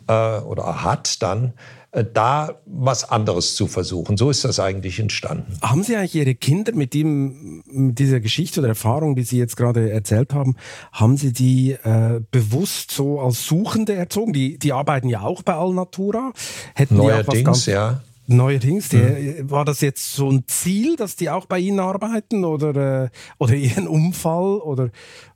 äh, 0.07 0.37
oder 0.39 0.83
hat 0.83 1.21
dann, 1.21 1.53
da 1.93 2.59
was 2.65 3.09
anderes 3.09 3.55
zu 3.55 3.67
versuchen. 3.67 4.17
So 4.17 4.31
ist 4.31 4.43
das 4.43 4.59
eigentlich 4.59 4.99
entstanden. 4.99 5.53
Haben 5.61 5.83
Sie 5.83 5.95
eigentlich 5.95 6.15
Ihre 6.15 6.33
Kinder 6.33 6.73
mit, 6.73 6.93
dem, 6.95 7.63
mit 7.67 7.99
dieser 7.99 8.19
Geschichte 8.19 8.61
oder 8.61 8.69
Erfahrung, 8.69 9.15
die 9.15 9.23
Sie 9.23 9.37
jetzt 9.37 9.55
gerade 9.55 9.91
erzählt 9.91 10.33
haben, 10.33 10.55
haben 10.91 11.17
Sie 11.17 11.33
die 11.33 11.71
äh, 11.71 12.21
bewusst 12.31 12.91
so 12.91 13.19
als 13.19 13.45
Suchende 13.45 13.93
erzogen? 13.93 14.33
Die, 14.33 14.57
die 14.57 14.73
arbeiten 14.73 15.07
ja 15.07 15.21
auch 15.21 15.43
bei 15.43 15.53
Alnatura. 15.53 16.33
Hätten 16.73 16.97
Neuerdings, 16.97 17.67
ja. 17.67 18.01
Neuerdings, 18.27 18.89
die, 18.89 18.97
mhm. 18.97 19.51
war 19.51 19.65
das 19.65 19.81
jetzt 19.81 20.13
so 20.13 20.29
ein 20.31 20.45
Ziel, 20.47 20.95
dass 20.95 21.15
die 21.15 21.29
auch 21.29 21.45
bei 21.45 21.59
Ihnen 21.59 21.79
arbeiten 21.79 22.45
oder, 22.45 23.03
äh, 23.03 23.09
oder 23.37 23.53
Ihren 23.55 23.87
Unfall 23.87 24.59
oder, 24.59 24.89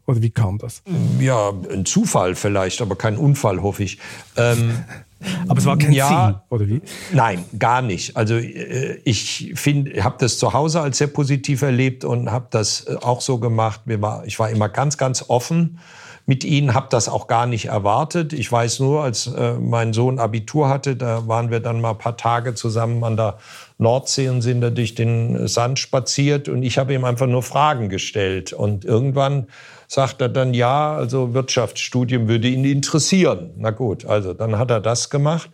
oder 0.05 0.21
wie 0.21 0.29
kam 0.29 0.57
das? 0.57 0.83
Ja, 1.19 1.51
ein 1.71 1.85
Zufall 1.85 2.35
vielleicht, 2.35 2.81
aber 2.81 2.95
kein 2.95 3.17
Unfall, 3.17 3.61
hoffe 3.61 3.83
ich. 3.83 3.99
Ähm, 4.37 4.83
aber 5.47 5.59
es 5.59 5.65
war 5.65 5.77
kein 5.77 5.91
ja, 5.91 6.07
Ziel, 6.07 6.41
oder 6.49 6.67
wie? 6.67 6.81
Nein, 7.11 7.43
gar 7.59 7.81
nicht. 7.81 8.15
Also 8.15 8.35
äh, 8.35 9.01
ich 9.03 9.51
finde, 9.55 10.03
habe 10.03 10.15
das 10.19 10.37
zu 10.37 10.53
Hause 10.53 10.81
als 10.81 10.99
sehr 10.99 11.07
positiv 11.07 11.61
erlebt 11.61 12.05
und 12.05 12.31
habe 12.31 12.47
das 12.51 12.87
äh, 12.87 12.95
auch 13.01 13.19
so 13.19 13.37
gemacht. 13.37 13.81
Ich 14.25 14.39
war 14.39 14.49
immer 14.49 14.69
ganz, 14.69 14.97
ganz 14.97 15.25
offen 15.27 15.79
mit 16.27 16.43
ihnen, 16.43 16.73
habe 16.73 16.87
das 16.89 17.07
auch 17.07 17.27
gar 17.27 17.47
nicht 17.47 17.67
erwartet. 17.67 18.33
Ich 18.33 18.51
weiß 18.51 18.81
nur, 18.81 19.01
als 19.01 19.27
äh, 19.27 19.53
mein 19.53 19.93
Sohn 19.93 20.19
Abitur 20.19 20.67
hatte, 20.67 20.97
da 20.97 21.25
waren 21.25 21.49
wir 21.51 21.61
dann 21.61 21.79
mal 21.79 21.91
ein 21.91 21.97
paar 21.97 22.17
Tage 22.17 22.53
zusammen 22.53 23.03
an 23.05 23.15
der 23.15 23.37
Nordsee 23.77 24.27
und 24.27 24.41
sind 24.41 24.59
da 24.59 24.69
durch 24.69 24.93
den 24.93 25.47
Sand 25.47 25.79
spaziert 25.79 26.49
und 26.49 26.63
ich 26.63 26.77
habe 26.77 26.93
ihm 26.93 27.05
einfach 27.05 27.27
nur 27.27 27.43
Fragen 27.43 27.87
gestellt 27.87 28.51
und 28.51 28.83
irgendwann 28.83 29.47
sagt 29.87 30.19
er 30.19 30.27
dann, 30.27 30.53
ja, 30.53 30.93
also 30.97 31.33
Wirtschaftsstudium 31.33 32.27
würde 32.27 32.49
ihn 32.49 32.65
interessieren. 32.65 33.51
Na 33.55 33.71
gut, 33.71 34.05
also 34.05 34.33
dann 34.33 34.59
hat 34.59 34.69
er 34.69 34.81
das 34.81 35.09
gemacht 35.09 35.49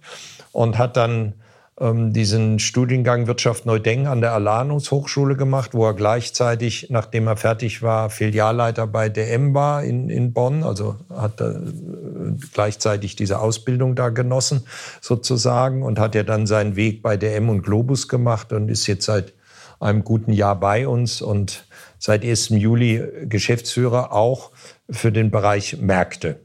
und 0.54 0.80
hat 0.80 0.98
dann 0.98 1.34
ähm, 1.80 2.14
diesen 2.14 2.60
Studiengang 2.60 3.26
Wirtschaft 3.26 3.66
Neudenken 3.66 4.08
an 4.08 4.22
der 4.22 4.34
Alanus 4.34 4.92
Hochschule 4.92 5.36
gemacht, 5.36 5.74
wo 5.74 5.86
er 5.86 5.94
gleichzeitig, 5.94 6.88
nachdem 6.90 7.28
er 7.28 7.36
fertig 7.36 7.82
war, 7.82 8.10
Filialleiter 8.10 8.86
bei 8.86 9.10
DM 9.10 9.54
war 9.54 9.84
in, 9.84 10.10
in 10.10 10.34
Bonn. 10.34 10.64
Also 10.64 10.98
hat 11.10 11.42
er 11.42 11.56
äh, 11.56 11.62
gleichzeitig 12.54 13.16
diese 13.16 13.40
Ausbildung 13.40 13.96
da 13.96 14.10
genossen 14.10 14.66
sozusagen 15.02 15.82
und 15.82 16.00
hat 16.00 16.14
ja 16.14 16.24
dann 16.24 16.46
seinen 16.46 16.76
Weg 16.76 17.02
bei 17.02 17.18
DM 17.18 17.50
und 17.50 17.64
Globus 17.64 18.08
gemacht 18.08 18.54
und 18.54 18.70
ist 18.70 18.86
jetzt 18.86 19.06
seit 19.06 19.34
einem 19.80 20.04
guten 20.04 20.32
Jahr 20.32 20.60
bei 20.60 20.88
uns 20.88 21.22
und 21.22 21.66
seit 21.98 22.24
1. 22.24 22.50
Juli 22.50 23.04
Geschäftsführer 23.24 24.12
auch 24.12 24.52
für 24.90 25.12
den 25.12 25.32
Bereich 25.32 25.78
Märkte. 25.80 26.40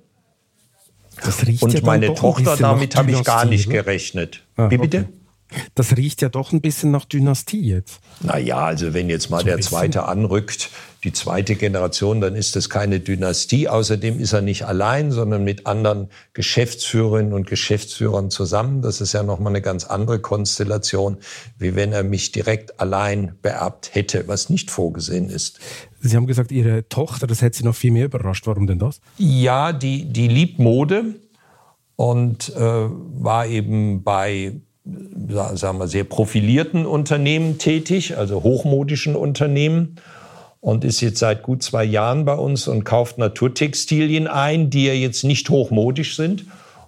und 1.61 1.83
meine 1.83 2.15
Tochter, 2.15 2.57
damit 2.57 2.97
habe 2.97 3.11
ich 3.11 3.25
gar 3.25 3.45
nicht 3.45 3.69
gerechnet. 3.69 4.45
Ah, 4.57 4.71
Wie 4.71 4.79
bitte? 4.79 5.01
Okay. 5.01 5.18
Das 5.75 5.97
riecht 5.97 6.23
ja 6.23 6.29
doch 6.29 6.53
ein 6.53 6.61
bisschen 6.61 6.91
nach 6.91 7.05
Dynastie 7.05 7.63
jetzt. 7.63 8.01
Naja, 8.21 8.59
also 8.59 8.93
wenn 8.95 9.09
jetzt 9.09 9.31
mal 9.31 9.41
so 9.41 9.47
der 9.47 9.61
zweite 9.61 10.05
anrückt, 10.05 10.71
die 11.05 11.13
zweite 11.13 11.55
Generation, 11.55 12.21
dann 12.21 12.35
ist 12.35 12.57
das 12.57 12.69
keine 12.69 13.01
Dynastie. 13.01 13.69
Außerdem 13.69 14.19
ist 14.19 14.33
er 14.33 14.43
nicht 14.43 14.67
allein, 14.67 15.13
sondern 15.13 15.45
mit 15.45 15.67
anderen 15.67 16.09
Geschäftsführerinnen 16.33 17.33
und 17.33 17.47
Geschäftsführern 17.47 18.31
zusammen. 18.31 18.83
Das 18.83 19.01
ist 19.01 19.13
ja 19.13 19.23
nochmal 19.23 19.53
eine 19.53 19.63
ganz 19.63 19.85
andere 19.85 20.19
Konstellation, 20.19 21.19
wie 21.59 21.77
wenn 21.77 21.93
er 21.93 22.03
mich 22.03 22.33
direkt 22.33 22.81
allein 22.81 23.37
beerbt 23.43 23.95
hätte, 23.95 24.27
was 24.27 24.51
nicht 24.51 24.71
vorgesehen 24.71 25.31
ist. 25.31 25.61
Sie 26.01 26.17
haben 26.17 26.27
gesagt, 26.27 26.53
Ihre 26.53 26.89
Tochter, 26.89 27.27
das 27.27 27.43
hätte 27.43 27.59
Sie 27.59 27.65
noch 27.65 27.75
viel 27.75 27.93
mehr 27.93 28.07
überrascht. 28.07 28.47
Warum 28.47 28.67
denn 28.67 28.79
das? 28.79 29.01
Ja, 29.19 29.73
die, 29.73 30.05
die 30.05 30.29
liebt 30.29 30.59
Mode 30.59 31.15
und 31.97 32.55
äh, 32.57 32.61
war 32.61 33.47
eben 33.47 34.03
bei 34.03 34.61
sagen 35.55 35.79
wir, 35.79 35.89
sehr 35.89 36.05
profilierten 36.05 36.87
Unternehmen 36.87 37.59
tätig, 37.59 38.17
also 38.17 38.43
hochmodischen 38.43 39.17
Unternehmen 39.17 39.97
und 40.61 40.85
ist 40.85 41.01
jetzt 41.01 41.19
seit 41.19 41.43
gut 41.43 41.63
zwei 41.63 41.85
Jahren 41.85 42.25
bei 42.25 42.35
uns 42.35 42.69
und 42.69 42.85
kauft 42.85 43.19
Naturtextilien 43.19 44.27
ein, 44.27 44.71
die 44.71 44.87
ja 44.87 44.93
jetzt 44.93 45.25
nicht 45.25 45.51
hochmodisch 45.51 46.17
sind. 46.17 46.47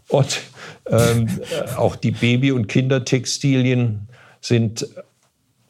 Und 0.08 0.40
ähm, 0.86 1.28
auch 1.76 1.96
die 1.96 2.10
Baby- 2.10 2.52
und 2.52 2.66
Kindertextilien 2.66 4.08
sind 4.40 4.88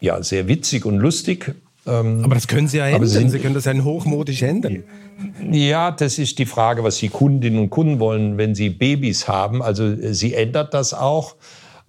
ja 0.00 0.22
sehr 0.22 0.48
witzig 0.48 0.86
und 0.86 0.98
lustig. 0.98 1.54
Ähm, 1.86 2.24
aber 2.24 2.34
das 2.34 2.48
können 2.48 2.68
Sie 2.68 2.78
ja 2.78 2.86
ändern. 2.86 3.06
Sie, 3.06 3.28
Sie 3.28 3.38
können 3.38 3.54
das 3.54 3.64
ja 3.66 3.74
hochmodisch 3.74 4.42
ändern. 4.42 4.84
Ja, 5.50 5.90
das 5.90 6.18
ist 6.18 6.38
die 6.38 6.46
Frage, 6.46 6.82
was 6.82 6.96
die 6.98 7.08
Kundinnen 7.08 7.58
und 7.58 7.70
Kunden 7.70 8.00
wollen, 8.00 8.38
wenn 8.38 8.54
sie 8.54 8.70
Babys 8.70 9.28
haben. 9.28 9.62
Also 9.62 9.94
sie 10.12 10.34
ändert 10.34 10.72
das 10.72 10.94
auch. 10.94 11.36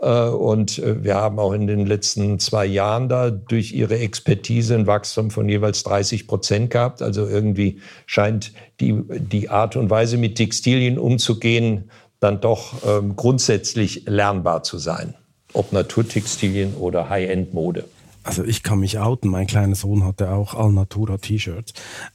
Äh, 0.02 0.30
und 0.30 0.80
äh, 0.80 1.04
wir 1.04 1.16
haben 1.16 1.40
auch 1.40 1.54
in 1.54 1.68
den 1.68 1.86
letzten 1.86 2.40
zwei 2.40 2.66
Jahren 2.66 3.08
da 3.08 3.30
durch 3.30 3.72
ihre 3.72 4.00
Expertise 4.00 4.76
ein 4.76 4.88
Wachstum 4.88 5.32
von 5.32 5.48
jeweils 5.48 5.84
30 5.84 6.28
Prozent 6.28 6.72
gehabt. 6.72 7.02
Also 7.02 7.28
irgendwie 7.28 7.80
scheint 8.06 8.52
die, 8.80 9.02
die 9.10 9.50
Art 9.50 9.76
und 9.76 9.90
Weise, 9.90 10.18
mit 10.18 10.36
Textilien 10.36 10.98
umzugehen, 10.98 11.92
dann 12.20 12.42
doch 12.42 12.74
ähm, 12.86 13.16
grundsätzlich 13.16 14.04
lernbar 14.06 14.64
zu 14.64 14.78
sein. 14.78 15.16
Ob 15.54 15.74
Naturtextilien 15.74 16.76
oder 16.76 17.10
High-End-Mode. 17.10 17.86
Also 18.24 18.44
ich 18.44 18.64
kann 18.64 18.80
mich 18.80 19.00
outen. 19.00 19.30
Mein 19.30 19.48
kleiner 19.48 19.76
Sohn 19.76 20.06
hatte 20.06 20.32
auch 20.32 20.54
Alnatura 20.54 21.18
T-Shirts. 21.18 21.74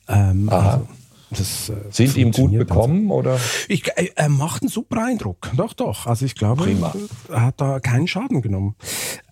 Ähm, 0.08 0.48
Aha. 0.48 0.74
Also 0.74 0.88
das, 1.30 1.70
äh, 1.70 1.74
Sind 1.90 2.16
ihm 2.16 2.30
gut 2.30 2.52
bekommen 2.52 3.10
also. 3.10 3.14
oder? 3.14 3.40
Ich, 3.68 3.88
äh, 3.96 4.10
er 4.14 4.28
macht 4.28 4.62
einen 4.62 4.68
super 4.68 5.04
Eindruck. 5.04 5.50
Doch, 5.56 5.72
doch. 5.72 6.06
Also 6.06 6.24
ich 6.24 6.34
glaube, 6.34 6.64
Prima. 6.64 6.94
er 7.28 7.42
hat 7.42 7.60
da 7.60 7.80
keinen 7.80 8.06
Schaden 8.06 8.42
genommen. 8.42 8.76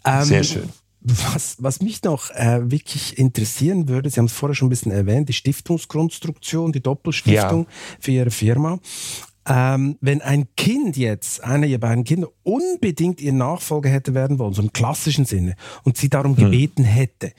Ähm, 0.05 0.25
Sehr 0.25 0.45
schön. 0.45 0.69
Was, 1.07 1.57
was 1.59 1.83
mich 1.83 2.03
noch 2.03 2.31
äh, 2.31 2.71
wirklich 2.71 3.19
interessieren 3.19 3.89
würde, 3.89 4.09
Sie 4.09 4.19
haben 4.19 4.27
es 4.27 4.33
vorher 4.33 4.55
schon 4.55 4.69
ein 4.69 4.71
bisschen 4.71 4.91
erwähnt, 4.91 5.29
die 5.29 5.35
Stiftungskonstruktion, 5.35 6.73
die 6.73 6.83
Doppelstiftung 6.83 7.65
ja. 7.65 7.97
für 8.01 8.11
Ihre 8.11 8.31
Firma. 8.31 8.79
Ähm, 9.47 9.99
wenn 10.01 10.23
ein 10.23 10.49
Kind 10.57 10.97
jetzt, 10.97 11.45
einer 11.45 11.67
Ihrer 11.67 11.81
beiden 11.81 12.05
Kinder, 12.05 12.29
unbedingt 12.43 13.21
Ihr 13.21 13.35
Nachfolger 13.35 13.91
hätte 13.91 14.15
werden 14.15 14.39
wollen, 14.39 14.55
so 14.55 14.63
im 14.63 14.73
klassischen 14.73 15.27
Sinne, 15.27 15.57
und 15.83 15.99
Sie 15.99 16.09
darum 16.09 16.37
hm. 16.39 16.45
gebeten 16.45 16.85
hätte, 16.85 17.33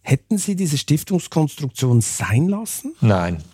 hätten 0.00 0.38
Sie 0.38 0.56
diese 0.56 0.78
Stiftungskonstruktion 0.78 2.00
sein 2.00 2.48
lassen? 2.48 2.94
Nein. 3.02 3.44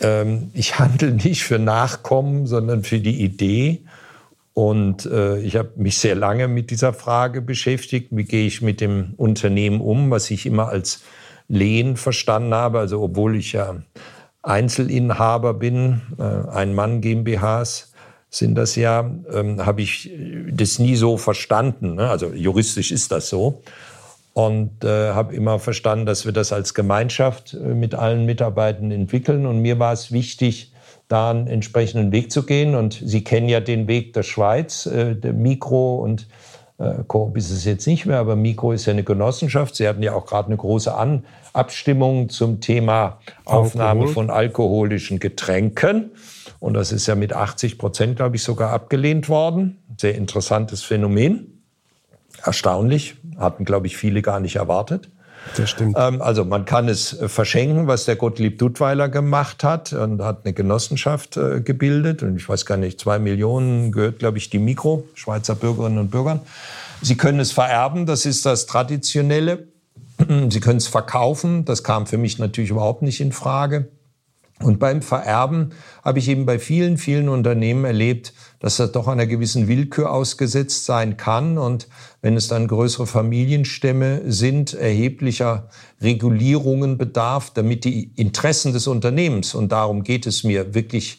Ähm, 0.00 0.50
ich 0.54 0.78
handle 0.78 1.12
nicht 1.12 1.44
für 1.44 1.58
Nachkommen, 1.58 2.46
sondern 2.46 2.84
für 2.84 3.00
die 3.00 3.22
Idee. 3.22 3.82
Und 4.54 5.06
äh, 5.06 5.38
ich 5.38 5.56
habe 5.56 5.70
mich 5.76 5.98
sehr 5.98 6.14
lange 6.14 6.48
mit 6.48 6.70
dieser 6.70 6.92
Frage 6.92 7.42
beschäftigt. 7.42 8.08
Wie 8.10 8.24
gehe 8.24 8.46
ich 8.46 8.60
mit 8.60 8.80
dem 8.80 9.14
Unternehmen 9.16 9.80
um, 9.80 10.10
was 10.10 10.30
ich 10.30 10.46
immer 10.46 10.68
als 10.68 11.02
Lehen 11.48 11.96
verstanden 11.96 12.54
habe. 12.54 12.78
Also 12.78 13.02
obwohl 13.02 13.36
ich 13.36 13.52
ja 13.52 13.76
Einzelinhaber 14.42 15.54
bin, 15.54 16.02
äh, 16.18 16.50
ein 16.50 16.74
Mann 16.74 17.00
GmbHs 17.00 17.92
sind 18.30 18.56
das 18.56 18.76
ja, 18.76 19.10
ähm, 19.32 19.64
habe 19.64 19.80
ich 19.80 20.10
das 20.50 20.78
nie 20.78 20.96
so 20.96 21.16
verstanden. 21.16 21.94
Ne? 21.94 22.10
Also 22.10 22.32
juristisch 22.34 22.92
ist 22.92 23.10
das 23.10 23.30
so 23.30 23.62
und 24.38 24.84
äh, 24.84 25.10
habe 25.14 25.34
immer 25.34 25.58
verstanden, 25.58 26.06
dass 26.06 26.24
wir 26.24 26.30
das 26.30 26.52
als 26.52 26.72
Gemeinschaft 26.72 27.54
äh, 27.54 27.74
mit 27.74 27.96
allen 27.96 28.24
Mitarbeitern 28.24 28.92
entwickeln. 28.92 29.46
Und 29.46 29.58
mir 29.62 29.80
war 29.80 29.92
es 29.92 30.12
wichtig, 30.12 30.72
da 31.08 31.30
einen 31.32 31.48
entsprechenden 31.48 32.12
Weg 32.12 32.30
zu 32.30 32.46
gehen. 32.46 32.76
Und 32.76 33.02
Sie 33.04 33.24
kennen 33.24 33.48
ja 33.48 33.58
den 33.58 33.88
Weg 33.88 34.12
der 34.12 34.22
Schweiz, 34.22 34.86
äh, 34.86 35.16
der 35.16 35.32
Mikro 35.32 35.96
und 35.96 36.28
äh, 36.78 37.02
Coop 37.08 37.36
ist 37.36 37.50
es 37.50 37.64
jetzt 37.64 37.88
nicht 37.88 38.06
mehr, 38.06 38.18
aber 38.18 38.36
Mikro 38.36 38.70
ist 38.70 38.86
ja 38.86 38.92
eine 38.92 39.02
Genossenschaft. 39.02 39.74
Sie 39.74 39.88
hatten 39.88 40.04
ja 40.04 40.14
auch 40.14 40.26
gerade 40.26 40.46
eine 40.46 40.56
große 40.56 40.94
An 40.94 41.24
Abstimmung 41.52 42.28
zum 42.28 42.60
Thema 42.60 43.18
Aufnahme 43.44 44.02
Alkohol. 44.02 44.14
von 44.14 44.30
alkoholischen 44.30 45.18
Getränken. 45.18 46.12
Und 46.60 46.74
das 46.74 46.92
ist 46.92 47.08
ja 47.08 47.16
mit 47.16 47.32
80 47.32 47.76
Prozent, 47.76 48.14
glaube 48.14 48.36
ich, 48.36 48.44
sogar 48.44 48.70
abgelehnt 48.70 49.28
worden. 49.28 49.78
sehr 49.96 50.14
interessantes 50.14 50.84
Phänomen. 50.84 51.57
Erstaunlich, 52.42 53.16
hatten, 53.38 53.64
glaube 53.64 53.86
ich, 53.86 53.96
viele 53.96 54.22
gar 54.22 54.40
nicht 54.40 54.56
erwartet. 54.56 55.08
Das 55.56 55.70
stimmt. 55.70 55.96
Ähm, 55.98 56.20
also 56.20 56.44
man 56.44 56.64
kann 56.64 56.88
es 56.88 57.18
äh, 57.18 57.28
verschenken, 57.28 57.86
was 57.86 58.04
der 58.04 58.16
Gottlieb 58.16 58.58
Duttweiler 58.58 59.08
gemacht 59.08 59.64
hat 59.64 59.92
und 59.92 60.22
hat 60.22 60.44
eine 60.44 60.52
Genossenschaft 60.52 61.36
äh, 61.36 61.60
gebildet. 61.60 62.22
Und 62.22 62.36
ich 62.36 62.48
weiß 62.48 62.66
gar 62.66 62.76
nicht, 62.76 63.00
zwei 63.00 63.18
Millionen 63.18 63.92
gehört, 63.92 64.18
glaube 64.18 64.38
ich, 64.38 64.50
die 64.50 64.58
Mikro, 64.58 65.04
Schweizer 65.14 65.54
Bürgerinnen 65.54 65.98
und 65.98 66.10
Bürgern. 66.10 66.40
Sie 67.00 67.16
können 67.16 67.40
es 67.40 67.52
vererben, 67.52 68.06
das 68.06 68.26
ist 68.26 68.44
das 68.44 68.66
Traditionelle. 68.66 69.68
Sie 70.50 70.60
können 70.60 70.78
es 70.78 70.88
verkaufen, 70.88 71.64
das 71.64 71.84
kam 71.84 72.06
für 72.06 72.18
mich 72.18 72.38
natürlich 72.38 72.70
überhaupt 72.70 73.02
nicht 73.02 73.20
in 73.20 73.30
Frage. 73.30 73.88
Und 74.62 74.80
beim 74.80 75.02
Vererben 75.02 75.70
habe 76.04 76.18
ich 76.18 76.28
eben 76.28 76.44
bei 76.44 76.58
vielen, 76.58 76.98
vielen 76.98 77.28
Unternehmen 77.28 77.84
erlebt, 77.84 78.32
dass 78.58 78.78
das 78.78 78.90
doch 78.92 79.06
einer 79.06 79.26
gewissen 79.26 79.68
Willkür 79.68 80.10
ausgesetzt 80.10 80.84
sein 80.84 81.16
kann. 81.16 81.58
Und 81.58 81.88
wenn 82.22 82.36
es 82.36 82.48
dann 82.48 82.66
größere 82.66 83.06
Familienstämme 83.06 84.22
sind, 84.26 84.74
erheblicher 84.74 85.68
Regulierungen 86.00 86.98
bedarf, 86.98 87.52
damit 87.54 87.84
die 87.84 88.10
Interessen 88.16 88.72
des 88.72 88.88
Unternehmens, 88.88 89.54
und 89.54 89.70
darum 89.70 90.02
geht 90.02 90.26
es 90.26 90.42
mir, 90.42 90.74
wirklich 90.74 91.18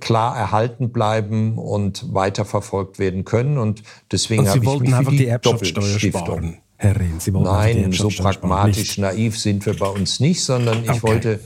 klar 0.00 0.36
erhalten 0.36 0.90
bleiben 0.90 1.58
und 1.58 2.12
weiterverfolgt 2.12 2.98
werden 2.98 3.24
können. 3.24 3.58
Und 3.58 3.82
deswegen 4.10 4.48
habe 4.48 4.58
ich 4.64 4.80
mich 4.80 4.94
für 4.94 5.04
die, 5.10 5.16
die 5.18 5.26
Erbschaftssteuer 5.26 5.98
sparen. 6.00 6.58
Herr 6.76 6.98
Rehn, 6.98 7.20
Sie 7.20 7.32
wollten 7.32 7.48
Nein, 7.48 7.92
so 7.92 8.08
pragmatisch 8.08 8.98
naiv 8.98 9.38
sind 9.38 9.64
wir 9.64 9.76
bei 9.76 9.86
uns 9.86 10.18
nicht, 10.18 10.42
sondern 10.42 10.82
ich 10.82 10.90
okay. 10.90 11.02
wollte 11.02 11.40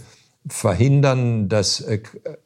verhindern, 0.47 1.49
dass 1.49 1.81
äh, 1.81 2.01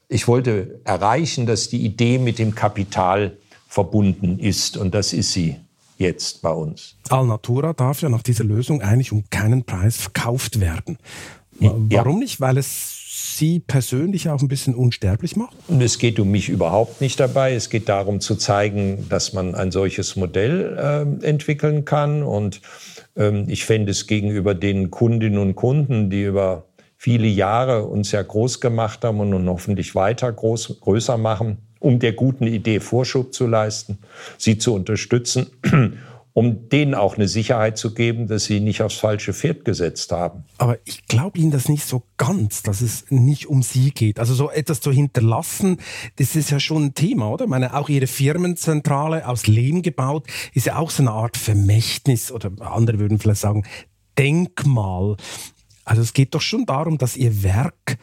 ich 0.08 0.28
wollte 0.28 0.80
erreichen, 0.84 1.46
dass 1.46 1.68
die 1.68 1.84
Idee 1.84 2.18
mit 2.18 2.38
dem 2.38 2.54
Kapital 2.54 3.36
verbunden 3.68 4.38
ist 4.38 4.76
und 4.76 4.94
das 4.94 5.12
ist 5.12 5.32
sie 5.32 5.56
jetzt 5.98 6.42
bei 6.42 6.50
uns. 6.50 6.96
Alnatura 7.08 7.72
darf 7.72 8.02
ja 8.02 8.08
nach 8.08 8.22
dieser 8.22 8.44
Lösung 8.44 8.82
eigentlich 8.82 9.12
um 9.12 9.24
keinen 9.30 9.64
Preis 9.64 9.96
verkauft 9.96 10.60
werden. 10.60 10.98
Warum 11.58 11.88
ja. 11.90 12.04
nicht? 12.18 12.40
Weil 12.40 12.58
es 12.58 13.02
Sie 13.42 13.60
persönlich 13.60 14.28
auch 14.28 14.40
ein 14.40 14.48
bisschen 14.48 14.74
unsterblich 14.74 15.36
macht? 15.36 15.56
Und 15.68 15.80
es 15.82 15.98
geht 15.98 16.20
um 16.20 16.30
mich 16.30 16.48
überhaupt 16.48 17.00
nicht 17.00 17.18
dabei. 17.18 17.54
Es 17.54 17.70
geht 17.70 17.88
darum 17.88 18.20
zu 18.20 18.36
zeigen, 18.36 19.06
dass 19.08 19.32
man 19.32 19.54
ein 19.54 19.70
solches 19.70 20.16
Modell 20.16 20.76
äh, 21.22 21.26
entwickeln 21.26 21.84
kann. 21.84 22.22
Und 22.22 22.60
ähm, 23.16 23.46
ich 23.48 23.64
fände 23.64 23.90
es 23.90 24.06
gegenüber 24.06 24.54
den 24.54 24.90
Kundinnen 24.90 25.38
und 25.38 25.54
Kunden, 25.54 26.10
die 26.10 26.24
über 26.24 26.66
viele 27.02 27.26
Jahre 27.26 27.84
uns 27.86 28.12
ja 28.12 28.22
groß 28.22 28.60
gemacht 28.60 29.02
haben 29.02 29.18
und 29.18 29.30
nun 29.30 29.48
hoffentlich 29.48 29.96
weiter 29.96 30.32
groß, 30.32 30.78
größer 30.78 31.18
machen, 31.18 31.58
um 31.80 31.98
der 31.98 32.12
guten 32.12 32.46
Idee 32.46 32.78
Vorschub 32.78 33.34
zu 33.34 33.48
leisten, 33.48 33.98
sie 34.38 34.56
zu 34.56 34.72
unterstützen, 34.72 35.48
um 36.32 36.68
denen 36.68 36.94
auch 36.94 37.16
eine 37.16 37.26
Sicherheit 37.26 37.76
zu 37.76 37.92
geben, 37.92 38.28
dass 38.28 38.44
sie 38.44 38.60
nicht 38.60 38.82
aufs 38.82 38.94
falsche 38.94 39.32
Pferd 39.32 39.64
gesetzt 39.64 40.12
haben. 40.12 40.44
Aber 40.58 40.78
ich 40.84 41.04
glaube 41.08 41.40
Ihnen 41.40 41.50
das 41.50 41.68
nicht 41.68 41.84
so 41.84 42.04
ganz, 42.18 42.62
dass 42.62 42.80
es 42.80 43.06
nicht 43.10 43.48
um 43.48 43.64
Sie 43.64 43.90
geht. 43.90 44.20
Also 44.20 44.34
so 44.34 44.48
etwas 44.48 44.80
zu 44.80 44.92
hinterlassen, 44.92 45.78
das 46.20 46.36
ist 46.36 46.52
ja 46.52 46.60
schon 46.60 46.84
ein 46.84 46.94
Thema, 46.94 47.30
oder? 47.30 47.46
Ich 47.46 47.50
meine, 47.50 47.74
auch 47.74 47.88
Ihre 47.88 48.06
Firmenzentrale 48.06 49.26
aus 49.26 49.48
Lehm 49.48 49.82
gebaut, 49.82 50.28
ist 50.54 50.66
ja 50.66 50.76
auch 50.76 50.90
so 50.90 51.02
eine 51.02 51.10
Art 51.10 51.36
Vermächtnis 51.36 52.30
oder 52.30 52.52
andere 52.60 53.00
würden 53.00 53.18
vielleicht 53.18 53.40
sagen, 53.40 53.64
Denkmal. 54.18 55.16
Also 55.84 56.02
es 56.02 56.12
geht 56.12 56.34
doch 56.34 56.40
schon 56.40 56.66
darum, 56.66 56.98
dass 56.98 57.16
Ihr 57.16 57.42
Werk 57.42 57.98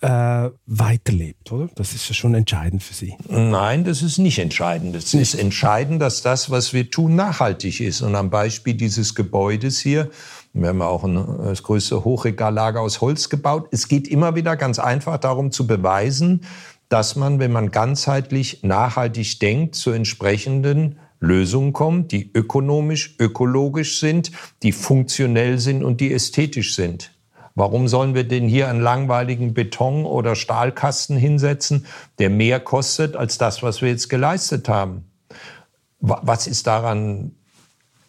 äh, 0.00 0.50
weiterlebt, 0.66 1.50
oder? 1.50 1.68
Das 1.74 1.92
ist 1.92 2.08
ja 2.08 2.14
schon 2.14 2.34
entscheidend 2.34 2.82
für 2.82 2.94
Sie. 2.94 3.16
Nein, 3.28 3.84
das 3.84 4.02
ist 4.02 4.18
nicht 4.18 4.38
entscheidend. 4.38 4.94
Es 4.94 5.12
ist 5.12 5.34
entscheidend, 5.34 6.00
dass 6.00 6.22
das, 6.22 6.50
was 6.50 6.72
wir 6.72 6.90
tun, 6.90 7.16
nachhaltig 7.16 7.80
ist. 7.80 8.02
Und 8.02 8.14
am 8.14 8.30
Beispiel 8.30 8.74
dieses 8.74 9.14
Gebäudes 9.14 9.80
hier, 9.80 10.10
wir 10.52 10.68
haben 10.68 10.82
auch 10.82 11.04
ein, 11.04 11.14
das 11.44 11.62
größte 11.62 12.04
Hochregallager 12.04 12.80
aus 12.80 13.00
Holz 13.00 13.28
gebaut. 13.28 13.68
Es 13.72 13.88
geht 13.88 14.06
immer 14.06 14.34
wieder 14.36 14.56
ganz 14.56 14.78
einfach 14.78 15.18
darum 15.18 15.50
zu 15.50 15.66
beweisen, 15.66 16.42
dass 16.88 17.16
man, 17.16 17.38
wenn 17.38 17.52
man 17.52 17.70
ganzheitlich 17.70 18.62
nachhaltig 18.62 19.40
denkt, 19.40 19.74
zu 19.74 19.90
entsprechenden 19.90 20.98
Lösungen 21.20 21.72
kommt, 21.72 22.12
die 22.12 22.30
ökonomisch, 22.32 23.16
ökologisch 23.18 23.98
sind, 23.98 24.30
die 24.62 24.72
funktionell 24.72 25.58
sind 25.58 25.82
und 25.82 26.00
die 26.00 26.12
ästhetisch 26.12 26.76
sind. 26.76 27.12
Warum 27.58 27.88
sollen 27.88 28.14
wir 28.14 28.22
denn 28.22 28.46
hier 28.46 28.68
einen 28.68 28.80
langweiligen 28.80 29.52
Beton- 29.52 30.04
oder 30.04 30.36
Stahlkasten 30.36 31.16
hinsetzen, 31.16 31.86
der 32.20 32.30
mehr 32.30 32.60
kostet 32.60 33.16
als 33.16 33.36
das, 33.36 33.64
was 33.64 33.82
wir 33.82 33.88
jetzt 33.88 34.08
geleistet 34.08 34.68
haben? 34.68 35.10
Was 35.98 36.46
ist 36.46 36.68
daran 36.68 37.34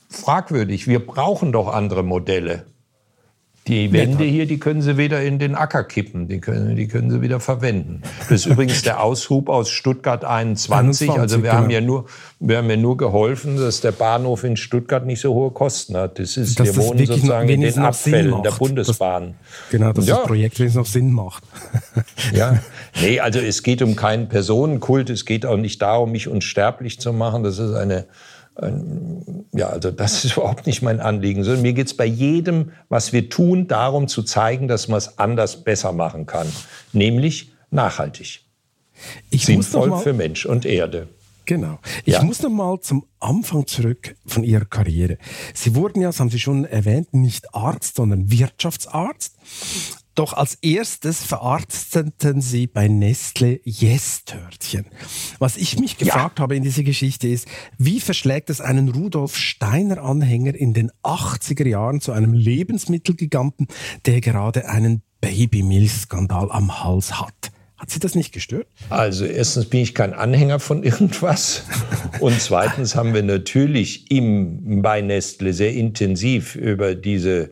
fragwürdig? 0.08 0.88
Wir 0.88 1.04
brauchen 1.04 1.52
doch 1.52 1.68
andere 1.68 2.04
Modelle. 2.04 2.68
Die 3.68 3.92
Wände 3.94 4.24
hier, 4.24 4.48
die 4.48 4.58
können 4.58 4.82
Sie 4.82 4.98
wieder 4.98 5.22
in 5.22 5.38
den 5.38 5.54
Acker 5.54 5.84
kippen, 5.84 6.28
die 6.28 6.40
können, 6.40 6.76
die 6.76 6.88
können 6.88 7.12
Sie 7.12 7.22
wieder 7.22 7.40
verwenden. 7.40 8.02
Das 8.22 8.32
ist 8.32 8.46
übrigens 8.48 8.82
der 8.82 9.04
Aushub 9.04 9.48
aus 9.48 9.70
Stuttgart 9.70 10.26
21. 10.26 11.10
21 11.10 11.22
also 11.22 11.38
wir, 11.38 11.52
genau. 11.52 11.54
haben 11.54 11.70
ja 11.70 11.82
nur, 11.82 12.06
wir 12.40 12.58
haben 12.58 12.70
ja 12.70 12.78
nur 12.78 12.98
geholfen, 12.98 13.58
dass 13.58 13.82
der 13.82 13.92
Bahnhof 13.92 14.44
in 14.44 14.58
Stuttgart 14.58 15.06
nicht 15.06 15.22
so 15.22 15.34
hohe 15.36 15.52
Kosten 15.52 15.96
hat. 15.96 16.18
Das 16.18 16.36
ist, 16.36 16.60
dass 16.60 16.76
wir 16.76 16.84
wohnen 16.84 17.06
sozusagen 17.06 17.50
in 17.50 17.62
den 17.62 17.78
Abfällen 17.78 18.42
der 18.42 18.52
Bundesbahn. 18.52 19.36
Das, 19.38 19.72
genau, 19.72 19.94
dass 19.94 20.08
ja. 20.08 20.16
das 20.16 20.26
Projekt 20.26 20.60
wenigstens 20.60 20.80
noch 20.80 20.92
Sinn 20.92 21.12
macht. 21.12 21.44
ja, 22.34 22.60
nee, 23.02 23.20
also 23.20 23.40
es 23.40 23.62
geht 23.62 23.84
um 23.84 23.96
keinen 23.96 24.30
Personenkult, 24.30 25.12
es 25.12 25.26
geht 25.26 25.46
auch 25.46 25.58
nicht 25.58 25.82
darum, 25.82 26.12
mich 26.12 26.28
unsterblich 26.28 27.00
zu 27.00 27.14
machen. 27.14 27.44
Das 27.44 27.60
ist 27.60 27.76
eine 27.76 28.06
ja, 29.54 29.68
also 29.68 29.92
das 29.92 30.26
ist 30.26 30.34
überhaupt 30.38 30.68
nicht 30.68 30.82
mein 30.82 31.00
Anliegen, 31.00 31.44
sondern 31.44 31.62
mir 31.62 31.74
geht 31.74 31.88
es 31.88 31.96
bei 31.96 32.06
jedem, 32.06 32.72
was 32.90 33.14
wir 33.14 33.30
tun, 33.30 33.68
darum 33.68 34.08
zu 34.08 34.24
zeigen, 34.24 34.68
dass 34.68 34.88
man 34.88 34.98
es 34.98 35.18
anders 35.18 35.64
besser 35.64 35.92
machen 35.92 36.26
kann, 36.26 36.48
nämlich 36.94 37.54
nachhaltig. 37.72 38.42
Ich 39.30 39.46
Sinnvoll 39.46 39.98
für 40.00 40.14
Mensch 40.14 40.46
und 40.46 40.66
Erde. 40.66 41.08
Genau. 41.46 41.80
Ich 42.06 42.14
ja. 42.14 42.24
muss 42.24 42.44
noch 42.44 42.52
mal 42.52 42.80
zum 42.80 43.06
Anfang 43.20 43.66
zurück 43.66 44.16
von 44.28 44.44
Ihrer 44.44 44.66
Karriere. 44.66 45.18
Sie 45.56 45.74
wurden 45.74 46.00
ja, 46.00 46.10
das 46.10 46.20
haben 46.20 46.30
Sie 46.30 46.38
schon 46.38 46.64
erwähnt, 46.66 47.14
nicht 47.16 47.56
Arzt, 47.56 47.96
sondern 47.96 48.30
Wirtschaftsarzt. 48.30 49.36
Doch 50.16 50.34
als 50.34 50.56
erstes 50.56 51.24
verarzteten 51.24 52.42
sie 52.42 52.68
bei 52.68 52.88
Nestle 52.88 53.62
Yes-Törtchen. 53.64 54.86
Was 55.40 55.56
ich 55.56 55.80
mich 55.80 55.98
gefragt 55.98 56.40
ja. 56.40 56.44
habe 56.44 56.56
in 56.56 56.64
dieser 56.64 56.84
Geschichte 56.84 57.28
ist, 57.28 57.48
wie 57.78 58.00
verschlägt 58.00 58.50
es 58.50 58.60
einen 58.60 58.90
Rudolf 58.90 59.38
Steiner-Anhänger 59.38 60.56
in 60.56 60.74
den 60.74 60.92
80er 61.04 61.68
Jahren 61.68 62.02
zu 62.02 62.12
einem 62.12 62.34
Lebensmittelgiganten, 62.34 63.68
der 64.06 64.20
gerade 64.20 64.68
einen 64.68 65.04
Babymilchskandal 65.22 66.52
am 66.52 66.84
Hals 66.84 67.20
hat? 67.20 67.52
Hat 67.80 67.90
Sie 67.90 68.00
das 68.00 68.14
nicht 68.14 68.34
gestört? 68.34 68.68
Also 68.90 69.24
erstens 69.24 69.66
bin 69.68 69.80
ich 69.80 69.96
kein 69.96 70.14
Anhänger 70.14 70.60
von 70.60 70.84
irgendwas 70.84 71.64
und 72.20 72.42
zweitens 72.42 72.94
haben 72.94 73.14
wir 73.14 73.24
natürlich 73.24 74.12
im, 74.12 74.82
bei 74.82 75.00
Nestle 75.00 75.54
sehr 75.54 75.72
intensiv 75.74 76.56
über 76.56 76.94
diese 76.94 77.52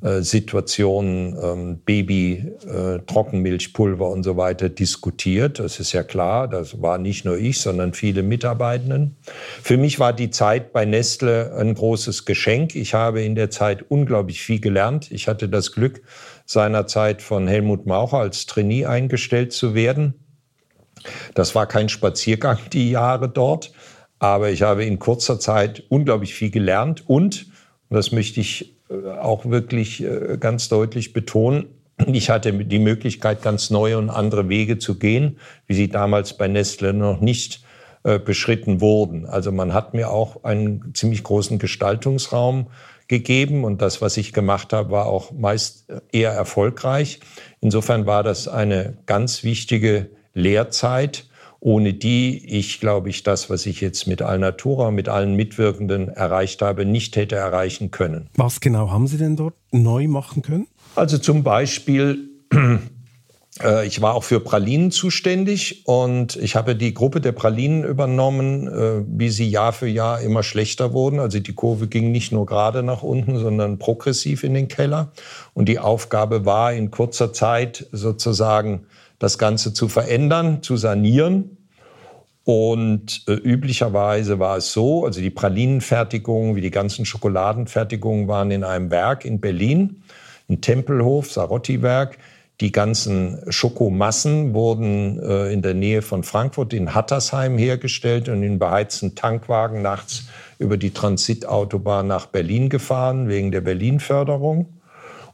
Situationen, 0.00 1.36
ähm, 1.42 1.80
Baby, 1.84 2.52
äh, 2.66 3.00
Trockenmilchpulver 3.04 4.08
und 4.08 4.22
so 4.22 4.36
weiter 4.36 4.68
diskutiert. 4.68 5.58
Das 5.58 5.80
ist 5.80 5.92
ja 5.92 6.04
klar, 6.04 6.46
das 6.46 6.80
war 6.80 6.98
nicht 6.98 7.24
nur 7.24 7.36
ich, 7.36 7.60
sondern 7.60 7.94
viele 7.94 8.22
Mitarbeitenden. 8.22 9.16
Für 9.60 9.76
mich 9.76 9.98
war 9.98 10.12
die 10.12 10.30
Zeit 10.30 10.72
bei 10.72 10.84
Nestle 10.84 11.52
ein 11.54 11.74
großes 11.74 12.26
Geschenk. 12.26 12.76
Ich 12.76 12.94
habe 12.94 13.22
in 13.22 13.34
der 13.34 13.50
Zeit 13.50 13.84
unglaublich 13.88 14.40
viel 14.40 14.60
gelernt. 14.60 15.10
Ich 15.10 15.26
hatte 15.26 15.48
das 15.48 15.72
Glück, 15.72 16.02
seinerzeit 16.46 17.20
von 17.20 17.48
Helmut 17.48 17.86
Maucher 17.86 18.18
als 18.18 18.46
Trainee 18.46 18.86
eingestellt 18.86 19.52
zu 19.52 19.74
werden. 19.74 20.14
Das 21.34 21.56
war 21.56 21.66
kein 21.66 21.88
Spaziergang, 21.88 22.58
die 22.72 22.90
Jahre 22.90 23.28
dort, 23.28 23.72
aber 24.20 24.50
ich 24.50 24.62
habe 24.62 24.84
in 24.84 25.00
kurzer 25.00 25.40
Zeit 25.40 25.82
unglaublich 25.88 26.34
viel 26.34 26.50
gelernt 26.50 27.02
und, 27.08 27.46
und 27.88 27.96
das 27.96 28.12
möchte 28.12 28.40
ich 28.40 28.72
äh, 28.72 28.77
auch 29.20 29.46
wirklich 29.46 30.02
äh, 30.02 30.36
ganz 30.38 30.68
deutlich 30.68 31.12
betonen, 31.12 31.66
ich 32.06 32.30
hatte 32.30 32.52
die 32.52 32.78
Möglichkeit, 32.78 33.42
ganz 33.42 33.70
neue 33.70 33.98
und 33.98 34.10
andere 34.10 34.48
Wege 34.48 34.78
zu 34.78 34.98
gehen, 34.98 35.38
wie 35.66 35.74
sie 35.74 35.88
damals 35.88 36.34
bei 36.34 36.48
Nestle 36.48 36.92
noch 36.92 37.20
nicht 37.20 37.64
äh, 38.04 38.18
beschritten 38.18 38.80
wurden. 38.80 39.26
Also 39.26 39.50
man 39.50 39.74
hat 39.74 39.94
mir 39.94 40.10
auch 40.10 40.44
einen 40.44 40.94
ziemlich 40.94 41.24
großen 41.24 41.58
Gestaltungsraum 41.58 42.68
gegeben 43.08 43.64
und 43.64 43.82
das, 43.82 44.00
was 44.00 44.16
ich 44.16 44.32
gemacht 44.32 44.72
habe, 44.72 44.90
war 44.90 45.06
auch 45.06 45.32
meist 45.32 45.86
eher 46.12 46.30
erfolgreich. 46.30 47.20
Insofern 47.60 48.06
war 48.06 48.22
das 48.22 48.46
eine 48.46 48.98
ganz 49.06 49.42
wichtige 49.42 50.10
Lehrzeit 50.34 51.27
ohne 51.60 51.94
die 51.94 52.58
ich, 52.58 52.80
glaube 52.80 53.10
ich, 53.10 53.22
das, 53.22 53.50
was 53.50 53.66
ich 53.66 53.80
jetzt 53.80 54.06
mit 54.06 54.22
Alnatura, 54.22 54.90
mit 54.90 55.08
allen 55.08 55.34
Mitwirkenden 55.34 56.08
erreicht 56.08 56.62
habe, 56.62 56.84
nicht 56.84 57.16
hätte 57.16 57.36
erreichen 57.36 57.90
können. 57.90 58.28
Was 58.36 58.60
genau 58.60 58.90
haben 58.90 59.06
Sie 59.06 59.18
denn 59.18 59.36
dort 59.36 59.54
neu 59.72 60.06
machen 60.08 60.42
können? 60.42 60.66
Also 60.94 61.18
zum 61.18 61.42
Beispiel 61.42 62.28
Äh, 63.62 63.86
ich 63.86 64.00
war 64.00 64.14
auch 64.14 64.24
für 64.24 64.40
Pralinen 64.40 64.90
zuständig 64.90 65.82
und 65.86 66.36
ich 66.36 66.56
habe 66.56 66.76
die 66.76 66.94
Gruppe 66.94 67.20
der 67.20 67.32
Pralinen 67.32 67.84
übernommen, 67.84 68.68
äh, 68.68 69.04
wie 69.06 69.30
sie 69.30 69.48
Jahr 69.48 69.72
für 69.72 69.88
Jahr 69.88 70.20
immer 70.20 70.42
schlechter 70.42 70.92
wurden. 70.92 71.18
Also 71.18 71.40
die 71.40 71.54
Kurve 71.54 71.88
ging 71.88 72.12
nicht 72.12 72.32
nur 72.32 72.46
gerade 72.46 72.82
nach 72.82 73.02
unten, 73.02 73.38
sondern 73.38 73.78
progressiv 73.78 74.44
in 74.44 74.54
den 74.54 74.68
Keller. 74.68 75.12
Und 75.54 75.68
die 75.68 75.78
Aufgabe 75.78 76.44
war 76.44 76.72
in 76.72 76.90
kurzer 76.90 77.32
Zeit 77.32 77.86
sozusagen 77.92 78.86
das 79.18 79.38
Ganze 79.38 79.72
zu 79.72 79.88
verändern, 79.88 80.62
zu 80.62 80.76
sanieren. 80.76 81.56
Und 82.44 83.24
äh, 83.28 83.32
üblicherweise 83.32 84.38
war 84.38 84.56
es 84.56 84.72
so, 84.72 85.04
also 85.04 85.20
die 85.20 85.30
Pralinenfertigung 85.30 86.56
wie 86.56 86.62
die 86.62 86.70
ganzen 86.70 87.04
Schokoladenfertigungen 87.04 88.26
waren 88.26 88.50
in 88.50 88.64
einem 88.64 88.90
Werk 88.90 89.26
in 89.26 89.38
Berlin, 89.38 90.02
in 90.48 90.62
Tempelhof, 90.62 91.30
Sarotti-Werk. 91.30 92.16
Die 92.60 92.72
ganzen 92.72 93.38
Schokomassen 93.52 94.54
wurden 94.54 95.20
äh, 95.22 95.52
in 95.52 95.62
der 95.62 95.74
Nähe 95.74 96.00
von 96.00 96.24
Frankfurt 96.24 96.72
in 96.72 96.94
Hattersheim 96.94 97.58
hergestellt 97.58 98.30
und 98.30 98.42
in 98.42 98.58
beheizten 98.58 99.14
Tankwagen 99.14 99.82
nachts 99.82 100.24
über 100.58 100.76
die 100.78 100.90
Transitautobahn 100.90 102.06
nach 102.06 102.26
Berlin 102.26 102.68
gefahren, 102.68 103.28
wegen 103.28 103.52
der 103.52 103.60
Berlin-Förderung. 103.60 104.77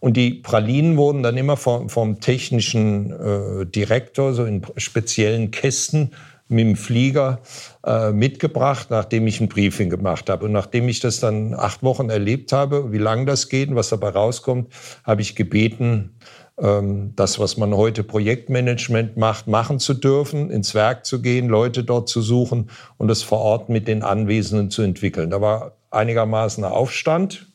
Und 0.04 0.18
die 0.18 0.34
Pralinen 0.34 0.98
wurden 0.98 1.22
dann 1.22 1.38
immer 1.38 1.56
vom, 1.56 1.88
vom 1.88 2.20
technischen 2.20 3.10
äh, 3.10 3.64
Direktor 3.64 4.34
so 4.34 4.44
in 4.44 4.60
speziellen 4.76 5.50
Kästen 5.50 6.10
mit 6.46 6.66
dem 6.66 6.76
Flieger 6.76 7.40
äh, 7.86 8.10
mitgebracht, 8.12 8.88
nachdem 8.90 9.26
ich 9.26 9.40
ein 9.40 9.48
Briefing 9.48 9.88
gemacht 9.88 10.28
habe. 10.28 10.44
Und 10.44 10.52
nachdem 10.52 10.90
ich 10.90 11.00
das 11.00 11.20
dann 11.20 11.54
acht 11.54 11.82
Wochen 11.82 12.10
erlebt 12.10 12.52
habe, 12.52 12.92
wie 12.92 12.98
lange 12.98 13.24
das 13.24 13.48
geht 13.48 13.70
und 13.70 13.76
was 13.76 13.88
dabei 13.88 14.10
rauskommt, 14.10 14.70
habe 15.04 15.22
ich 15.22 15.36
gebeten, 15.36 16.18
ähm, 16.60 17.14
das, 17.16 17.38
was 17.38 17.56
man 17.56 17.74
heute 17.74 18.04
Projektmanagement 18.04 19.16
macht, 19.16 19.46
machen 19.46 19.78
zu 19.78 19.94
dürfen, 19.94 20.50
ins 20.50 20.74
Werk 20.74 21.06
zu 21.06 21.22
gehen, 21.22 21.48
Leute 21.48 21.82
dort 21.82 22.10
zu 22.10 22.20
suchen 22.20 22.68
und 22.98 23.08
das 23.08 23.22
vor 23.22 23.38
Ort 23.38 23.70
mit 23.70 23.88
den 23.88 24.02
Anwesenden 24.02 24.68
zu 24.68 24.82
entwickeln. 24.82 25.30
Da 25.30 25.40
war 25.40 25.78
einigermaßen 25.90 26.62
ein 26.62 26.70
Aufstand, 26.70 27.46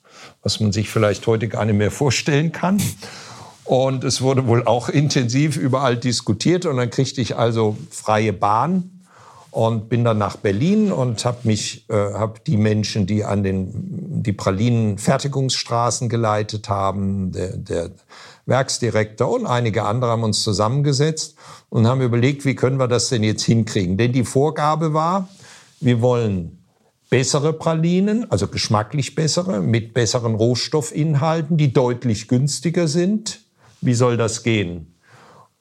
was 0.41 0.59
man 0.59 0.71
sich 0.71 0.89
vielleicht 0.89 1.25
heute 1.27 1.47
gar 1.47 1.65
nicht 1.65 1.77
mehr 1.77 1.91
vorstellen 1.91 2.51
kann. 2.51 2.81
Und 3.65 4.03
es 4.03 4.21
wurde 4.21 4.47
wohl 4.47 4.65
auch 4.65 4.89
intensiv 4.89 5.57
überall 5.57 5.95
diskutiert. 5.95 6.65
Und 6.65 6.77
dann 6.77 6.89
kriegte 6.89 7.21
ich 7.21 7.37
also 7.37 7.77
freie 7.91 8.33
Bahn 8.33 8.99
und 9.51 9.89
bin 9.89 10.03
dann 10.03 10.17
nach 10.17 10.37
Berlin 10.37 10.91
und 10.91 11.23
habe 11.25 11.39
mich, 11.43 11.89
äh, 11.89 11.93
habe 11.93 12.39
die 12.45 12.57
Menschen, 12.57 13.07
die 13.07 13.23
an 13.23 13.43
den 13.43 14.23
die 14.23 14.33
Pralinen 14.33 14.97
Fertigungsstraßen 14.97 16.09
geleitet 16.09 16.69
haben, 16.69 17.31
der, 17.31 17.57
der 17.57 17.91
Werksdirektor 18.45 19.31
und 19.31 19.45
einige 19.45 19.83
andere 19.83 20.11
haben 20.11 20.23
uns 20.23 20.43
zusammengesetzt 20.43 21.35
und 21.69 21.87
haben 21.87 22.01
überlegt, 22.01 22.45
wie 22.45 22.55
können 22.55 22.79
wir 22.79 22.87
das 22.87 23.09
denn 23.09 23.23
jetzt 23.23 23.43
hinkriegen? 23.43 23.97
Denn 23.97 24.11
die 24.11 24.25
Vorgabe 24.25 24.93
war, 24.93 25.29
wir 25.79 26.01
wollen 26.01 26.58
bessere 27.09 27.53
Pralinen, 27.53 28.29
also 28.31 28.47
geschmacklich 28.47 29.15
bessere, 29.15 29.61
mit 29.61 29.93
besseren 29.93 30.35
Rohstoffinhalten, 30.35 31.57
die 31.57 31.73
deutlich 31.73 32.27
günstiger 32.27 32.87
sind. 32.87 33.41
Wie 33.81 33.93
soll 33.93 34.17
das 34.17 34.43
gehen? 34.43 34.95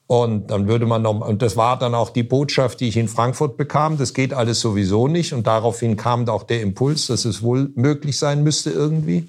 Und 0.07 0.51
dann 0.51 0.69
würde 0.69 0.87
man 0.87 1.03
noch, 1.03 1.21
und 1.21 1.43
das 1.43 1.57
war 1.57 1.79
dann 1.79 1.95
auch 1.95 2.09
die 2.09 2.23
Botschaft, 2.23 2.81
die 2.81 2.89
ich 2.89 2.97
in 2.97 3.09
Frankfurt 3.09 3.59
bekam, 3.59 3.99
das 3.99 4.15
geht 4.15 4.33
alles 4.33 4.61
sowieso 4.61 5.07
nicht. 5.07 5.35
Und 5.35 5.47
daraufhin 5.47 5.97
kam 5.99 6.27
auch 6.29 6.45
der 6.45 6.63
Impuls, 6.63 7.09
dass 7.09 7.27
es 7.27 7.43
wohl 7.43 7.71
möglich 7.75 8.19
sein 8.19 8.43
müsste 8.43 8.71
irgendwie. 8.71 9.29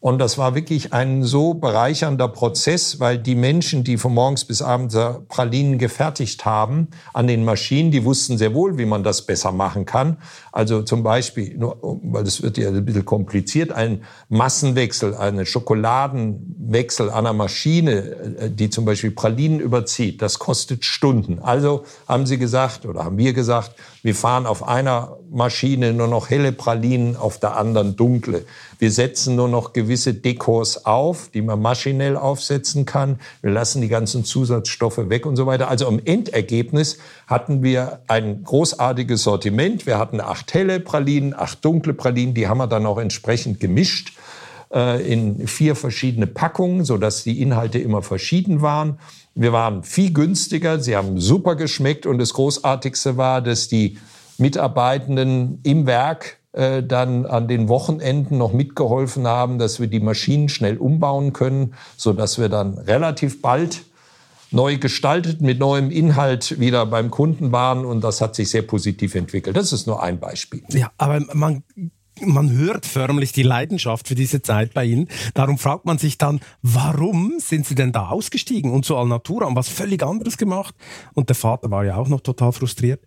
Und 0.00 0.20
das 0.20 0.38
war 0.38 0.54
wirklich 0.54 0.92
ein 0.92 1.24
so 1.24 1.54
bereichernder 1.54 2.28
Prozess, 2.28 3.00
weil 3.00 3.18
die 3.18 3.34
Menschen, 3.34 3.82
die 3.82 3.96
von 3.96 4.14
morgens 4.14 4.44
bis 4.44 4.62
abends 4.62 4.96
Pralinen 5.26 5.76
gefertigt 5.76 6.44
haben 6.44 6.86
an 7.12 7.26
den 7.26 7.44
Maschinen, 7.44 7.90
die 7.90 8.04
wussten 8.04 8.38
sehr 8.38 8.54
wohl, 8.54 8.78
wie 8.78 8.84
man 8.84 9.02
das 9.02 9.26
besser 9.26 9.50
machen 9.50 9.86
kann. 9.86 10.18
Also 10.52 10.82
zum 10.82 11.02
Beispiel, 11.02 11.58
nur, 11.58 11.78
weil 11.82 12.22
das 12.22 12.42
wird 12.42 12.58
ja 12.58 12.68
ein 12.68 12.84
bisschen 12.84 13.04
kompliziert, 13.04 13.72
ein 13.72 14.04
Massenwechsel, 14.28 15.16
eine 15.16 15.44
Schokoladenwechsel 15.44 17.10
an 17.10 17.26
einer 17.26 17.32
Maschine, 17.32 17.92
äh, 18.38 18.50
die 18.50 18.70
zum 18.70 18.84
Beispiel 18.84 19.10
Pralinen 19.10 19.58
überzieht, 19.58 20.22
das 20.22 20.38
kostet 20.38 20.84
Stunden. 20.84 21.40
Also 21.40 21.84
haben 22.06 22.24
sie 22.26 22.38
gesagt 22.38 22.86
oder 22.86 23.04
haben 23.04 23.18
wir 23.18 23.32
gesagt, 23.32 23.72
wir 24.02 24.14
fahren 24.14 24.46
auf 24.46 24.66
einer 24.66 25.16
Maschine 25.30 25.92
nur 25.92 26.06
noch 26.06 26.30
helle 26.30 26.52
Pralinen, 26.52 27.16
auf 27.16 27.38
der 27.38 27.56
anderen 27.56 27.96
dunkle. 27.96 28.44
Wir 28.78 28.92
setzen 28.92 29.34
nur 29.34 29.48
noch 29.48 29.72
gewisse 29.72 30.14
Dekors 30.14 30.86
auf, 30.86 31.30
die 31.34 31.42
man 31.42 31.60
maschinell 31.60 32.16
aufsetzen 32.16 32.86
kann. 32.86 33.18
Wir 33.42 33.50
lassen 33.50 33.82
die 33.82 33.88
ganzen 33.88 34.24
Zusatzstoffe 34.24 35.08
weg 35.08 35.26
und 35.26 35.36
so 35.36 35.46
weiter. 35.46 35.68
Also 35.68 35.88
im 35.88 36.00
Endergebnis 36.04 36.98
hatten 37.26 37.62
wir 37.62 38.00
ein 38.06 38.44
großartiges 38.44 39.22
Sortiment. 39.22 39.86
Wir 39.86 39.98
hatten 39.98 40.20
acht 40.20 40.54
helle 40.54 40.80
Pralinen, 40.80 41.34
acht 41.34 41.64
dunkle 41.64 41.92
Pralinen. 41.92 42.34
Die 42.34 42.46
haben 42.46 42.58
wir 42.58 42.68
dann 42.68 42.86
auch 42.86 42.98
entsprechend 42.98 43.58
gemischt 43.58 44.16
äh, 44.72 45.02
in 45.12 45.46
vier 45.48 45.74
verschiedene 45.74 46.26
Packungen, 46.26 46.84
sodass 46.84 47.24
die 47.24 47.42
Inhalte 47.42 47.78
immer 47.78 48.02
verschieden 48.02 48.62
waren. 48.62 48.98
Wir 49.40 49.52
waren 49.52 49.84
viel 49.84 50.12
günstiger, 50.12 50.80
sie 50.80 50.96
haben 50.96 51.20
super 51.20 51.54
geschmeckt 51.54 52.06
und 52.06 52.18
das 52.18 52.32
Großartigste 52.32 53.16
war, 53.16 53.40
dass 53.40 53.68
die 53.68 53.96
Mitarbeitenden 54.36 55.60
im 55.62 55.86
Werk 55.86 56.38
äh, 56.50 56.82
dann 56.82 57.24
an 57.24 57.46
den 57.46 57.68
Wochenenden 57.68 58.36
noch 58.36 58.52
mitgeholfen 58.52 59.28
haben, 59.28 59.60
dass 59.60 59.78
wir 59.78 59.86
die 59.86 60.00
Maschinen 60.00 60.48
schnell 60.48 60.76
umbauen 60.76 61.34
können, 61.34 61.74
so 61.96 62.12
dass 62.12 62.40
wir 62.40 62.48
dann 62.48 62.78
relativ 62.78 63.40
bald 63.40 63.84
neu 64.50 64.76
gestaltet 64.76 65.40
mit 65.40 65.60
neuem 65.60 65.92
Inhalt 65.92 66.58
wieder 66.58 66.84
beim 66.86 67.08
Kunden 67.08 67.52
waren 67.52 67.84
und 67.84 68.02
das 68.02 68.20
hat 68.20 68.34
sich 68.34 68.50
sehr 68.50 68.62
positiv 68.62 69.14
entwickelt. 69.14 69.56
Das 69.56 69.72
ist 69.72 69.86
nur 69.86 70.02
ein 70.02 70.18
Beispiel. 70.18 70.64
Ja, 70.70 70.90
aber 70.98 71.20
man 71.32 71.62
man 72.26 72.50
hört 72.50 72.86
förmlich 72.86 73.32
die 73.32 73.42
Leidenschaft 73.42 74.08
für 74.08 74.14
diese 74.14 74.42
Zeit 74.42 74.74
bei 74.74 74.84
Ihnen. 74.84 75.08
Darum 75.34 75.58
fragt 75.58 75.84
man 75.84 75.98
sich 75.98 76.18
dann, 76.18 76.40
warum 76.62 77.34
sind 77.38 77.66
Sie 77.66 77.74
denn 77.74 77.92
da 77.92 78.08
ausgestiegen 78.08 78.72
und 78.72 78.84
zu 78.84 78.96
Alnatura 78.96 79.46
haben 79.46 79.56
was 79.56 79.68
völlig 79.68 80.02
anderes 80.02 80.36
gemacht? 80.36 80.74
Und 81.14 81.28
der 81.28 81.36
Vater 81.36 81.70
war 81.70 81.84
ja 81.84 81.96
auch 81.96 82.08
noch 82.08 82.20
total 82.20 82.52
frustriert 82.52 83.00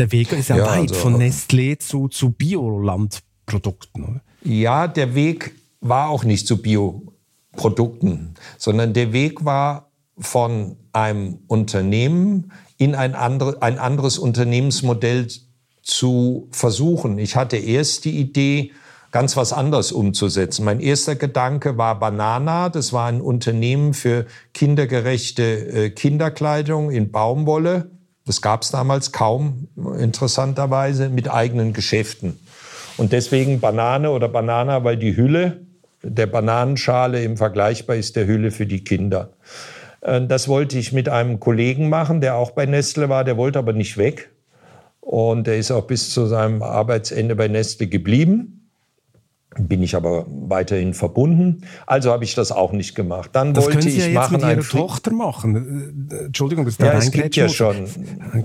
der 0.00 0.12
Weg 0.12 0.32
ist 0.32 0.48
ja, 0.48 0.56
ja 0.56 0.66
weit 0.66 0.90
also, 0.90 0.94
von 0.94 1.16
Nestlé 1.16 1.78
zu, 1.78 2.08
zu 2.08 2.30
Biolandprodukten. 2.30 4.20
Ja, 4.42 4.88
der 4.88 5.14
Weg 5.14 5.54
war 5.80 6.08
auch 6.08 6.24
nicht 6.24 6.46
zu 6.46 6.60
Bioprodukten, 6.60 8.34
sondern 8.56 8.94
der 8.94 9.12
Weg 9.12 9.44
war 9.44 9.90
von 10.18 10.76
einem 10.92 11.40
Unternehmen 11.46 12.52
in 12.78 12.94
ein, 12.94 13.14
andere, 13.14 13.60
ein 13.62 13.78
anderes 13.78 14.18
Unternehmensmodell 14.18 15.28
zu 15.90 16.48
versuchen. 16.50 17.18
Ich 17.18 17.36
hatte 17.36 17.56
erst 17.56 18.04
die 18.04 18.18
Idee, 18.18 18.72
ganz 19.12 19.36
was 19.36 19.52
anderes 19.52 19.92
umzusetzen. 19.92 20.64
Mein 20.64 20.80
erster 20.80 21.16
Gedanke 21.16 21.76
war 21.76 21.98
Banana. 21.98 22.68
Das 22.68 22.92
war 22.92 23.06
ein 23.08 23.20
Unternehmen 23.20 23.92
für 23.92 24.26
kindergerechte 24.54 25.42
äh, 25.42 25.90
Kinderkleidung 25.90 26.90
in 26.90 27.10
Baumwolle. 27.10 27.90
Das 28.26 28.40
gab 28.40 28.62
es 28.62 28.70
damals 28.70 29.12
kaum, 29.12 29.68
interessanterweise, 29.98 31.08
mit 31.08 31.30
eigenen 31.30 31.72
Geschäften. 31.72 32.38
Und 32.96 33.12
deswegen 33.12 33.60
Banane 33.60 34.10
oder 34.10 34.28
Banana, 34.28 34.84
weil 34.84 34.96
die 34.96 35.16
Hülle 35.16 35.62
der 36.02 36.26
Bananenschale 36.26 37.22
im 37.24 37.36
vergleichbar 37.36 37.96
ist 37.96 38.16
der 38.16 38.26
Hülle 38.26 38.50
für 38.50 38.66
die 38.66 38.84
Kinder. 38.84 39.30
Äh, 40.00 40.26
das 40.26 40.48
wollte 40.48 40.78
ich 40.78 40.92
mit 40.92 41.08
einem 41.08 41.40
Kollegen 41.40 41.88
machen, 41.88 42.20
der 42.20 42.36
auch 42.36 42.52
bei 42.52 42.66
Nestle 42.66 43.08
war, 43.08 43.24
der 43.24 43.36
wollte 43.36 43.58
aber 43.58 43.72
nicht 43.72 43.96
weg. 43.96 44.29
Und 45.00 45.48
er 45.48 45.56
ist 45.56 45.70
auch 45.70 45.86
bis 45.86 46.10
zu 46.10 46.26
seinem 46.26 46.62
Arbeitsende 46.62 47.34
bei 47.34 47.48
Nestle 47.48 47.86
geblieben 47.86 48.60
bin 49.58 49.82
ich 49.82 49.96
aber 49.96 50.26
weiterhin 50.28 50.94
verbunden. 50.94 51.62
Also 51.86 52.12
habe 52.12 52.22
ich 52.22 52.34
das 52.34 52.52
auch 52.52 52.72
nicht 52.72 52.94
gemacht. 52.94 53.30
Dann 53.32 53.52
das 53.52 53.64
wollte 53.64 53.78
können 53.78 53.90
Sie 53.90 53.96
ich 53.96 54.04
ja 54.04 54.06
jetzt 54.06 54.14
machen 54.14 54.40
mit 54.40 54.42
Ihrer 54.42 54.62
Tochter 54.62 55.12
machen. 55.12 56.08
Äh, 56.10 56.26
Entschuldigung, 56.26 56.64
das 56.64 56.78
ja, 56.78 56.92
es 56.92 57.10
gibt 57.10 57.34
ja 57.34 57.48
schon. 57.48 57.86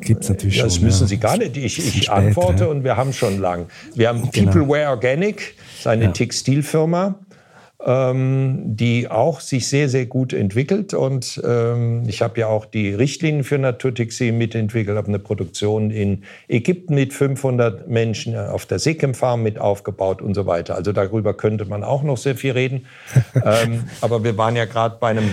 Gibt's 0.01 0.30
natürlich 0.30 0.58
ja, 0.58 0.64
das 0.64 0.76
schon, 0.76 0.86
müssen 0.86 1.03
ja. 1.03 1.08
Sie 1.08 1.18
gar 1.18 1.38
nicht. 1.38 1.58
Ich, 1.58 1.78
ich 1.78 2.12
antworte 2.12 2.68
und 2.70 2.84
wir 2.84 2.97
haben 2.97 3.14
schon 3.14 3.39
lang. 3.39 3.68
Wir 3.93 4.10
haben 4.10 4.30
genau. 4.32 4.51
People 4.51 4.68
Wear 4.68 4.89
Organic, 4.89 5.56
seine 5.80 6.06
ja. 6.06 6.12
Textilfirma 6.12 7.20
die 7.88 9.12
auch 9.12 9.42
sich 9.42 9.68
sehr, 9.68 9.90
sehr 9.90 10.08
gut 10.08 10.34
entwickelt. 10.34 10.96
Und 10.96 11.40
ähm, 11.46 12.04
ich 12.08 12.24
habe 12.24 12.40
ja 12.40 12.48
auch 12.48 12.66
die 12.66 12.94
Richtlinien 12.94 13.44
für 13.44 13.60
Naturtextil 13.60 14.32
mitentwickelt, 14.32 14.98
habe 14.98 15.08
eine 15.08 15.20
Produktion 15.20 15.92
in 15.92 16.24
Ägypten 16.48 16.96
mit 16.96 17.14
500 17.14 17.88
Menschen 17.88 18.34
äh, 18.34 18.38
auf 18.38 18.66
der 18.66 18.80
Sekem 18.80 19.14
Farm 19.14 19.44
mit 19.44 19.60
aufgebaut 19.60 20.24
und 20.24 20.34
so 20.34 20.48
weiter. 20.48 20.76
Also 20.76 20.94
darüber 20.94 21.36
könnte 21.36 21.66
man 21.66 21.84
auch 21.84 22.02
noch 22.02 22.18
sehr 22.18 22.36
viel 22.36 22.54
reden. 22.54 22.88
ähm, 23.36 23.84
aber 24.02 24.24
wir 24.24 24.36
waren 24.36 24.56
ja 24.56 24.66
gerade 24.66 24.98
bei 25.00 25.10
einem 25.10 25.30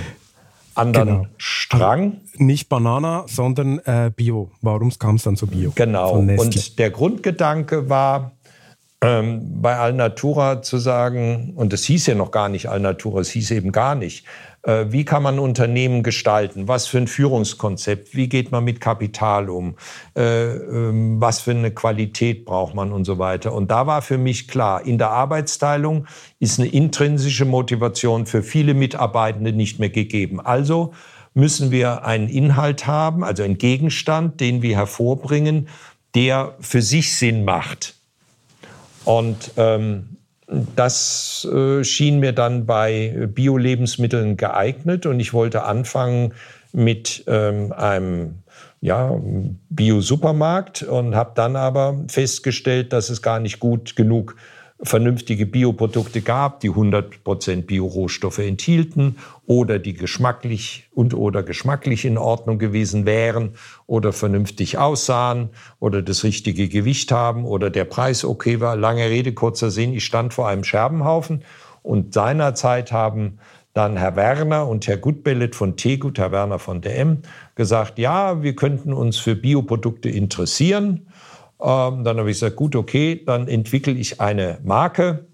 anderen 0.74 1.08
genau. 1.08 1.26
Strang. 1.38 2.20
Nicht 2.36 2.68
Banana, 2.68 3.24
sondern 3.28 3.78
äh, 3.80 4.10
Bio. 4.14 4.50
Warum 4.60 4.90
kam 4.98 5.16
es 5.16 5.22
dann 5.22 5.36
zu 5.36 5.46
Bio? 5.46 5.72
Genau. 5.74 6.16
Und 6.16 6.78
der 6.78 6.90
Grundgedanke 6.90 7.88
war, 7.88 8.32
ähm, 9.02 9.60
bei 9.60 9.76
Alnatura 9.76 10.62
zu 10.62 10.78
sagen, 10.78 11.52
und 11.56 11.72
das 11.72 11.84
hieß 11.84 12.06
ja 12.06 12.14
noch 12.14 12.30
gar 12.30 12.48
nicht 12.48 12.68
Alnatura, 12.68 13.20
es 13.20 13.30
hieß 13.30 13.50
eben 13.50 13.72
gar 13.72 13.94
nicht, 13.94 14.24
Äh, 14.64 14.92
wie 14.92 15.04
kann 15.04 15.24
man 15.24 15.40
Unternehmen 15.40 16.04
gestalten? 16.04 16.68
Was 16.68 16.86
für 16.86 16.98
ein 16.98 17.08
Führungskonzept? 17.08 18.14
Wie 18.14 18.28
geht 18.28 18.52
man 18.52 18.62
mit 18.62 18.80
Kapital 18.80 19.50
um? 19.50 19.74
Äh, 20.14 20.54
ähm, 20.54 21.20
was 21.20 21.40
für 21.40 21.50
eine 21.50 21.72
Qualität 21.72 22.44
braucht 22.44 22.72
man 22.74 22.92
und 22.92 23.04
so 23.04 23.18
weiter? 23.18 23.52
Und 23.54 23.72
da 23.72 23.88
war 23.88 24.02
für 24.02 24.18
mich 24.18 24.46
klar, 24.46 24.86
in 24.86 24.98
der 24.98 25.10
Arbeitsteilung 25.10 26.06
ist 26.38 26.60
eine 26.60 26.68
intrinsische 26.68 27.44
Motivation 27.44 28.26
für 28.26 28.44
viele 28.44 28.74
Mitarbeitende 28.74 29.52
nicht 29.52 29.80
mehr 29.80 29.90
gegeben. 29.90 30.38
Also 30.40 30.92
müssen 31.34 31.72
wir 31.72 32.04
einen 32.04 32.28
Inhalt 32.28 32.86
haben, 32.86 33.24
also 33.24 33.42
einen 33.42 33.58
Gegenstand, 33.58 34.38
den 34.38 34.62
wir 34.62 34.76
hervorbringen, 34.76 35.68
der 36.14 36.54
für 36.60 36.82
sich 36.82 37.16
Sinn 37.16 37.44
macht. 37.44 38.01
Und 39.04 39.52
ähm, 39.56 40.16
das 40.76 41.48
äh, 41.52 41.82
schien 41.84 42.20
mir 42.20 42.32
dann 42.32 42.66
bei 42.66 43.28
Bio-Lebensmitteln 43.32 44.36
geeignet. 44.36 45.06
Und 45.06 45.20
ich 45.20 45.32
wollte 45.32 45.64
anfangen 45.64 46.34
mit 46.72 47.24
ähm, 47.26 47.72
einem 47.72 48.42
ja, 48.80 49.16
Bio-Supermarkt 49.70 50.82
und 50.82 51.14
habe 51.14 51.32
dann 51.34 51.56
aber 51.56 52.04
festgestellt, 52.08 52.92
dass 52.92 53.10
es 53.10 53.22
gar 53.22 53.38
nicht 53.38 53.60
gut 53.60 53.94
genug 53.96 54.36
vernünftige 54.82 55.46
Bioprodukte 55.46 56.22
gab, 56.22 56.60
die 56.60 56.70
100% 56.70 57.62
Biorohstoffe 57.62 58.40
enthielten 58.40 59.16
oder 59.46 59.78
die 59.78 59.94
geschmacklich 59.94 60.88
und 60.92 61.14
oder 61.14 61.42
geschmacklich 61.42 62.04
in 62.04 62.18
Ordnung 62.18 62.58
gewesen 62.58 63.06
wären 63.06 63.54
oder 63.86 64.12
vernünftig 64.12 64.78
aussahen 64.78 65.50
oder 65.78 66.02
das 66.02 66.24
richtige 66.24 66.68
Gewicht 66.68 67.12
haben 67.12 67.44
oder 67.44 67.70
der 67.70 67.84
Preis 67.84 68.24
okay 68.24 68.60
war. 68.60 68.76
Lange 68.76 69.08
Rede, 69.08 69.32
kurzer 69.32 69.70
Sinn, 69.70 69.94
ich 69.94 70.04
stand 70.04 70.34
vor 70.34 70.48
einem 70.48 70.64
Scherbenhaufen 70.64 71.44
und 71.82 72.12
seinerzeit 72.12 72.90
haben 72.90 73.38
dann 73.74 73.96
Herr 73.96 74.16
Werner 74.16 74.68
und 74.68 74.86
Herr 74.86 74.98
Gutbellet 74.98 75.54
von 75.54 75.76
Tegut, 75.76 76.18
Herr 76.18 76.30
Werner 76.30 76.58
von 76.58 76.82
DM, 76.82 77.18
gesagt, 77.54 77.98
ja, 77.98 78.42
wir 78.42 78.54
könnten 78.54 78.92
uns 78.92 79.18
für 79.18 79.34
Bioprodukte 79.34 80.10
interessieren. 80.10 81.06
Ähm, 81.62 82.04
dann 82.04 82.18
habe 82.18 82.30
ich 82.30 82.36
gesagt, 82.36 82.56
gut, 82.56 82.74
okay, 82.74 83.22
dann 83.24 83.46
entwickle 83.46 83.92
ich 83.92 84.20
eine 84.20 84.58
Marke. 84.64 85.26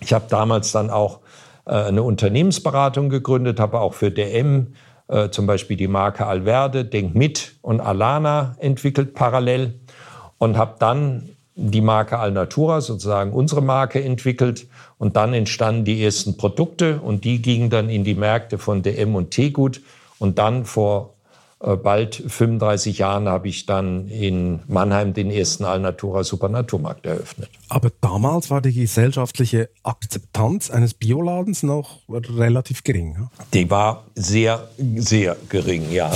Ich 0.00 0.12
habe 0.12 0.24
damals 0.28 0.72
dann 0.72 0.90
auch 0.90 1.20
äh, 1.66 1.74
eine 1.74 2.02
Unternehmensberatung 2.02 3.08
gegründet, 3.08 3.60
habe 3.60 3.80
auch 3.80 3.94
für 3.94 4.10
DM 4.10 4.74
äh, 5.08 5.30
zum 5.30 5.46
Beispiel 5.46 5.76
die 5.76 5.88
Marke 5.88 6.26
Alverde, 6.26 6.84
Denk 6.84 7.14
mit 7.14 7.54
und 7.62 7.80
Alana 7.80 8.56
entwickelt 8.58 9.14
parallel 9.14 9.80
und 10.38 10.56
habe 10.56 10.74
dann 10.78 11.28
die 11.54 11.82
Marke 11.82 12.18
Alnatura, 12.18 12.80
sozusagen 12.80 13.32
unsere 13.32 13.62
Marke, 13.62 14.02
entwickelt. 14.02 14.66
Und 14.98 15.16
dann 15.16 15.34
entstanden 15.34 15.84
die 15.84 16.02
ersten 16.02 16.36
Produkte 16.36 17.00
und 17.00 17.24
die 17.24 17.42
gingen 17.42 17.70
dann 17.70 17.90
in 17.90 18.04
die 18.04 18.14
Märkte 18.14 18.58
von 18.58 18.82
DM 18.82 19.14
und 19.14 19.30
Tegut. 19.30 19.82
Und 20.18 20.38
dann 20.38 20.64
vor 20.64 21.14
bald 21.62 22.16
35 22.16 22.98
Jahren 22.98 23.28
habe 23.28 23.46
ich 23.48 23.66
dann 23.66 24.08
in 24.08 24.60
Mannheim 24.66 25.14
den 25.14 25.30
ersten 25.30 25.64
Alnatura 25.64 26.24
Supernaturmarkt 26.24 27.06
eröffnet. 27.06 27.50
Aber 27.68 27.90
damals 28.00 28.50
war 28.50 28.60
die 28.60 28.72
gesellschaftliche 28.72 29.68
Akzeptanz 29.84 30.70
eines 30.70 30.94
Bioladens 30.94 31.62
noch 31.62 32.00
relativ 32.08 32.82
gering. 32.82 33.14
Ja? 33.16 33.30
Die 33.54 33.70
war 33.70 34.04
sehr, 34.16 34.68
sehr 34.96 35.36
gering, 35.48 35.90
ja. 35.92 36.10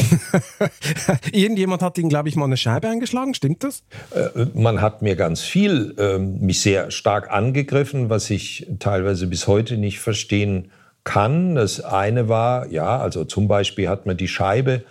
Irgendjemand 1.32 1.80
hat 1.80 1.96
Ihnen, 1.98 2.08
glaube 2.08 2.28
ich, 2.28 2.34
mal 2.34 2.46
eine 2.46 2.56
Scheibe 2.56 2.88
eingeschlagen, 2.88 3.32
stimmt 3.34 3.62
das? 3.62 3.84
Äh, 4.10 4.46
man 4.54 4.80
hat 4.80 5.02
mir 5.02 5.14
ganz 5.14 5.42
viel, 5.42 5.94
äh, 5.96 6.18
mich 6.18 6.60
sehr 6.60 6.90
stark 6.90 7.30
angegriffen, 7.30 8.10
was 8.10 8.30
ich 8.30 8.66
teilweise 8.80 9.28
bis 9.28 9.46
heute 9.46 9.76
nicht 9.76 10.00
verstehen 10.00 10.72
kann. 11.04 11.54
Das 11.54 11.80
eine 11.80 12.28
war, 12.28 12.66
ja, 12.66 12.98
also 12.98 13.24
zum 13.24 13.46
Beispiel 13.46 13.88
hat 13.88 14.06
man 14.06 14.16
die 14.16 14.28
Scheibe 14.28 14.82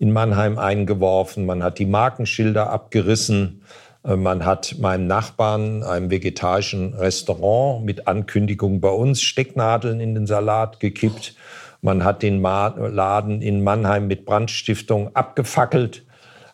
in 0.00 0.12
Mannheim 0.12 0.58
eingeworfen, 0.58 1.44
man 1.44 1.62
hat 1.62 1.78
die 1.78 1.84
Markenschilder 1.84 2.70
abgerissen, 2.70 3.62
äh, 4.02 4.16
man 4.16 4.44
hat 4.46 4.76
meinem 4.80 5.06
Nachbarn, 5.06 5.82
einem 5.82 6.10
vegetarischen 6.10 6.94
Restaurant 6.94 7.84
mit 7.84 8.08
Ankündigung 8.08 8.80
bei 8.80 8.88
uns 8.88 9.20
Stecknadeln 9.20 10.00
in 10.00 10.14
den 10.14 10.26
Salat 10.26 10.80
gekippt. 10.80 11.34
Man 11.82 12.02
hat 12.02 12.22
den 12.22 12.40
Laden 12.40 13.42
in 13.42 13.62
Mannheim 13.62 14.06
mit 14.06 14.24
Brandstiftung 14.24 15.14
abgefackelt. 15.14 16.02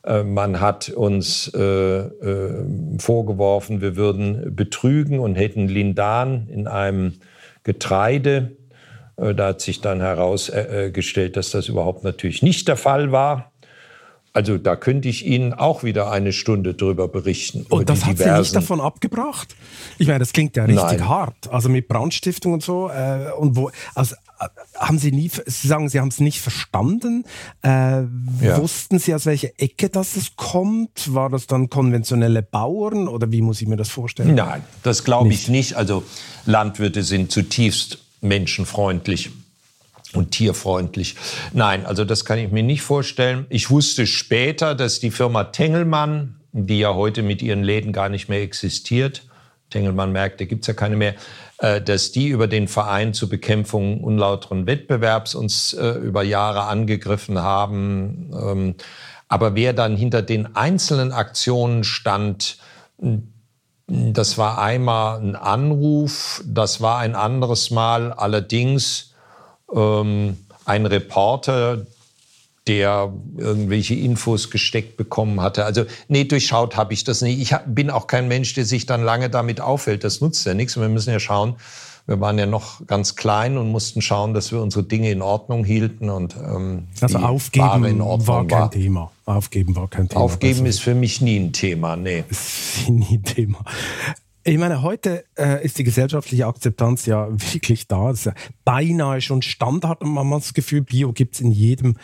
Äh, 0.03 0.25
man 0.25 0.61
hat 0.61 0.89
uns 0.89 1.49
äh, 1.55 1.61
äh, 1.61 2.65
vorgeworfen, 2.99 3.81
wir 3.81 3.95
würden 3.95 4.57
betrügen 4.57 5.21
und 5.21 5.37
hätten 5.37 5.69
Lindan 5.69 6.49
in 6.49 6.67
einem 6.67 7.15
Getreide 7.63 8.56
da 9.17 9.47
hat 9.47 9.61
sich 9.61 9.81
dann 9.81 10.01
herausgestellt, 10.01 11.37
dass 11.37 11.51
das 11.51 11.69
überhaupt 11.69 12.05
natürlich 12.05 12.43
nicht 12.43 12.69
der 12.69 12.77
Fall 12.77 13.13
war. 13.13 13.53
Also 14.37 14.59
da 14.59 14.77
könnte 14.77 15.09
ich 15.09 15.25
Ihnen 15.25 15.55
auch 15.55 15.83
wieder 15.83 16.11
eine 16.11 16.31
Stunde 16.31 16.75
drüber 16.75 17.09
berichten. 17.09 17.65
Und 17.71 17.89
das 17.89 18.05
hat 18.05 18.19
Sie 18.19 18.31
nicht 18.31 18.55
davon 18.55 18.83
abgebracht? 18.83 19.57
Ich 19.97 20.09
meine, 20.09 20.19
das 20.19 20.35
klingt 20.35 20.57
ja 20.59 20.65
richtig 20.67 20.99
Nein. 20.99 21.09
hart. 21.09 21.51
Also 21.51 21.71
mit 21.71 21.89
Brandstiftung 21.89 22.53
und 22.53 22.63
so. 22.63 22.91
Äh, 22.91 23.31
und 23.39 23.57
wo, 23.57 23.71
also, 23.95 24.15
äh, 24.39 24.49
haben 24.75 24.99
Sie 24.99 25.11
nie, 25.11 25.31
Sie 25.47 25.67
sagen, 25.67 25.89
Sie 25.89 26.01
haben 26.01 26.09
es 26.09 26.21
nicht 26.21 26.43
verstanden. 26.43 27.25
Äh, 27.65 27.69
ja. 27.71 28.07
Wussten 28.59 28.99
Sie, 28.99 29.15
aus 29.15 29.25
welcher 29.25 29.49
Ecke 29.57 29.89
das 29.89 30.15
kommt? 30.37 31.15
War 31.15 31.31
das 31.31 31.47
dann 31.47 31.71
konventionelle 31.71 32.43
Bauern 32.43 33.09
oder 33.09 33.33
wie 33.33 33.41
muss 33.41 33.63
ich 33.63 33.69
mir 33.69 33.77
das 33.77 33.89
vorstellen? 33.89 34.35
Nein, 34.35 34.63
das 34.83 35.05
glaube 35.05 35.31
ich 35.31 35.49
nicht. 35.49 35.77
Also 35.77 36.03
Landwirte 36.45 37.03
sind 37.03 37.33
zutiefst 37.33 38.06
menschenfreundlich 38.21 39.31
und 40.13 40.31
tierfreundlich. 40.31 41.17
Nein, 41.53 41.87
also 41.87 42.05
das 42.05 42.25
kann 42.25 42.39
ich 42.39 42.51
mir 42.51 42.63
nicht 42.63 42.83
vorstellen. 42.83 43.47
Ich 43.49 43.71
wusste 43.71 44.07
später, 44.07 44.75
dass 44.75 45.01
die 45.01 45.11
Firma 45.11 45.45
Tengelmann, 45.45 46.41
die 46.53 46.79
ja 46.79 46.95
heute 46.95 47.23
mit 47.23 47.43
ihren 47.43 47.63
Läden 47.63 47.93
gar 47.93 48.09
nicht 48.09 48.29
mehr 48.29 48.43
existiert, 48.43 49.23
Tengelmann 49.71 50.13
merkt, 50.13 50.41
da 50.41 50.45
gibt's 50.45 50.69
ja 50.69 50.75
keine 50.75 50.97
mehr, 50.97 51.15
äh, 51.59 51.81
dass 51.81 52.13
die 52.13 52.29
über 52.29 52.47
den 52.47 52.69
Verein 52.69 53.15
zur 53.15 53.29
Bekämpfung 53.29 54.03
unlauteren 54.03 54.67
Wettbewerbs 54.67 55.35
uns 55.35 55.73
äh, 55.73 55.89
über 55.99 56.23
Jahre 56.23 56.63
angegriffen 56.63 57.39
haben. 57.41 58.31
Ähm, 58.33 58.75
aber 59.29 59.57
wer 59.57 59.73
dann 59.73 59.97
hinter 59.97 60.23
den 60.23 60.55
einzelnen 60.55 61.13
Aktionen 61.13 61.83
stand, 61.83 62.59
das 63.89 64.37
war 64.37 64.59
einmal 64.59 65.21
ein 65.21 65.37
Anruf, 65.37 66.43
das 66.45 66.81
war 66.81 66.99
ein 66.99 67.15
anderes 67.15 67.71
Mal 67.71 68.13
allerdings 68.13 69.13
ähm, 69.73 70.37
ein 70.65 70.87
Reporter, 70.87 71.87
der 72.67 73.13
irgendwelche 73.37 73.95
Infos 73.95 74.51
gesteckt 74.51 74.97
bekommen 74.97 75.41
hatte. 75.41 75.65
Also 75.65 75.85
nee, 76.09 76.25
durchschaut 76.25 76.77
habe 76.77 76.95
ich 76.95 77.05
das 77.05 77.23
nicht. 77.23 77.41
Ich 77.41 77.57
bin 77.67 77.91
auch 77.91 78.09
kein 78.09 78.27
Mensch, 78.27 78.55
der 78.55 78.65
sich 78.65 78.87
dann 78.87 79.05
lange 79.05 79.31
damit 79.31 79.61
auffällt. 79.61 80.03
Das 80.03 80.21
nutzt 80.21 80.45
ja 80.47 80.55
nichts. 80.55 80.77
Wir 80.77 80.89
müssen 80.89 81.11
ja 81.11 81.21
schauen, 81.21 81.55
wir 82.07 82.21
waren 82.21 82.39
ja 82.39 82.47
noch 82.47 82.87
ganz 82.87 83.17
klein 83.17 83.59
und 83.59 83.71
mussten 83.71 84.01
schauen, 84.01 84.33
dass 84.33 84.53
wir 84.53 84.63
unsere 84.63 84.85
Dinge 84.85 85.11
in 85.11 85.23
Ordnung 85.23 85.65
hielten 85.65 86.09
und 86.09 86.37
ähm, 86.37 86.85
also 87.01 87.19
aufgeben 87.19 87.67
war 87.67 88.47
kein 88.47 88.61
war. 88.61 88.71
Thema. 88.71 89.11
Aufgeben 89.25 89.75
war 89.75 89.89
kein 89.89 90.09
Thema. 90.09 90.21
Aufgeben 90.21 90.67
ist 90.67 90.81
für 90.81 90.95
mich 90.95 91.21
nie 91.21 91.39
ein 91.39 91.53
Thema, 91.53 91.97
nee. 91.97 92.25
Ist 92.31 92.89
nie 92.89 93.19
ein 93.19 93.25
Thema. 93.25 93.65
Ich 94.45 94.59
meine, 94.59 94.83
heute 94.83 95.25
äh, 95.37 95.65
ist 95.65 95.77
die 95.77 95.83
gesellschaftliche 95.83 96.47
Akzeptanz 96.47 97.05
ja 97.07 97.29
wirklich 97.33 97.89
da. 97.89 98.11
Das 98.11 98.21
ist 98.21 98.25
ja 98.27 98.35
beinahe 98.65 99.21
schon 99.21 99.43
Standard 99.43 100.05
man 100.05 100.31
hat 100.31 100.43
das 100.43 100.55
Gefühl, 100.55 100.83
Bio 100.83 101.13
gibt 101.13 101.35
es 101.35 101.41
in 101.41 101.51
jedem 101.51 101.97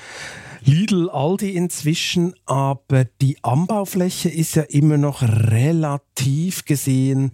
Lidl, 0.64 1.10
Aldi 1.10 1.50
inzwischen, 1.56 2.34
aber 2.46 3.04
die 3.20 3.42
Anbaufläche 3.42 4.28
ist 4.28 4.54
ja 4.54 4.62
immer 4.62 4.96
noch 4.96 5.22
relativ 5.22 6.64
gesehen 6.64 7.32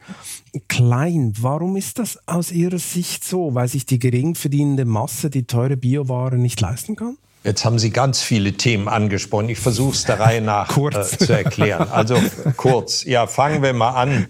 klein. 0.68 1.34
Warum 1.38 1.76
ist 1.76 1.98
das 1.98 2.18
aus 2.26 2.52
Ihrer 2.52 2.78
Sicht 2.78 3.24
so? 3.24 3.54
Weil 3.54 3.68
sich 3.68 3.84
die 3.84 3.98
gering 3.98 4.34
verdienende 4.34 4.86
Masse 4.86 5.28
die 5.28 5.46
teure 5.46 5.76
Bioware 5.76 6.38
nicht 6.38 6.60
leisten 6.60 6.96
kann? 6.96 7.18
Jetzt 7.44 7.64
haben 7.64 7.78
Sie 7.78 7.90
ganz 7.90 8.20
viele 8.20 8.54
Themen 8.54 8.88
angesprochen. 8.88 9.48
Ich 9.48 9.60
versuche 9.60 9.94
es 9.94 10.04
der 10.04 10.18
Reihe 10.18 10.40
nach 10.40 10.76
äh, 10.76 11.02
zu 11.02 11.32
erklären. 11.32 11.88
Also 11.90 12.20
kurz. 12.56 13.04
Ja, 13.04 13.26
fangen 13.26 13.62
wir 13.62 13.72
mal 13.72 13.90
an 13.90 14.26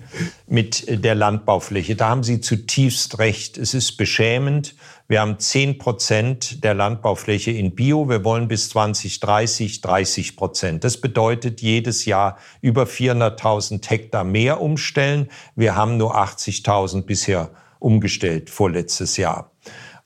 mit 0.46 0.84
der 1.04 1.14
Landbaufläche. 1.14 1.96
Da 1.96 2.10
haben 2.10 2.22
Sie 2.22 2.40
zutiefst 2.40 3.18
recht. 3.18 3.56
Es 3.56 3.72
ist 3.72 3.96
beschämend, 3.96 4.74
wir 5.08 5.22
haben 5.22 5.38
10 5.38 5.78
Prozent 5.78 6.62
der 6.64 6.74
Landbaufläche 6.74 7.50
in 7.50 7.74
Bio. 7.74 8.10
Wir 8.10 8.24
wollen 8.24 8.46
bis 8.46 8.68
2030 8.68 9.80
30 9.80 10.36
Prozent. 10.36 10.84
Das 10.84 11.00
bedeutet 11.00 11.62
jedes 11.62 12.04
Jahr 12.04 12.36
über 12.60 12.84
400.000 12.84 13.88
Hektar 13.88 14.24
mehr 14.24 14.60
umstellen. 14.60 15.30
Wir 15.56 15.76
haben 15.76 15.96
nur 15.96 16.18
80.000 16.18 17.02
bisher 17.02 17.50
umgestellt 17.78 18.50
vorletztes 18.50 19.16
Jahr. 19.16 19.50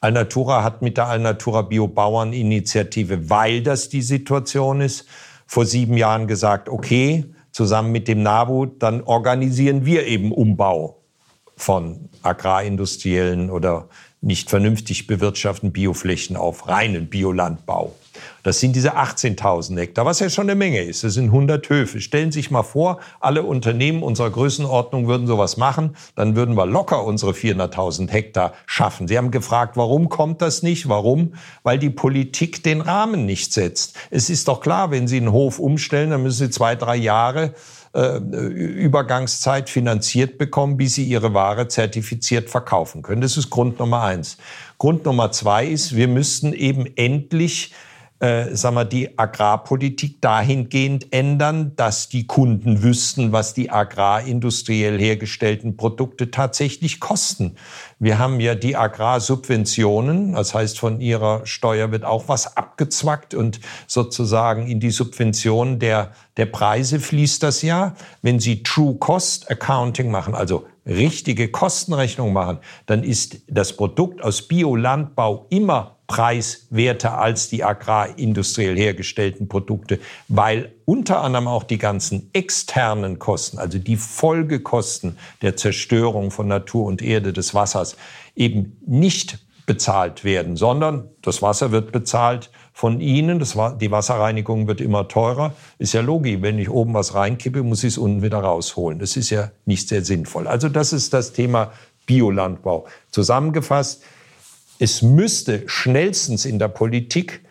Alnatura 0.03 0.65
hat 0.65 0.83
mit 0.83 0.97
der 0.97 1.07
Alnatura 1.07 1.63
Bio 1.63 1.87
Bauern 1.87 2.33
Initiative, 2.33 3.31
weil 3.31 3.63
das 3.63 3.89
die 3.89 4.03
Situation 4.03 4.81
ist, 4.81 5.07
vor 5.47 5.65
sieben 5.65 5.97
Jahren 5.97 6.27
gesagt, 6.27 6.69
okay, 6.69 7.25
zusammen 7.53 7.93
mit 7.93 8.09
dem 8.09 8.21
NABU, 8.23 8.67
dann 8.67 9.03
organisieren 9.03 9.87
wir 9.87 10.07
eben 10.07 10.33
Umbau 10.33 11.03
von 11.57 12.09
agrarindustriellen 12.23 13.49
oder 13.49 13.89
nicht 14.21 14.51
vernünftig 14.51 15.07
bewirtschaften 15.07 15.73
Bioflächen 15.73 16.37
auf 16.37 16.67
reinen 16.67 17.09
Biolandbau. 17.09 17.95
Das 18.43 18.61
sind 18.61 18.75
diese 18.75 18.97
18.000 18.97 19.79
Hektar, 19.79 20.05
was 20.05 20.21
ja 20.21 20.29
schon 20.31 20.49
eine 20.51 20.55
Menge 20.55 20.83
ist. 20.83 21.05
Das 21.05 21.15
sind 21.15 21.27
100 21.27 21.69
Höfe. 21.69 22.01
Stellen 22.01 22.33
Sie 22.33 22.41
sich 22.41 22.51
mal 22.51 22.63
vor, 22.63 23.01
alle 23.21 23.43
Unternehmen 23.43 24.03
unserer 24.03 24.31
Größenordnung 24.31 25.07
würden 25.07 25.27
sowas 25.27 25.57
machen, 25.57 25.97
dann 26.17 26.37
würden 26.37 26.57
wir 26.57 26.67
locker 26.67 27.05
unsere 27.05 27.33
400.000 27.33 28.11
Hektar 28.11 28.53
schaffen. 28.67 29.09
Sie 29.09 29.17
haben 29.17 29.31
gefragt, 29.31 29.77
warum 29.77 30.09
kommt 30.09 30.43
das 30.43 30.63
nicht? 30.63 30.89
Warum? 30.89 31.35
Weil 31.63 31.79
die 31.79 31.91
Politik 31.91 32.63
den 32.63 32.81
Rahmen 32.81 33.27
nicht 33.27 33.53
setzt. 33.53 33.97
Es 34.11 34.31
ist 34.31 34.49
doch 34.49 34.61
klar, 34.61 34.91
wenn 34.91 35.09
Sie 35.09 35.17
einen 35.17 35.33
Hof 35.33 35.59
umstellen, 35.59 36.11
dann 36.11 36.23
müssen 36.23 36.47
Sie 36.47 36.51
zwei, 36.51 36.75
drei 36.77 36.97
Jahre 36.97 37.55
äh, 37.95 38.17
Übergangszeit 38.17 39.69
finanziert 39.69 40.39
bekommen, 40.39 40.79
bis 40.79 40.95
sie 40.95 41.05
ihre 41.05 41.35
Ware 41.35 41.69
zertifiziert 41.69 42.49
verkaufen 42.49 43.03
können. 43.03 43.21
Das 43.21 43.37
ist 43.37 43.51
Grund 43.51 43.79
Nummer 43.79 44.03
eins. 44.03 44.39
Grund 44.79 45.05
Nummer 45.05 45.31
zwei 45.31 45.67
ist, 45.67 45.95
wir 45.95 46.09
müssten 46.09 46.55
eben 46.55 46.87
endlich 46.97 47.75
äh, 48.23 48.55
sagen 48.55 48.77
wir, 48.77 48.85
die 48.85 49.19
Agrarpolitik 49.19 50.21
dahingehend 50.21 51.13
ändern, 51.13 51.73
dass 51.75 52.09
die 52.09 52.29
Kunden 52.29 52.85
wüssten, 52.85 53.33
was 53.33 53.53
die 53.53 53.69
agrarindustriell 53.69 54.97
hergestellten 54.97 55.77
Produkte 55.77 56.31
tatsächlich 56.31 57.01
kosten. 57.01 57.57
Wir 57.99 58.21
haben 58.21 58.39
ja 58.39 58.55
die 58.55 58.77
Agrarsubventionen, 58.77 60.35
das 60.35 60.55
heißt, 60.55 60.79
von 60.79 61.01
ihrer 61.01 61.45
Steuer 61.47 61.91
wird 61.91 62.05
auch 62.05 62.29
was 62.29 62.57
abgezwackt 62.57 63.35
und 63.35 63.59
sozusagen 63.89 64.69
in 64.69 64.79
die 64.79 64.93
Subvention 64.93 65.81
der, 65.81 66.13
der 66.37 66.47
Preise 66.47 67.01
fließt 67.01 67.43
das 67.43 67.63
ja. 67.63 67.97
Wenn 68.23 68.39
Sie 68.39 68.63
True 68.63 68.95
Cost 69.01 69.51
Accounting 69.51 70.13
machen, 70.13 70.37
also 70.37 70.65
richtige 70.87 71.49
Kostenrechnung 71.49 72.33
machen, 72.33 72.59
dann 72.87 73.03
ist 73.03 73.43
das 73.49 73.77
Produkt 73.77 74.23
aus 74.23 74.47
Biolandbau 74.47 75.47
immer 75.51 75.97
preiswerter 76.07 77.19
als 77.19 77.49
die 77.49 77.65
agrarindustriell 77.65 78.77
hergestellten 78.77 79.49
Produkte, 79.49 79.99
weil 80.29 80.73
unter 80.85 81.23
anderem 81.23 81.49
auch 81.49 81.65
die 81.65 81.79
ganzen 81.79 82.29
externen 82.33 83.19
Kosten, 83.19 83.59
also 83.59 83.79
die 83.79 83.97
Folgekosten 83.97 85.17
der 85.41 85.57
Zerstörung 85.57 86.31
von 86.31 86.49
Natur 86.49 86.87
und 86.87 87.03
Erde 87.03 87.33
des 87.33 87.55
Wassers 87.55 87.97
eben 88.35 88.77
nicht 88.87 89.39
bezahlt 89.65 90.25
werden, 90.25 90.57
sondern 90.57 91.09
das 91.23 91.41
Wasser 91.41 91.71
wird 91.71 91.93
bezahlt 91.93 92.51
von 92.73 93.01
Ihnen. 93.01 93.39
Das, 93.39 93.57
die 93.81 93.91
Wasserreinigung 93.91 94.67
wird 94.67 94.81
immer 94.81 95.09
teurer. 95.09 95.55
Ist 95.79 95.95
ja 95.95 96.01
logisch. 96.01 96.39
Wenn 96.41 96.59
ich 96.59 96.69
oben 96.69 96.95
was 96.95 97.15
reinkippe, 97.15 97.63
muss 97.63 97.85
ich 97.85 97.95
es 97.95 97.99
unten 97.99 98.23
wieder 98.23 98.39
rausholen. 98.39 98.99
Das 98.99 99.17
ist 99.17 99.31
ja 99.31 99.51
nicht 99.65 99.89
sehr 99.89 100.05
sinnvoll. 100.05 100.47
Also 100.47 100.69
das 100.69 100.93
ist 100.93 101.13
das 101.13 101.33
Thema 101.33 101.73
Biolandbau. 102.07 102.87
Zusammengefasst, 103.11 104.03
es 104.83 105.01
müsste 105.01 105.63
schnellstens 105.67 106.45
in 106.45 106.59
der 106.59 106.67
Politik 106.67 107.43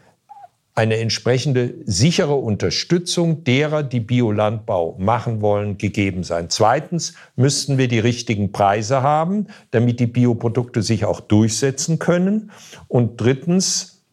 eine 0.75 0.97
entsprechende 0.97 1.75
sichere 1.85 2.35
Unterstützung 2.35 3.45
derer, 3.45 3.83
die 3.83 4.01
Biolandbau 4.01 4.97
machen 4.99 5.39
wollen, 5.39 5.77
gegeben 5.77 6.25
sein. 6.25 6.49
Zweitens 6.49 7.13
müssten 7.37 7.77
wir 7.77 7.87
die 7.87 7.99
richtigen 7.99 8.51
Preise 8.51 9.01
haben, 9.01 9.47
damit 9.71 10.01
die 10.01 10.07
Bioprodukte 10.07 10.83
sich 10.83 11.05
auch 11.05 11.21
durchsetzen 11.21 11.99
können. 11.99 12.51
Und 12.89 13.21
drittens 13.21 14.03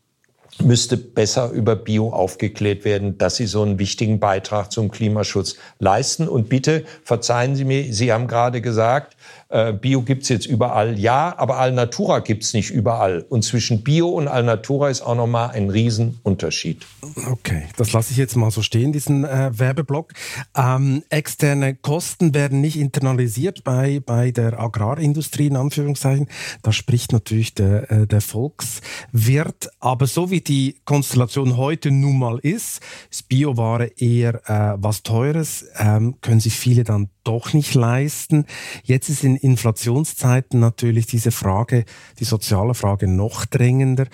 müsste 0.63 0.97
besser 0.97 1.51
über 1.51 1.75
Bio 1.75 2.11
aufgeklärt 2.11 2.85
werden, 2.85 3.19
dass 3.19 3.35
sie 3.35 3.47
so 3.47 3.63
einen 3.63 3.81
wichtigen 3.81 4.21
Beitrag 4.21 4.71
zum 4.71 4.93
Klimaschutz 4.93 5.57
leisten. 5.81 6.29
Und 6.29 6.49
bitte 6.49 6.85
verzeihen 7.03 7.57
Sie 7.57 7.65
mir, 7.65 7.93
Sie 7.93 8.13
haben 8.13 8.29
gerade 8.29 8.61
gesagt, 8.61 9.17
äh, 9.49 9.73
Bio 9.73 10.03
gibt's 10.03 10.29
jetzt 10.29 10.47
überall. 10.47 10.99
Ja, 10.99 11.35
aber 11.39 11.59
Alnatura 11.59 12.21
gibt's 12.21 12.53
nicht 12.53 12.71
überall. 12.71 13.25
Und 13.29 13.45
zwischen 13.45 13.83
Bio 13.83 14.09
und 14.09 14.29
Alnatura 14.29 14.91
ist 14.91 15.03
auch 15.03 15.15
nochmal 15.15 15.51
ein 15.51 15.71
Riesenunterschied. 15.71 16.85
Okay, 17.31 17.65
das 17.77 17.93
lasse 17.93 18.13
ich 18.13 18.19
jetzt 18.19 18.37
mal 18.37 18.51
so 18.51 18.63
stehen, 18.63 18.93
diesen 18.93 19.25
äh, 19.25 19.51
Werbeblock. 19.59 20.13
Ähm, 20.57 21.03
externe 21.09 21.75
Kosten 21.75 22.35
werden 22.35 22.61
nicht 22.61 22.79
internalisiert 22.79 23.65
bei, 23.65 24.01
bei 24.05 24.31
der 24.31 24.61
Agrarindustrie, 24.61 25.47
in 25.47 25.57
Anführungszeichen. 25.57 26.29
Da 26.63 26.73
spricht 26.73 27.13
natürlich 27.13 27.55
der, 27.55 27.91
äh, 27.91 28.07
der 28.07 28.21
Volkswirt. 28.21 29.71
Aber 29.81 30.07
so 30.07 30.31
wie 30.31 30.41
die 30.41 30.77
Konstellation 30.85 31.57
heute 31.57 31.91
nun 31.91 32.19
mal 32.19 32.39
ist, 32.39 32.81
ist 33.11 33.29
Bioware 33.29 33.87
eher 33.97 34.35
äh, 34.49 34.77
was 34.79 35.03
Teures, 35.03 35.67
ähm, 35.79 36.17
können 36.21 36.41
sich 36.41 36.55
viele 36.55 36.85
dann 36.85 37.09
doch 37.29 37.53
nicht 37.53 37.75
leisten. 37.75 38.47
Jetzt 38.83 39.09
ist 39.11 39.23
in 39.23 39.37
Inflationszeiten 39.37 40.59
natürlich 40.59 41.07
diese 41.07 41.31
Frage, 41.31 41.85
die 42.19 42.25
soziale 42.25 42.75
Frage 42.75 43.07
noch 43.07 43.45
drängender. 43.45 44.07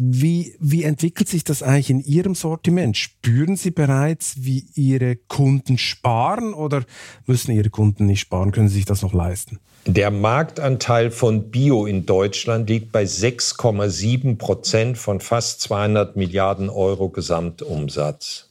Wie, 0.00 0.54
wie 0.60 0.84
entwickelt 0.84 1.28
sich 1.28 1.42
das 1.42 1.62
eigentlich 1.62 1.90
in 1.90 2.00
Ihrem 2.00 2.34
Sortiment? 2.34 2.96
Spüren 2.96 3.56
Sie 3.56 3.72
bereits, 3.72 4.36
wie 4.38 4.64
Ihre 4.74 5.16
Kunden 5.16 5.76
sparen 5.76 6.54
oder 6.54 6.84
müssen 7.26 7.50
Ihre 7.50 7.68
Kunden 7.68 8.06
nicht 8.06 8.20
sparen? 8.20 8.52
Können 8.52 8.68
Sie 8.68 8.76
sich 8.76 8.84
das 8.84 9.02
noch 9.02 9.12
leisten? 9.12 9.58
Der 9.86 10.10
Marktanteil 10.10 11.10
von 11.10 11.50
Bio 11.50 11.86
in 11.86 12.06
Deutschland 12.06 12.68
liegt 12.70 12.92
bei 12.92 13.04
6,7 13.04 14.38
Prozent 14.38 14.98
von 14.98 15.20
fast 15.20 15.60
200 15.62 16.16
Milliarden 16.16 16.70
Euro 16.70 17.08
Gesamtumsatz. 17.08 18.47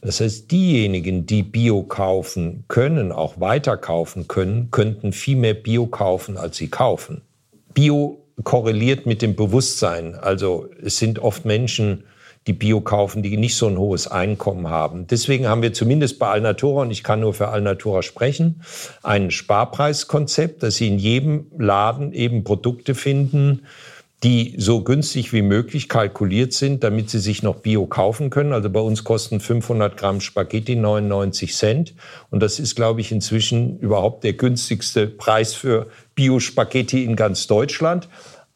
Das 0.00 0.20
heißt, 0.20 0.50
diejenigen, 0.50 1.26
die 1.26 1.42
Bio 1.42 1.82
kaufen 1.82 2.64
können, 2.68 3.12
auch 3.12 3.38
weiter 3.40 3.76
kaufen 3.76 4.28
können, 4.28 4.70
könnten 4.70 5.12
viel 5.12 5.36
mehr 5.36 5.54
Bio 5.54 5.86
kaufen, 5.86 6.36
als 6.36 6.56
sie 6.56 6.68
kaufen. 6.68 7.22
Bio 7.74 8.24
korreliert 8.44 9.06
mit 9.06 9.22
dem 9.22 9.36
Bewusstsein. 9.36 10.14
Also 10.14 10.68
es 10.82 10.98
sind 10.98 11.18
oft 11.18 11.44
Menschen, 11.44 12.04
die 12.46 12.54
Bio 12.54 12.80
kaufen, 12.80 13.22
die 13.22 13.36
nicht 13.36 13.56
so 13.56 13.66
ein 13.66 13.78
hohes 13.78 14.08
Einkommen 14.08 14.68
haben. 14.68 15.06
Deswegen 15.06 15.46
haben 15.46 15.62
wir 15.62 15.74
zumindest 15.74 16.18
bei 16.18 16.28
Alnatura, 16.28 16.82
und 16.82 16.90
ich 16.90 17.04
kann 17.04 17.20
nur 17.20 17.34
für 17.34 17.48
Alnatura 17.48 18.02
sprechen, 18.02 18.62
ein 19.02 19.30
Sparpreiskonzept, 19.30 20.62
dass 20.62 20.76
Sie 20.76 20.88
in 20.88 20.98
jedem 20.98 21.46
Laden 21.58 22.12
eben 22.12 22.42
Produkte 22.42 22.94
finden, 22.94 23.66
die 24.22 24.54
so 24.58 24.82
günstig 24.82 25.32
wie 25.32 25.42
möglich 25.42 25.88
kalkuliert 25.88 26.52
sind, 26.52 26.84
damit 26.84 27.08
sie 27.08 27.20
sich 27.20 27.42
noch 27.42 27.56
Bio 27.56 27.86
kaufen 27.86 28.28
können. 28.28 28.52
Also 28.52 28.68
bei 28.68 28.80
uns 28.80 29.02
kosten 29.02 29.40
500 29.40 29.96
Gramm 29.96 30.20
Spaghetti 30.20 30.76
99 30.76 31.54
Cent. 31.56 31.94
Und 32.30 32.40
das 32.42 32.58
ist, 32.58 32.74
glaube 32.74 33.00
ich, 33.00 33.12
inzwischen 33.12 33.78
überhaupt 33.78 34.24
der 34.24 34.34
günstigste 34.34 35.06
Preis 35.06 35.54
für 35.54 35.86
Bio-Spaghetti 36.14 37.04
in 37.04 37.16
ganz 37.16 37.46
Deutschland. 37.46 38.08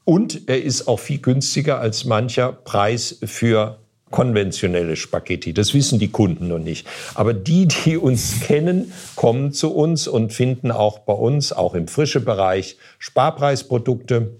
Und 0.04 0.48
er 0.50 0.62
ist 0.62 0.86
auch 0.86 1.00
viel 1.00 1.18
günstiger 1.18 1.80
als 1.80 2.04
mancher 2.04 2.52
Preis 2.52 3.18
für 3.24 3.78
konventionelle 4.10 4.96
Spaghetti. 4.96 5.54
Das 5.54 5.72
wissen 5.72 5.98
die 5.98 6.10
Kunden 6.10 6.46
noch 6.48 6.58
nicht. 6.58 6.86
Aber 7.14 7.32
die, 7.32 7.66
die 7.66 7.96
uns 7.96 8.40
kennen, 8.40 8.92
kommen 9.16 9.52
zu 9.52 9.74
uns 9.74 10.06
und 10.06 10.32
finden 10.32 10.70
auch 10.70 11.00
bei 11.00 11.14
uns, 11.14 11.52
auch 11.52 11.74
im 11.74 11.88
frische 11.88 12.20
Bereich, 12.20 12.76
Sparpreisprodukte. 12.98 14.36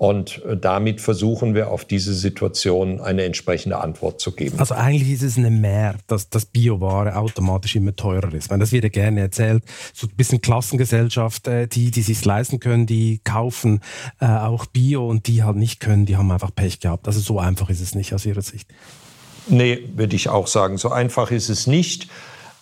Und 0.00 0.44
äh, 0.44 0.56
damit 0.56 1.00
versuchen 1.00 1.56
wir 1.56 1.72
auf 1.72 1.84
diese 1.84 2.14
Situation 2.14 3.00
eine 3.00 3.24
entsprechende 3.24 3.80
Antwort 3.80 4.20
zu 4.20 4.30
geben. 4.30 4.56
Also 4.60 4.76
eigentlich 4.76 5.10
ist 5.10 5.22
es 5.24 5.36
eine 5.36 5.50
Mehr, 5.50 5.96
dass 6.06 6.30
das 6.30 6.46
Bioware 6.46 7.16
automatisch 7.16 7.74
immer 7.74 7.96
teurer 7.96 8.32
ist. 8.32 8.48
Weil 8.48 8.60
das 8.60 8.70
wird 8.70 8.84
ja 8.84 8.90
gerne 8.90 9.22
erzählt. 9.22 9.64
So 9.92 10.06
ein 10.06 10.14
bisschen 10.14 10.40
Klassengesellschaft, 10.40 11.48
äh, 11.48 11.66
die, 11.66 11.90
die 11.90 12.02
sich 12.02 12.24
leisten 12.24 12.60
können, 12.60 12.86
die 12.86 13.20
kaufen 13.24 13.80
äh, 14.20 14.26
auch 14.26 14.66
Bio 14.66 15.08
und 15.08 15.26
die 15.26 15.42
halt 15.42 15.56
nicht 15.56 15.80
können, 15.80 16.06
die 16.06 16.16
haben 16.16 16.30
einfach 16.30 16.54
Pech 16.54 16.78
gehabt. 16.78 17.08
Also 17.08 17.18
so 17.18 17.40
einfach 17.40 17.68
ist 17.68 17.80
es 17.80 17.96
nicht 17.96 18.14
aus 18.14 18.24
Ihrer 18.24 18.42
Sicht. 18.42 18.70
Nee, 19.48 19.80
würde 19.96 20.14
ich 20.14 20.28
auch 20.28 20.46
sagen. 20.46 20.78
So 20.78 20.90
einfach 20.90 21.32
ist 21.32 21.48
es 21.48 21.66
nicht. 21.66 22.06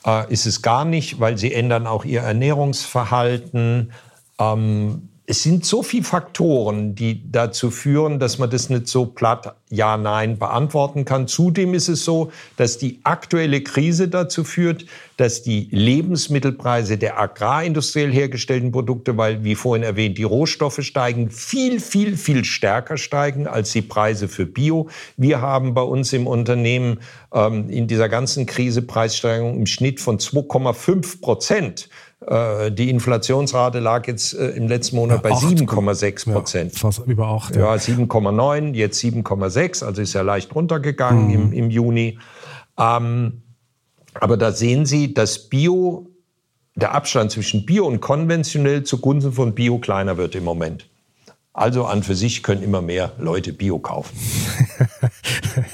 Äh, 0.06 0.32
ist 0.32 0.46
es 0.46 0.62
gar 0.62 0.86
nicht, 0.86 1.20
weil 1.20 1.36
sie 1.36 1.52
ändern 1.52 1.86
auch 1.86 2.06
ihr 2.06 2.22
Ernährungsverhalten. 2.22 3.92
Ähm, 4.38 5.10
es 5.28 5.42
sind 5.42 5.64
so 5.64 5.82
viele 5.82 6.04
Faktoren, 6.04 6.94
die 6.94 7.20
dazu 7.32 7.72
führen, 7.72 8.20
dass 8.20 8.38
man 8.38 8.48
das 8.48 8.70
nicht 8.70 8.86
so 8.86 9.06
platt 9.06 9.56
Ja, 9.70 9.96
Nein 9.96 10.38
beantworten 10.38 11.04
kann. 11.04 11.26
Zudem 11.26 11.74
ist 11.74 11.88
es 11.88 12.04
so, 12.04 12.30
dass 12.56 12.78
die 12.78 13.00
aktuelle 13.02 13.60
Krise 13.60 14.06
dazu 14.06 14.44
führt, 14.44 14.86
dass 15.16 15.42
die 15.42 15.66
Lebensmittelpreise 15.72 16.96
der 16.96 17.18
agrarindustriell 17.18 18.12
hergestellten 18.12 18.70
Produkte, 18.70 19.16
weil, 19.16 19.42
wie 19.42 19.56
vorhin 19.56 19.82
erwähnt, 19.82 20.16
die 20.18 20.22
Rohstoffe 20.22 20.82
steigen, 20.82 21.30
viel, 21.30 21.80
viel, 21.80 22.16
viel 22.16 22.44
stärker 22.44 22.96
steigen 22.96 23.48
als 23.48 23.72
die 23.72 23.82
Preise 23.82 24.28
für 24.28 24.46
Bio. 24.46 24.88
Wir 25.16 25.40
haben 25.40 25.74
bei 25.74 25.82
uns 25.82 26.12
im 26.12 26.28
Unternehmen 26.28 27.00
ähm, 27.32 27.68
in 27.68 27.88
dieser 27.88 28.08
ganzen 28.08 28.46
Krise 28.46 28.82
Preissteigerungen 28.82 29.58
im 29.58 29.66
Schnitt 29.66 29.98
von 29.98 30.18
2,5 30.18 31.20
Prozent. 31.20 31.88
Äh, 32.26 32.72
die 32.72 32.90
Inflationsrate 32.90 33.78
lag 33.78 34.06
jetzt 34.08 34.34
äh, 34.34 34.48
im 34.48 34.66
letzten 34.66 34.96
Monat 34.96 35.24
ja, 35.24 35.30
bei 35.30 35.36
7,6 35.36 36.32
Prozent. 36.32 36.72
Ja, 36.72 36.78
fast 36.80 37.06
über 37.06 37.28
8. 37.28 37.54
Ja, 37.54 37.74
ja 37.74 37.80
7,9, 37.80 38.74
jetzt 38.74 39.02
7,6, 39.02 39.84
also 39.84 40.02
ist 40.02 40.12
ja 40.12 40.22
leicht 40.22 40.54
runtergegangen 40.54 41.28
mhm. 41.28 41.34
im, 41.34 41.52
im 41.52 41.70
Juni. 41.70 42.18
Ähm, 42.78 43.42
aber 44.14 44.36
da 44.36 44.50
sehen 44.50 44.86
Sie, 44.86 45.14
dass 45.14 45.48
Bio, 45.48 46.08
der 46.74 46.94
Abstand 46.94 47.30
zwischen 47.30 47.64
Bio 47.64 47.86
und 47.86 48.00
konventionell 48.00 48.82
zugunsten 48.82 49.32
von 49.32 49.54
Bio 49.54 49.78
kleiner 49.78 50.16
wird 50.16 50.34
im 50.34 50.44
Moment. 50.44 50.88
Also 51.52 51.86
an 51.86 52.02
für 52.02 52.14
sich 52.14 52.42
können 52.42 52.62
immer 52.62 52.82
mehr 52.82 53.12
Leute 53.18 53.52
Bio 53.52 53.78
kaufen. 53.78 54.14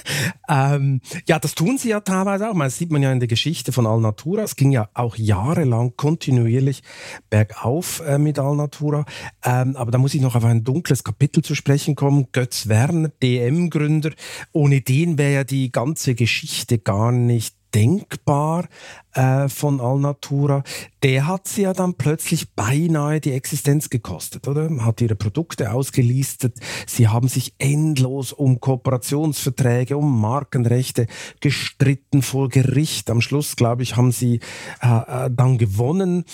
ähm, 0.49 1.01
ja, 1.27 1.39
das 1.39 1.55
tun 1.55 1.79
sie 1.79 1.91
ja 1.91 2.01
teilweise 2.01 2.51
auch. 2.51 2.59
Das 2.59 2.77
sieht 2.77 2.91
man 2.91 3.03
ja 3.03 3.13
in 3.13 3.21
der 3.21 3.29
Geschichte 3.29 3.73
von 3.73 3.87
Alnatura. 3.87 4.43
Es 4.43 4.57
ging 4.57 4.73
ja 4.73 4.89
auch 4.95 5.17
jahrelang 5.17 5.97
kontinuierlich 5.97 6.83
bergauf 7.31 8.03
äh, 8.07 8.19
mit 8.19 8.39
Alnatura. 8.39 9.05
Ähm, 9.45 9.77
aber 9.77 9.91
da 9.91 9.99
muss 9.99 10.15
ich 10.15 10.21
noch 10.21 10.37
auf 10.37 10.45
ein 10.45 10.65
dunkles 10.65 11.05
Kapitel 11.05 11.43
zu 11.43 11.55
sprechen 11.55 11.95
kommen. 11.95 12.29
Götz 12.33 12.69
Werner, 12.69 13.11
DM-Gründer. 13.23 14.11
Ohne 14.53 14.81
den 14.81 15.19
wäre 15.19 15.33
ja 15.33 15.45
die 15.45 15.71
ganze 15.71 16.15
Geschichte 16.15 16.79
gar 16.79 17.13
nicht 17.13 17.62
denkbar 17.75 18.69
äh, 19.15 19.49
von 19.49 19.81
Alnatura, 19.81 20.63
der 21.03 21.27
hat 21.27 21.49
sie 21.49 21.63
ja 21.63 21.73
dann 21.73 21.95
plötzlich 21.95 22.55
beinahe 22.55 23.21
die 23.21 23.33
Existenz 23.33 23.91
gekostet, 23.91 24.49
oder? 24.49 24.71
Hat 24.85 25.01
ihre 25.01 25.17
Produkte 25.17 25.73
ausgelistet, 25.73 26.59
sie 26.87 27.09
haben 27.09 27.29
sich 27.29 27.55
endlos 27.59 28.33
um 28.33 28.61
Kooperationsverträge, 28.61 29.97
um 29.97 30.21
Markenrechte 30.21 31.07
gestritten 31.41 32.23
vor 32.23 32.49
Gericht. 32.49 33.11
Am 33.11 33.21
Schluss, 33.21 33.57
glaube 33.57 33.83
ich, 33.83 33.97
haben 33.97 34.13
sie 34.13 34.41
äh, 34.81 35.27
äh 35.27 35.31
dann 35.31 35.59
gewonnen. 35.59 36.25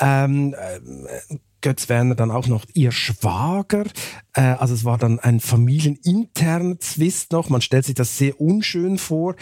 Ähm, 0.00 0.54
äh, 0.54 1.36
Götz 1.66 1.88
Werner 1.88 2.14
dann 2.14 2.30
auch 2.30 2.46
noch 2.46 2.64
ihr 2.74 2.92
Schwager. 2.92 3.86
Äh, 4.34 4.40
also 4.40 4.72
es 4.72 4.84
war 4.84 4.98
dann 4.98 5.18
ein 5.18 5.40
familieninterner 5.40 6.78
Zwist 6.78 7.32
noch. 7.32 7.48
Man 7.48 7.60
stellt 7.60 7.84
sich 7.86 7.96
das 7.96 8.16
sehr 8.16 8.40
unschön 8.40 8.98
vor. 8.98 9.34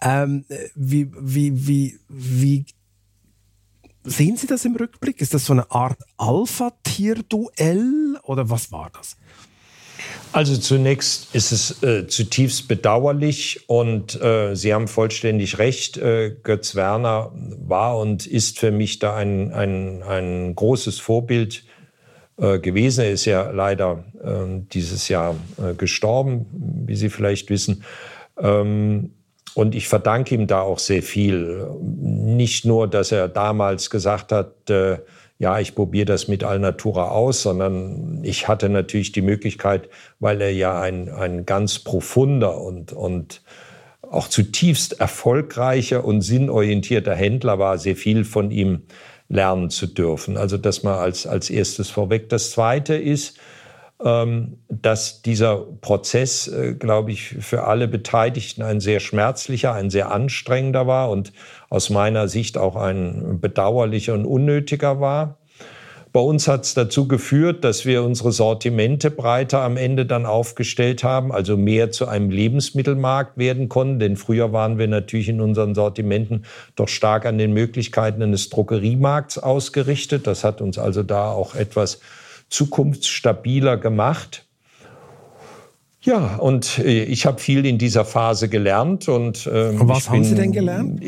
Ähm, 0.00 0.44
wie, 0.76 1.10
wie, 1.18 1.66
wie, 1.66 1.98
wie 2.08 2.66
sehen 4.04 4.36
Sie 4.36 4.46
das 4.46 4.64
im 4.64 4.76
Rückblick? 4.76 5.20
Ist 5.20 5.34
das 5.34 5.44
so 5.44 5.54
eine 5.54 5.72
Art 5.72 5.98
Alpha-Tier-Duell 6.18 8.16
oder 8.22 8.48
was 8.48 8.70
war 8.70 8.92
das? 8.96 9.16
Also 10.30 10.56
zunächst 10.56 11.34
ist 11.34 11.50
es 11.50 11.82
äh, 11.82 12.06
zutiefst 12.06 12.68
bedauerlich 12.68 13.68
und 13.68 14.22
äh, 14.22 14.54
Sie 14.54 14.72
haben 14.72 14.86
vollständig 14.86 15.58
recht. 15.58 15.96
Äh, 15.96 16.36
Götz 16.44 16.76
Werner 16.76 17.32
war 17.34 17.98
und 17.98 18.24
ist 18.24 18.60
für 18.60 18.70
mich 18.70 19.00
da 19.00 19.16
ein, 19.16 19.52
ein, 19.52 20.04
ein 20.04 20.54
großes 20.54 21.00
Vorbild 21.00 21.64
äh, 21.66 21.71
gewesen. 22.58 23.04
Er 23.04 23.12
ist 23.12 23.24
ja 23.24 23.50
leider 23.50 24.04
ähm, 24.24 24.68
dieses 24.68 25.08
Jahr 25.08 25.34
äh, 25.58 25.74
gestorben, 25.74 26.46
wie 26.86 26.96
Sie 26.96 27.08
vielleicht 27.08 27.50
wissen. 27.50 27.84
Ähm, 28.38 29.12
und 29.54 29.74
ich 29.74 29.88
verdanke 29.88 30.34
ihm 30.34 30.46
da 30.46 30.62
auch 30.62 30.78
sehr 30.78 31.02
viel. 31.02 31.66
Nicht 31.80 32.64
nur, 32.64 32.88
dass 32.88 33.12
er 33.12 33.28
damals 33.28 33.90
gesagt 33.90 34.32
hat, 34.32 34.70
äh, 34.70 34.98
ja, 35.38 35.58
ich 35.58 35.74
probiere 35.74 36.06
das 36.06 36.28
mit 36.28 36.44
Alnatura 36.44 37.08
aus, 37.08 37.42
sondern 37.42 38.20
ich 38.22 38.46
hatte 38.48 38.68
natürlich 38.68 39.12
die 39.12 39.22
Möglichkeit, 39.22 39.88
weil 40.20 40.40
er 40.40 40.52
ja 40.52 40.80
ein, 40.80 41.08
ein 41.08 41.44
ganz 41.46 41.80
profunder 41.80 42.60
und, 42.60 42.92
und 42.92 43.42
auch 44.08 44.28
zutiefst 44.28 45.00
erfolgreicher 45.00 46.04
und 46.04 46.20
sinnorientierter 46.20 47.14
Händler 47.14 47.58
war, 47.58 47.78
sehr 47.78 47.96
viel 47.96 48.24
von 48.24 48.50
ihm 48.50 48.82
lernen 49.32 49.70
zu 49.70 49.86
dürfen. 49.86 50.36
Also 50.36 50.58
das 50.58 50.82
mal 50.82 50.98
als, 50.98 51.26
als 51.26 51.50
erstes 51.50 51.90
vorweg. 51.90 52.28
Das 52.28 52.50
Zweite 52.50 52.94
ist, 52.94 53.38
ähm, 54.04 54.58
dass 54.68 55.22
dieser 55.22 55.56
Prozess, 55.56 56.48
äh, 56.48 56.74
glaube 56.74 57.12
ich, 57.12 57.36
für 57.40 57.64
alle 57.64 57.88
Beteiligten 57.88 58.62
ein 58.62 58.80
sehr 58.80 59.00
schmerzlicher, 59.00 59.72
ein 59.72 59.90
sehr 59.90 60.12
anstrengender 60.12 60.86
war 60.86 61.10
und 61.10 61.32
aus 61.70 61.88
meiner 61.88 62.28
Sicht 62.28 62.58
auch 62.58 62.76
ein 62.76 63.40
bedauerlicher 63.40 64.12
und 64.14 64.26
unnötiger 64.26 65.00
war. 65.00 65.38
Bei 66.12 66.20
uns 66.20 66.46
hat 66.46 66.64
es 66.64 66.74
dazu 66.74 67.08
geführt, 67.08 67.64
dass 67.64 67.86
wir 67.86 68.02
unsere 68.02 68.32
Sortimente 68.32 69.10
breiter 69.10 69.62
am 69.62 69.78
Ende 69.78 70.04
dann 70.04 70.26
aufgestellt 70.26 71.02
haben, 71.02 71.32
also 71.32 71.56
mehr 71.56 71.90
zu 71.90 72.06
einem 72.06 72.28
Lebensmittelmarkt 72.28 73.38
werden 73.38 73.70
konnten. 73.70 73.98
Denn 73.98 74.16
früher 74.16 74.52
waren 74.52 74.76
wir 74.76 74.88
natürlich 74.88 75.30
in 75.30 75.40
unseren 75.40 75.74
Sortimenten 75.74 76.44
doch 76.76 76.88
stark 76.88 77.24
an 77.24 77.38
den 77.38 77.54
Möglichkeiten 77.54 78.22
eines 78.22 78.50
Drogeriemarkts 78.50 79.38
ausgerichtet. 79.38 80.26
Das 80.26 80.44
hat 80.44 80.60
uns 80.60 80.76
also 80.76 81.02
da 81.02 81.30
auch 81.30 81.54
etwas 81.54 82.00
zukunftsstabiler 82.50 83.78
gemacht. 83.78 84.44
Ja, 86.02 86.36
und 86.36 86.78
äh, 86.78 87.04
ich 87.04 87.24
habe 87.24 87.40
viel 87.40 87.64
in 87.64 87.78
dieser 87.78 88.04
Phase 88.04 88.50
gelernt. 88.50 89.08
Und, 89.08 89.48
ähm, 89.50 89.78
was 89.88 90.10
haben 90.10 90.24
Sie 90.24 90.34
denn 90.34 90.52
gelernt? 90.52 91.00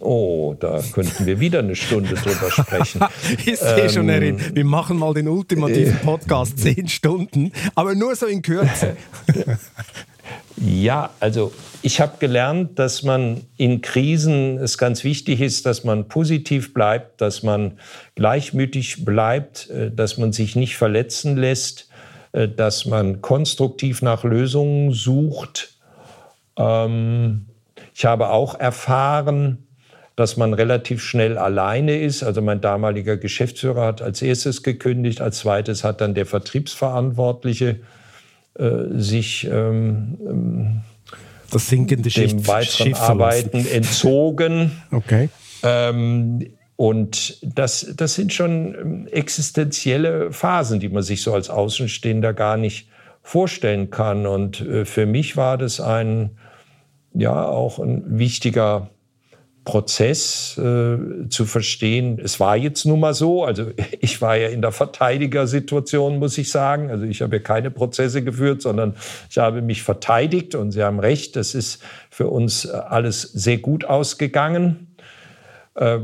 Oh, 0.00 0.54
da 0.58 0.80
könnten 0.92 1.26
wir 1.26 1.40
wieder 1.40 1.58
eine 1.58 1.74
Stunde 1.74 2.14
drüber 2.14 2.50
sprechen. 2.50 3.00
ich 3.44 3.58
sehe 3.58 3.84
ähm, 3.84 3.90
schon, 3.90 4.08
Erin, 4.08 4.38
wir 4.54 4.64
machen 4.64 4.98
mal 4.98 5.12
den 5.14 5.26
ultimativen 5.26 5.94
äh, 5.94 6.04
Podcast 6.04 6.58
zehn 6.60 6.86
Stunden, 6.86 7.50
aber 7.74 7.96
nur 7.96 8.14
so 8.14 8.26
in 8.26 8.40
Kürze. 8.40 8.96
ja, 10.56 11.10
also 11.18 11.52
ich 11.82 12.00
habe 12.00 12.18
gelernt, 12.20 12.78
dass 12.78 13.02
man 13.02 13.40
in 13.56 13.80
Krisen 13.80 14.58
es 14.58 14.78
ganz 14.78 15.02
wichtig 15.02 15.40
ist, 15.40 15.66
dass 15.66 15.82
man 15.82 16.06
positiv 16.06 16.72
bleibt, 16.72 17.20
dass 17.20 17.42
man 17.42 17.78
gleichmütig 18.14 19.04
bleibt, 19.04 19.70
äh, 19.70 19.90
dass 19.90 20.18
man 20.18 20.32
sich 20.32 20.54
nicht 20.54 20.76
verletzen 20.76 21.36
lässt, 21.36 21.88
äh, 22.30 22.48
dass 22.48 22.86
man 22.86 23.22
konstruktiv 23.22 24.02
nach 24.02 24.22
Lösungen 24.22 24.92
sucht. 24.92 25.74
Ähm, 26.56 27.46
ich 27.92 28.04
habe 28.04 28.30
auch 28.30 28.58
erfahren, 28.58 29.63
dass 30.16 30.36
man 30.36 30.54
relativ 30.54 31.02
schnell 31.02 31.38
alleine 31.38 31.98
ist. 31.98 32.22
Also 32.22 32.40
mein 32.40 32.60
damaliger 32.60 33.16
Geschäftsführer 33.16 33.86
hat 33.86 34.02
als 34.02 34.22
erstes 34.22 34.62
gekündigt, 34.62 35.20
als 35.20 35.38
zweites 35.38 35.82
hat 35.84 36.00
dann 36.00 36.14
der 36.14 36.26
Vertriebsverantwortliche 36.26 37.80
äh, 38.54 38.70
sich 38.94 39.44
ähm, 39.50 40.18
ähm 40.26 40.80
das 41.50 41.68
sinkende 41.68 42.08
dem 42.08 42.10
Schiff, 42.10 42.48
weiteren 42.48 42.86
Schiff 42.88 43.00
Arbeiten 43.00 43.66
entzogen. 43.66 44.72
Okay. 44.90 45.28
Ähm, 45.62 46.46
und 46.76 47.38
das, 47.42 47.94
das 47.96 48.14
sind 48.14 48.32
schon 48.32 48.74
ähm, 48.74 49.08
existenzielle 49.10 50.32
Phasen, 50.32 50.80
die 50.80 50.88
man 50.88 51.02
sich 51.02 51.22
so 51.22 51.32
als 51.32 51.50
Außenstehender 51.50 52.34
gar 52.34 52.56
nicht 52.56 52.88
vorstellen 53.22 53.90
kann. 53.90 54.26
Und 54.26 54.60
äh, 54.60 54.84
für 54.84 55.06
mich 55.06 55.36
war 55.36 55.56
das 55.56 55.80
ein, 55.80 56.30
ja, 57.12 57.46
auch 57.46 57.78
ein 57.78 58.18
wichtiger 58.18 58.90
Prozess 59.64 60.58
äh, 60.58 61.28
zu 61.28 61.46
verstehen. 61.46 62.20
Es 62.22 62.38
war 62.38 62.56
jetzt 62.56 62.84
nun 62.84 63.00
mal 63.00 63.14
so, 63.14 63.44
also 63.44 63.66
ich 64.00 64.20
war 64.20 64.36
ja 64.36 64.48
in 64.48 64.62
der 64.62 64.72
Verteidigersituation, 64.72 66.18
muss 66.18 66.36
ich 66.38 66.50
sagen. 66.50 66.90
Also 66.90 67.04
ich 67.04 67.22
habe 67.22 67.36
ja 67.36 67.42
keine 67.42 67.70
Prozesse 67.70 68.22
geführt, 68.22 68.62
sondern 68.62 68.94
ich 69.30 69.38
habe 69.38 69.62
mich 69.62 69.82
verteidigt 69.82 70.54
und 70.54 70.72
Sie 70.72 70.82
haben 70.82 71.00
recht, 71.00 71.36
das 71.36 71.54
ist 71.54 71.82
für 72.10 72.28
uns 72.28 72.66
alles 72.66 73.22
sehr 73.22 73.58
gut 73.58 73.84
ausgegangen. 73.84 74.94
Äh, 75.74 76.00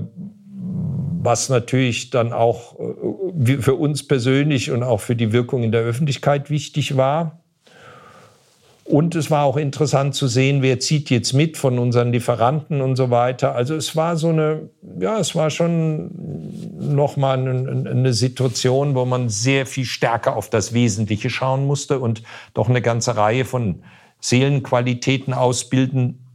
was 1.23 1.51
natürlich 1.51 2.11
dann 2.11 2.33
auch 2.33 2.79
äh, 2.81 3.59
für 3.59 3.75
uns 3.75 4.07
persönlich 4.07 4.71
und 4.71 4.83
auch 4.83 5.01
für 5.01 5.17
die 5.17 5.33
Wirkung 5.33 5.63
in 5.63 5.73
der 5.73 5.83
Öffentlichkeit 5.83 6.51
wichtig 6.51 6.97
war. 6.97 7.40
Und 8.91 9.15
es 9.15 9.31
war 9.31 9.45
auch 9.45 9.57
interessant 9.57 10.17
zu 10.17 10.27
sehen, 10.27 10.63
wer 10.63 10.81
zieht 10.81 11.11
jetzt 11.11 11.33
mit 11.33 11.57
von 11.57 11.79
unseren 11.79 12.11
Lieferanten 12.11 12.81
und 12.81 12.97
so 12.97 13.11
weiter. 13.11 13.55
Also 13.55 13.77
es 13.77 13.95
war 13.95 14.17
so 14.17 14.31
eine, 14.31 14.69
ja, 14.99 15.21
es 15.21 15.37
war 15.37 15.51
schon 15.51 16.11
nochmal 16.77 17.39
eine, 17.39 17.89
eine 17.89 18.13
Situation, 18.13 18.97
wo 18.97 19.05
man 19.05 19.29
sehr 19.29 19.65
viel 19.67 19.85
stärker 19.85 20.37
auf 20.37 20.51
das 20.51 20.73
Wesentliche 20.73 21.31
schauen 21.31 21.69
musste 21.69 22.01
und 22.01 22.25
doch 22.53 22.69
eine 22.69 22.83
ganze 22.83 23.17
Reihe 23.17 23.45
von 23.45 23.85
Seelenqualitäten 24.19 25.35
ausbilden 25.35 26.27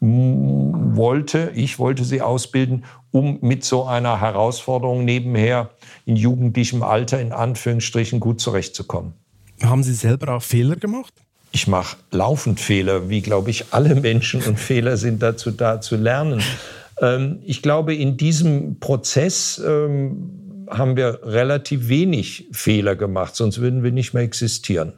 wollte. 0.00 1.52
Ich 1.54 1.78
wollte 1.78 2.02
sie 2.02 2.22
ausbilden, 2.22 2.84
um 3.12 3.38
mit 3.40 3.62
so 3.62 3.84
einer 3.84 4.20
Herausforderung 4.20 5.04
nebenher 5.04 5.70
in 6.06 6.16
jugendlichem 6.16 6.82
Alter 6.82 7.20
in 7.20 7.32
Anführungsstrichen 7.32 8.18
gut 8.18 8.40
zurechtzukommen. 8.40 9.12
Haben 9.62 9.84
Sie 9.84 9.94
selber 9.94 10.34
auch 10.34 10.42
Fehler 10.42 10.74
gemacht? 10.74 11.14
Ich 11.52 11.68
mache 11.68 11.96
laufend 12.10 12.60
Fehler, 12.60 13.08
wie 13.08 13.20
glaube 13.20 13.50
ich 13.50 13.66
alle 13.70 13.94
Menschen 13.94 14.42
und 14.42 14.58
Fehler 14.58 14.96
sind 14.96 15.22
dazu 15.22 15.50
da 15.50 15.80
zu 15.80 15.96
lernen. 15.96 16.42
Ähm, 17.00 17.40
ich 17.44 17.62
glaube, 17.62 17.94
in 17.94 18.16
diesem 18.16 18.80
Prozess 18.80 19.62
ähm, 19.64 20.66
haben 20.68 20.96
wir 20.96 21.20
relativ 21.24 21.88
wenig 21.88 22.48
Fehler 22.52 22.96
gemacht, 22.96 23.36
sonst 23.36 23.60
würden 23.60 23.82
wir 23.82 23.92
nicht 23.92 24.14
mehr 24.14 24.22
existieren. 24.22 24.94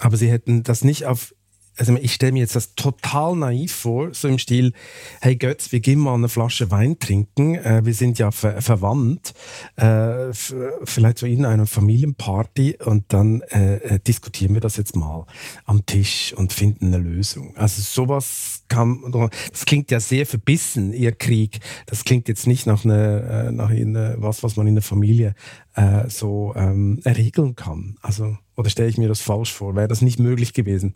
Aber 0.00 0.16
Sie 0.16 0.28
hätten 0.28 0.64
das 0.64 0.82
nicht 0.82 1.06
auf 1.06 1.34
also 1.76 1.96
ich 1.96 2.12
stelle 2.14 2.32
mir 2.32 2.40
jetzt 2.40 2.56
das 2.56 2.74
total 2.74 3.36
naiv 3.36 3.72
vor, 3.72 4.12
so 4.12 4.28
im 4.28 4.38
Stil, 4.38 4.72
hey 5.20 5.36
Götz, 5.36 5.72
wir 5.72 5.80
gehen 5.80 5.98
mal 5.98 6.14
eine 6.14 6.28
Flasche 6.28 6.70
Wein 6.70 6.98
trinken, 6.98 7.54
äh, 7.54 7.84
wir 7.84 7.94
sind 7.94 8.18
ja 8.18 8.30
ver 8.30 8.60
verwandt, 8.60 9.32
äh, 9.76 10.32
vielleicht 10.32 11.18
so 11.18 11.26
in 11.26 11.46
einer 11.46 11.66
Familienparty 11.66 12.78
und 12.84 13.12
dann 13.12 13.40
äh, 13.50 13.76
äh, 13.76 13.98
diskutieren 14.00 14.54
wir 14.54 14.60
das 14.60 14.76
jetzt 14.76 14.96
mal 14.96 15.26
am 15.64 15.86
Tisch 15.86 16.34
und 16.36 16.52
finden 16.52 16.88
eine 16.88 16.98
Lösung. 16.98 17.56
Also 17.56 17.80
sowas 17.82 18.64
kann, 18.68 19.30
das 19.50 19.64
klingt 19.64 19.90
ja 19.90 20.00
sehr 20.00 20.26
verbissen, 20.26 20.92
Ihr 20.92 21.12
Krieg. 21.12 21.60
Das 21.86 22.04
klingt 22.04 22.28
jetzt 22.28 22.46
nicht 22.46 22.66
nach, 22.66 22.84
einer, 22.84 23.46
äh, 23.48 23.52
nach 23.52 23.70
einer, 23.70 24.20
was, 24.20 24.42
was 24.42 24.56
man 24.56 24.66
in 24.66 24.74
der 24.74 24.82
Familie 24.82 25.34
äh, 25.74 26.08
so 26.08 26.52
ähm, 26.56 27.00
regeln 27.04 27.56
kann. 27.56 27.96
Also, 28.02 28.36
oder 28.56 28.70
stelle 28.70 28.88
ich 28.88 28.98
mir 28.98 29.08
das 29.08 29.20
falsch 29.20 29.52
vor? 29.52 29.74
Wäre 29.74 29.88
das 29.88 30.02
nicht 30.02 30.18
möglich 30.18 30.52
gewesen? 30.52 30.94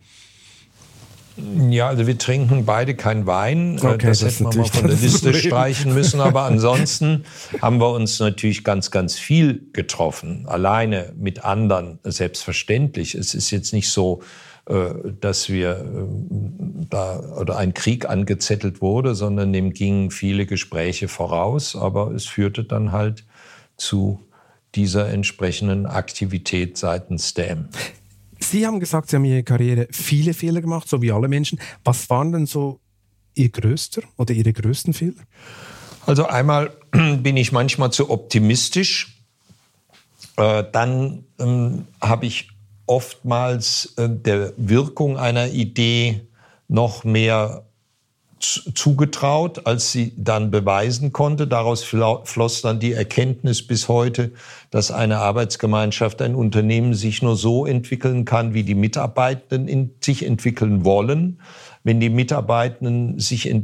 Ja, 1.71 1.89
also 1.89 2.07
wir 2.07 2.17
trinken 2.17 2.65
beide 2.65 2.95
kein 2.95 3.27
Wein. 3.27 3.79
Äh, 3.79 3.87
okay, 3.87 4.07
das, 4.07 4.21
das 4.21 4.41
hätten 4.41 4.53
wir 4.53 4.63
mal 4.63 4.69
von 4.69 4.87
der 4.87 4.97
Liste 4.97 5.35
streichen 5.35 5.93
müssen. 5.93 6.21
Aber 6.21 6.43
ansonsten 6.43 7.25
haben 7.61 7.79
wir 7.79 7.91
uns 7.91 8.19
natürlich 8.21 8.65
ganz, 8.65 8.91
ganz 8.91 9.17
viel 9.17 9.69
getroffen. 9.73 10.47
Alleine 10.47 11.13
mit 11.19 11.45
anderen, 11.45 11.99
selbstverständlich. 12.05 13.15
Es 13.15 13.35
ist 13.35 13.51
jetzt 13.51 13.73
nicht 13.73 13.91
so, 13.91 14.23
äh, 14.69 14.89
dass 15.21 15.51
wir 15.51 15.71
äh, 15.71 16.87
da 16.89 17.21
oder 17.39 17.59
ein 17.59 17.75
Krieg 17.75 18.09
angezettelt 18.09 18.81
wurde, 18.81 19.15
sondern 19.15 19.53
dem 19.53 19.73
gingen 19.73 20.11
viele 20.11 20.47
Gespräche 20.47 21.09
voraus. 21.09 21.77
Aber 21.77 22.13
es 22.13 22.27
führte 22.27 22.65
dann 22.65 22.93
halt 22.93 23.25
zu 23.77 24.21
dieser 24.75 25.09
entsprechenden 25.09 25.87
Aktivität 25.87 26.79
seitens 26.79 27.35
der 27.35 27.59
Sie 28.39 28.67
haben 28.67 28.81
gesagt, 28.81 29.11
Sie 29.11 29.17
haben 29.17 29.25
in 29.25 29.33
Ihrer 29.33 29.43
Karriere 29.43 29.89
viele 29.91 30.35
Fehler 30.35 30.61
gemacht, 30.61 30.89
so 30.89 31.03
wie 31.03 31.13
alle 31.13 31.29
Menschen. 31.29 31.59
Was 31.85 32.09
waren 32.11 32.33
denn 32.33 32.47
so 32.47 32.81
Ihr 33.35 33.51
größter 33.51 34.03
oder 34.17 34.35
Ihre 34.35 34.53
größten 34.53 34.95
Fehler? 34.95 35.23
Also 36.07 36.27
einmal 36.27 36.73
bin 36.91 37.37
ich 37.37 37.53
manchmal 37.53 37.93
zu 37.93 38.11
optimistisch. 38.11 39.23
Äh, 40.37 40.65
dann 40.73 41.25
ähm, 41.39 41.87
habe 42.01 42.27
ich 42.27 42.51
oftmals 42.87 43.95
äh, 43.97 44.09
der 44.09 44.53
Wirkung 44.57 45.19
einer 45.19 45.49
Idee 45.49 46.23
noch 46.69 47.05
mehr 47.05 47.66
zugetraut, 48.39 49.67
als 49.67 49.93
sie 49.93 50.13
dann 50.17 50.51
beweisen 50.51 51.13
konnte. 51.13 51.47
Daraus 51.47 51.83
floss 51.83 52.63
dann 52.63 52.81
die 52.81 52.93
Erkenntnis 52.93 53.67
bis 53.67 53.89
heute, 53.89 54.33
dass 54.71 54.91
eine 54.91 55.19
Arbeitsgemeinschaft, 55.19 56.21
ein 56.21 56.35
Unternehmen 56.35 56.95
sich 56.95 57.23
nur 57.23 57.37
so 57.37 57.65
entwickeln 57.65 58.25
kann, 58.25 58.53
wie 58.53 58.63
die 58.63 58.75
Mitarbeitenden 58.75 59.93
sich 60.01 60.25
entwickeln 60.25 60.85
wollen. 60.85 61.41
Wenn 61.83 62.01
die 62.01 62.11
Mitarbeitenden 62.11 63.19
sich 63.19 63.55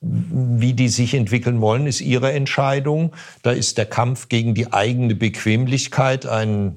wie 0.00 0.74
die 0.74 0.88
sich 0.88 1.14
entwickeln 1.14 1.60
wollen, 1.60 1.86
ist 1.86 2.00
ihre 2.00 2.32
Entscheidung. 2.32 3.12
Da 3.42 3.50
ist 3.50 3.78
der 3.78 3.86
Kampf 3.86 4.28
gegen 4.28 4.54
die 4.54 4.72
eigene 4.72 5.14
Bequemlichkeit 5.14 6.26
ein 6.26 6.76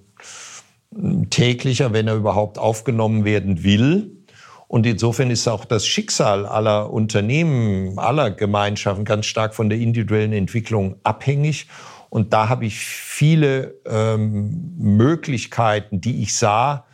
täglicher, 1.29 1.93
wenn 1.93 2.07
er 2.07 2.15
überhaupt 2.15 2.57
aufgenommen 2.57 3.25
werden 3.25 3.63
will. 3.63 4.18
Und 4.69 4.85
insofern 4.85 5.31
ist 5.31 5.47
auch 5.47 5.65
das 5.65 5.87
Schicksal 5.87 6.45
aller 6.45 6.93
Unternehmen, 6.93 7.97
aller 7.97 8.29
Gemeinschaften 8.29 9.03
ganz 9.03 9.25
stark 9.25 9.55
von 9.55 9.67
der 9.67 9.79
individuellen 9.79 10.31
Entwicklung 10.31 10.97
abhängig. 11.03 11.65
Und 12.11 12.33
da 12.33 12.49
habe 12.49 12.67
ich 12.67 12.77
viele 12.77 13.73
ähm, 13.87 14.75
Möglichkeiten, 14.77 16.01
die 16.01 16.21
ich 16.21 16.35
sah, 16.35 16.85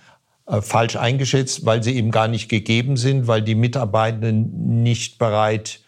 äh, 0.48 0.62
falsch 0.62 0.96
eingeschätzt, 0.96 1.66
weil 1.66 1.84
sie 1.84 1.98
eben 1.98 2.12
gar 2.12 2.30
nicht 2.30 2.48
gegeben 2.48 2.96
sind, 2.96 3.28
weil 3.28 3.42
die 3.42 3.56
Mitarbeitenden 3.56 4.82
nicht 4.82 5.20
bereit 5.20 5.82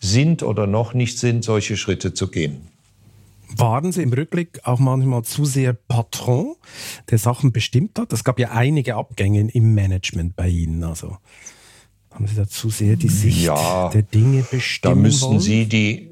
sind 0.00 0.42
oder 0.42 0.66
noch 0.66 0.92
nicht 0.92 1.20
sind, 1.20 1.44
solche 1.44 1.76
Schritte 1.76 2.14
zu 2.14 2.32
gehen. 2.32 2.67
Waren 3.56 3.92
Sie 3.92 4.02
im 4.02 4.12
Rückblick 4.12 4.60
auch 4.64 4.78
manchmal 4.78 5.22
zu 5.22 5.44
sehr 5.44 5.72
Patron, 5.72 6.56
der 7.10 7.18
Sachen 7.18 7.52
bestimmt 7.52 7.98
hat? 7.98 8.12
Es 8.12 8.24
gab 8.24 8.38
ja 8.38 8.50
einige 8.50 8.96
Abgänge 8.96 9.50
im 9.50 9.74
Management 9.74 10.36
bei 10.36 10.48
Ihnen. 10.48 10.84
Also 10.84 11.16
haben 12.10 12.26
Sie 12.26 12.34
da 12.34 12.46
zu 12.46 12.68
sehr 12.70 12.96
die 12.96 13.08
Sicht 13.08 13.44
ja, 13.44 13.88
der 13.90 14.02
Dinge 14.02 14.44
bestimmt? 14.50 14.92
Da 14.92 14.94
müssten 14.94 15.26
wollen? 15.28 15.40
Sie 15.40 15.66
die, 15.66 16.10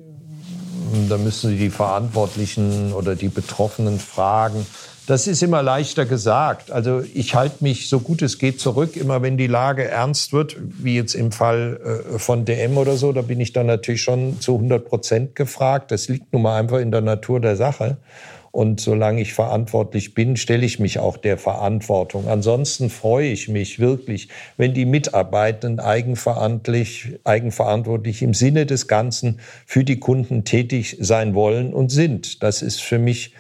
da 1.09 1.19
müssen 1.19 1.51
Sie 1.51 1.59
die 1.59 1.71
Verantwortlichen 1.71 2.93
oder 2.93 3.17
die 3.17 3.29
Betroffenen 3.29 3.99
fragen. 3.99 4.67
Das 5.07 5.29
ist 5.29 5.43
immer 5.43 5.63
leichter 5.63 6.05
gesagt. 6.05 6.73
Also 6.73 7.03
ich 7.15 7.37
halte 7.37 7.63
mich 7.63 7.89
so 7.89 8.01
gut 8.01 8.23
es 8.23 8.39
geht 8.39 8.61
zurück, 8.61 8.97
immer 8.97 9.23
wenn 9.23 9.37
die 9.37 9.47
Lage 9.47 9.85
ernst 9.85 10.33
wird, 10.33 10.57
wie 10.61 10.97
jetzt 10.97 11.15
im 11.15 11.31
Fall 11.31 12.05
äh, 12.15 12.19
von 12.19 12.45
DM 12.45 12.77
oder 12.77 12.97
so, 12.97 13.13
da 13.13 13.23
bin 13.23 13.41
ich 13.41 13.53
dann 13.53 13.67
natürlich 13.67 14.03
schon 14.03 14.41
zu 14.41 14.55
100 14.55 14.85
Prozent 14.85 15.37
gefragt. 15.37 15.93
Das 15.93 16.09
liegt 16.09 16.33
nun 16.33 16.43
mal 16.43 16.59
einfach 16.59 16.79
in 16.79 16.91
der 16.91 17.03
Natur 17.03 17.41
der 17.41 17.55
Sache. 17.55 17.99
Und 18.51 18.81
solange 18.81 19.21
ich 19.21 19.35
verantwortlich 19.35 20.15
bin, 20.15 20.37
stelle 20.37 20.65
ich 20.65 20.81
mich 20.81 20.99
auch 20.99 21.19
der 21.19 21.37
Verantwortung. 21.37 22.27
Ansonsten 22.27 22.89
freue 22.89 23.29
ich 23.29 23.49
mich 23.49 23.79
wirklich, 23.79 24.31
wenn 24.57 24.73
die 24.73 24.87
Mitarbeitenden 24.87 25.79
eigenverantwortlich, 25.79 27.19
eigenverantwortlich 27.23 28.23
im 28.23 28.33
Sinne 28.33 28.65
des 28.65 28.89
Ganzen 28.89 29.41
für 29.67 29.85
die 29.85 30.01
Kunden 30.01 30.45
tätig 30.45 30.97
sein 31.01 31.35
wollen 31.35 31.75
und 31.75 31.91
sind. 31.91 32.43
Das 32.43 32.63
ist 32.63 32.81
für 32.81 32.99
mich 32.99 33.35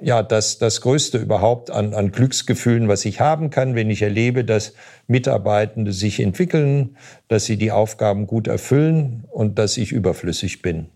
ja, 0.00 0.22
das, 0.22 0.58
das 0.58 0.80
Größte 0.80 1.18
überhaupt 1.18 1.70
an, 1.70 1.94
an 1.94 2.12
Glücksgefühlen, 2.12 2.88
was 2.88 3.04
ich 3.04 3.20
haben 3.20 3.50
kann, 3.50 3.74
wenn 3.74 3.90
ich 3.90 4.02
erlebe, 4.02 4.44
dass 4.44 4.74
Mitarbeitende 5.06 5.92
sich 5.92 6.20
entwickeln, 6.20 6.96
dass 7.28 7.44
sie 7.44 7.56
die 7.56 7.72
Aufgaben 7.72 8.26
gut 8.26 8.46
erfüllen 8.46 9.24
und 9.30 9.58
dass 9.58 9.76
ich 9.76 9.92
überflüssig 9.92 10.62
bin. 10.62 10.88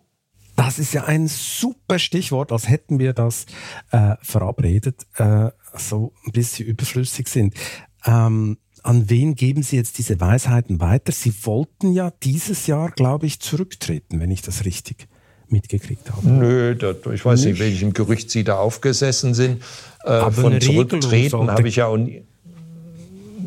Das 0.56 0.78
ist 0.78 0.94
ja 0.94 1.05
ein 1.05 1.26
super 1.26 1.98
Stichwort, 1.98 2.52
als 2.52 2.68
hätten 2.68 2.98
wir 2.98 3.12
das 3.12 3.47
äh, 3.90 4.14
verabredet, 4.22 5.06
äh, 5.16 5.51
so 5.76 6.12
ein 6.24 6.32
bisschen 6.32 6.66
überflüssig 6.66 7.28
sind. 7.28 7.55
Ähm, 8.06 8.59
an 8.85 9.09
wen 9.10 9.35
geben 9.35 9.62
Sie 9.62 9.76
jetzt 9.76 9.98
diese 9.98 10.20
Weisheiten 10.20 10.78
weiter? 10.78 11.10
Sie 11.10 11.35
wollten 11.44 11.93
ja 11.93 12.12
dieses 12.22 12.66
Jahr, 12.66 12.90
glaube 12.90 13.26
ich, 13.26 13.40
zurücktreten, 13.40 14.20
wenn 14.20 14.31
ich 14.31 14.43
das 14.43 14.64
richtig 14.64 15.09
mitgekriegt 15.49 16.11
haben? 16.11 16.39
Nö, 16.39 16.75
das, 16.75 16.97
ich 17.12 17.25
weiß 17.25 17.41
nicht, 17.41 17.53
nicht 17.53 17.61
welchem 17.61 17.93
Gerücht 17.93 18.31
Sie 18.31 18.45
da 18.45 18.57
aufgesessen 18.57 19.35
sind. 19.35 19.62
Äh, 20.05 20.31
von 20.31 20.61
Zurücktreten 20.61 21.51
habe 21.51 21.69
ich 21.69 21.77
ja 21.77 21.87
auch 21.87 21.97
nie. 21.97 22.25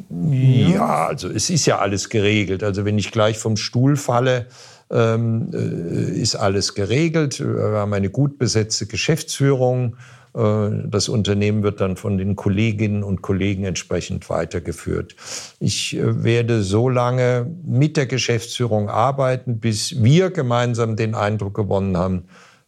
Ja, 0.09 1.07
also 1.07 1.29
es 1.29 1.49
ist 1.49 1.65
ja 1.65 1.79
alles 1.79 2.09
geregelt. 2.09 2.63
Also 2.63 2.85
wenn 2.85 2.97
ich 2.97 3.11
gleich 3.11 3.37
vom 3.37 3.57
Stuhl 3.57 3.97
falle, 3.97 4.47
ähm, 4.89 5.49
äh, 5.53 6.19
ist 6.19 6.35
alles 6.35 6.75
geregelt. 6.75 7.39
Wir 7.39 7.77
haben 7.77 7.93
eine 7.93 8.09
gut 8.09 8.37
besetzte 8.37 8.85
Geschäftsführung. 8.85 9.97
Äh, 10.37 10.87
das 10.87 11.09
Unternehmen 11.09 11.63
wird 11.63 11.81
dann 11.81 11.97
von 11.97 12.17
den 12.17 12.35
Kolleginnen 12.35 13.03
und 13.03 13.21
Kollegen 13.21 13.63
entsprechend 13.63 14.29
weitergeführt. 14.29 15.15
Ich 15.59 15.95
äh, 15.97 16.23
werde 16.23 16.63
so 16.63 16.89
lange 16.89 17.49
mit 17.63 17.97
der 17.97 18.05
Geschäftsführung 18.05 18.89
arbeiten, 18.89 19.59
bis 19.59 20.03
wir 20.03 20.29
gemeinsam 20.29 20.95
den 20.95 21.15
Eindruck 21.15 21.55
gewonnen 21.55 21.97
haben, 21.97 22.25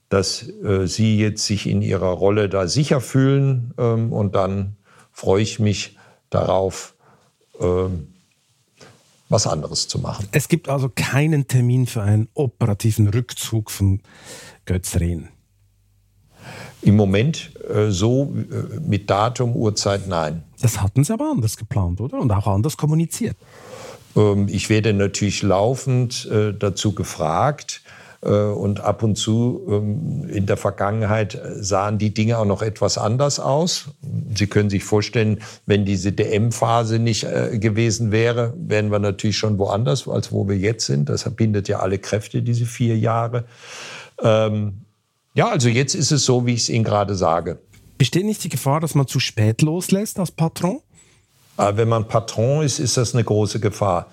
dass 0.09 0.49
äh, 0.63 0.87
Sie 0.87 1.19
jetzt 1.19 1.45
sich 1.45 1.67
in 1.67 1.81
Ihrer 1.81 2.09
Rolle 2.09 2.49
da 2.49 2.67
sicher 2.67 3.01
fühlen. 3.01 3.73
Ähm, 3.77 4.11
und 4.11 4.35
dann 4.35 4.75
freue 5.11 5.43
ich 5.43 5.59
mich 5.59 5.97
darauf, 6.31 6.95
ähm, 7.59 8.07
was 9.29 9.45
anderes 9.45 9.87
zu 9.87 9.99
machen. 9.99 10.27
Es 10.31 10.47
gibt 10.47 10.69
also 10.69 10.89
keinen 10.89 11.47
Termin 11.47 11.85
für 11.85 12.01
einen 12.01 12.29
operativen 12.33 13.07
Rückzug 13.07 13.69
von 13.69 14.01
Götz 14.65 14.95
Rehn. 14.95 15.29
Im 16.81 16.95
Moment 16.95 17.51
äh, 17.69 17.89
so 17.89 18.33
äh, 18.33 18.79
mit 18.79 19.09
Datum, 19.09 19.55
Uhrzeit, 19.55 20.07
nein. 20.07 20.43
Das 20.61 20.81
hatten 20.81 21.03
Sie 21.03 21.13
aber 21.13 21.29
anders 21.31 21.57
geplant, 21.57 22.01
oder? 22.01 22.19
Und 22.19 22.31
auch 22.31 22.47
anders 22.47 22.77
kommuniziert. 22.77 23.35
Ähm, 24.15 24.47
ich 24.49 24.69
werde 24.69 24.93
natürlich 24.93 25.41
laufend 25.41 26.25
äh, 26.31 26.53
dazu 26.53 26.93
gefragt. 26.93 27.81
Äh, 28.21 28.29
und 28.29 28.81
ab 28.81 29.03
und 29.03 29.15
zu 29.15 29.65
ähm, 29.69 30.27
in 30.29 30.45
der 30.45 30.57
Vergangenheit 30.57 31.35
äh, 31.35 31.63
sahen 31.63 31.97
die 31.97 32.13
Dinge 32.13 32.37
auch 32.37 32.45
noch 32.45 32.61
etwas 32.61 32.97
anders 32.97 33.39
aus. 33.39 33.89
Sie 34.35 34.47
können 34.47 34.69
sich 34.69 34.83
vorstellen, 34.83 35.39
wenn 35.65 35.85
diese 35.85 36.11
DM-Phase 36.11 36.99
nicht 36.99 37.23
äh, 37.23 37.57
gewesen 37.59 38.11
wäre, 38.11 38.53
wären 38.57 38.91
wir 38.91 38.99
natürlich 38.99 39.37
schon 39.37 39.57
woanders, 39.57 40.07
als 40.07 40.31
wo 40.31 40.47
wir 40.49 40.57
jetzt 40.57 40.85
sind. 40.85 41.07
Das 41.07 41.23
verbindet 41.23 41.69
ja 41.69 41.79
alle 41.79 41.97
Kräfte, 41.97 42.41
diese 42.41 42.65
vier 42.65 42.97
Jahre. 42.97 43.45
Ähm, 44.21 44.81
ja, 45.33 45.49
also 45.49 45.69
jetzt 45.69 45.95
ist 45.95 46.11
es 46.11 46.25
so, 46.25 46.45
wie 46.45 46.53
ich 46.53 46.61
es 46.61 46.69
Ihnen 46.69 46.83
gerade 46.83 47.15
sage. 47.15 47.59
Besteht 47.97 48.25
nicht 48.25 48.43
die 48.43 48.49
Gefahr, 48.49 48.79
dass 48.79 48.95
man 48.95 49.07
zu 49.07 49.19
spät 49.19 49.61
loslässt 49.61 50.19
als 50.19 50.31
Patron? 50.31 50.81
Ah, 51.57 51.73
wenn 51.75 51.89
man 51.89 52.07
Patron 52.07 52.63
ist, 52.63 52.79
ist 52.79 52.95
das 52.95 53.13
eine 53.13 53.23
große 53.23 53.59
Gefahr. 53.59 54.09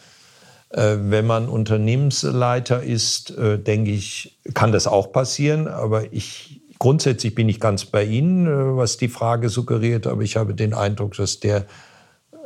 Äh, 0.71 0.97
wenn 0.99 1.27
man 1.27 1.49
Unternehmensleiter 1.49 2.83
ist, 2.83 3.31
äh, 3.31 3.59
denke 3.59 3.93
ich, 3.93 4.39
kann 4.53 4.73
das 4.73 4.89
auch 4.89 5.13
passieren. 5.13 5.69
Aber 5.69 6.13
ich, 6.13 6.63
grundsätzlich 6.81 7.35
bin 7.37 7.49
ich 7.49 7.61
ganz 7.61 7.85
bei 7.85 8.05
Ihnen, 8.05 8.47
äh, 8.47 8.77
was 8.77 8.97
die 8.97 9.09
Frage 9.09 9.49
suggeriert. 9.49 10.09
Aber 10.09 10.23
ich 10.23 10.37
habe 10.37 10.55
den 10.55 10.75
Eindruck, 10.75 11.15
dass 11.15 11.39
der, 11.39 11.67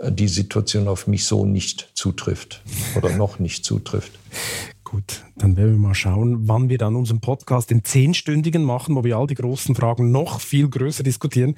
die 0.06 0.28
Situation 0.28 0.88
auf 0.88 1.06
mich 1.06 1.24
so 1.24 1.44
nicht 1.44 1.90
zutrifft 1.94 2.62
oder 2.96 3.10
noch 3.16 3.38
nicht 3.38 3.64
zutrifft. 3.64 4.12
Gut, 4.90 5.24
dann 5.36 5.56
werden 5.56 5.74
wir 5.74 5.78
mal 5.78 5.94
schauen, 5.94 6.48
wann 6.48 6.68
wir 6.68 6.76
dann 6.76 6.96
unseren 6.96 7.20
Podcast 7.20 7.70
den 7.70 7.84
zehnstündigen 7.84 8.64
machen, 8.64 8.96
wo 8.96 9.04
wir 9.04 9.18
all 9.18 9.28
die 9.28 9.36
großen 9.36 9.76
Fragen 9.76 10.10
noch 10.10 10.40
viel 10.40 10.68
größer 10.68 11.04
diskutieren. 11.04 11.54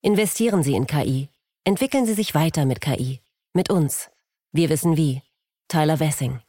Investieren 0.00 0.62
Sie 0.62 0.74
in 0.74 0.86
KI. 0.86 1.28
Entwickeln 1.64 2.06
Sie 2.06 2.14
sich 2.14 2.34
weiter 2.34 2.64
mit 2.66 2.80
KI. 2.80 3.20
Mit 3.52 3.68
uns. 3.68 4.10
Wir 4.52 4.68
wissen 4.68 4.96
wie. 4.96 5.22
Tyler 5.66 5.98
Wessing. 5.98 6.40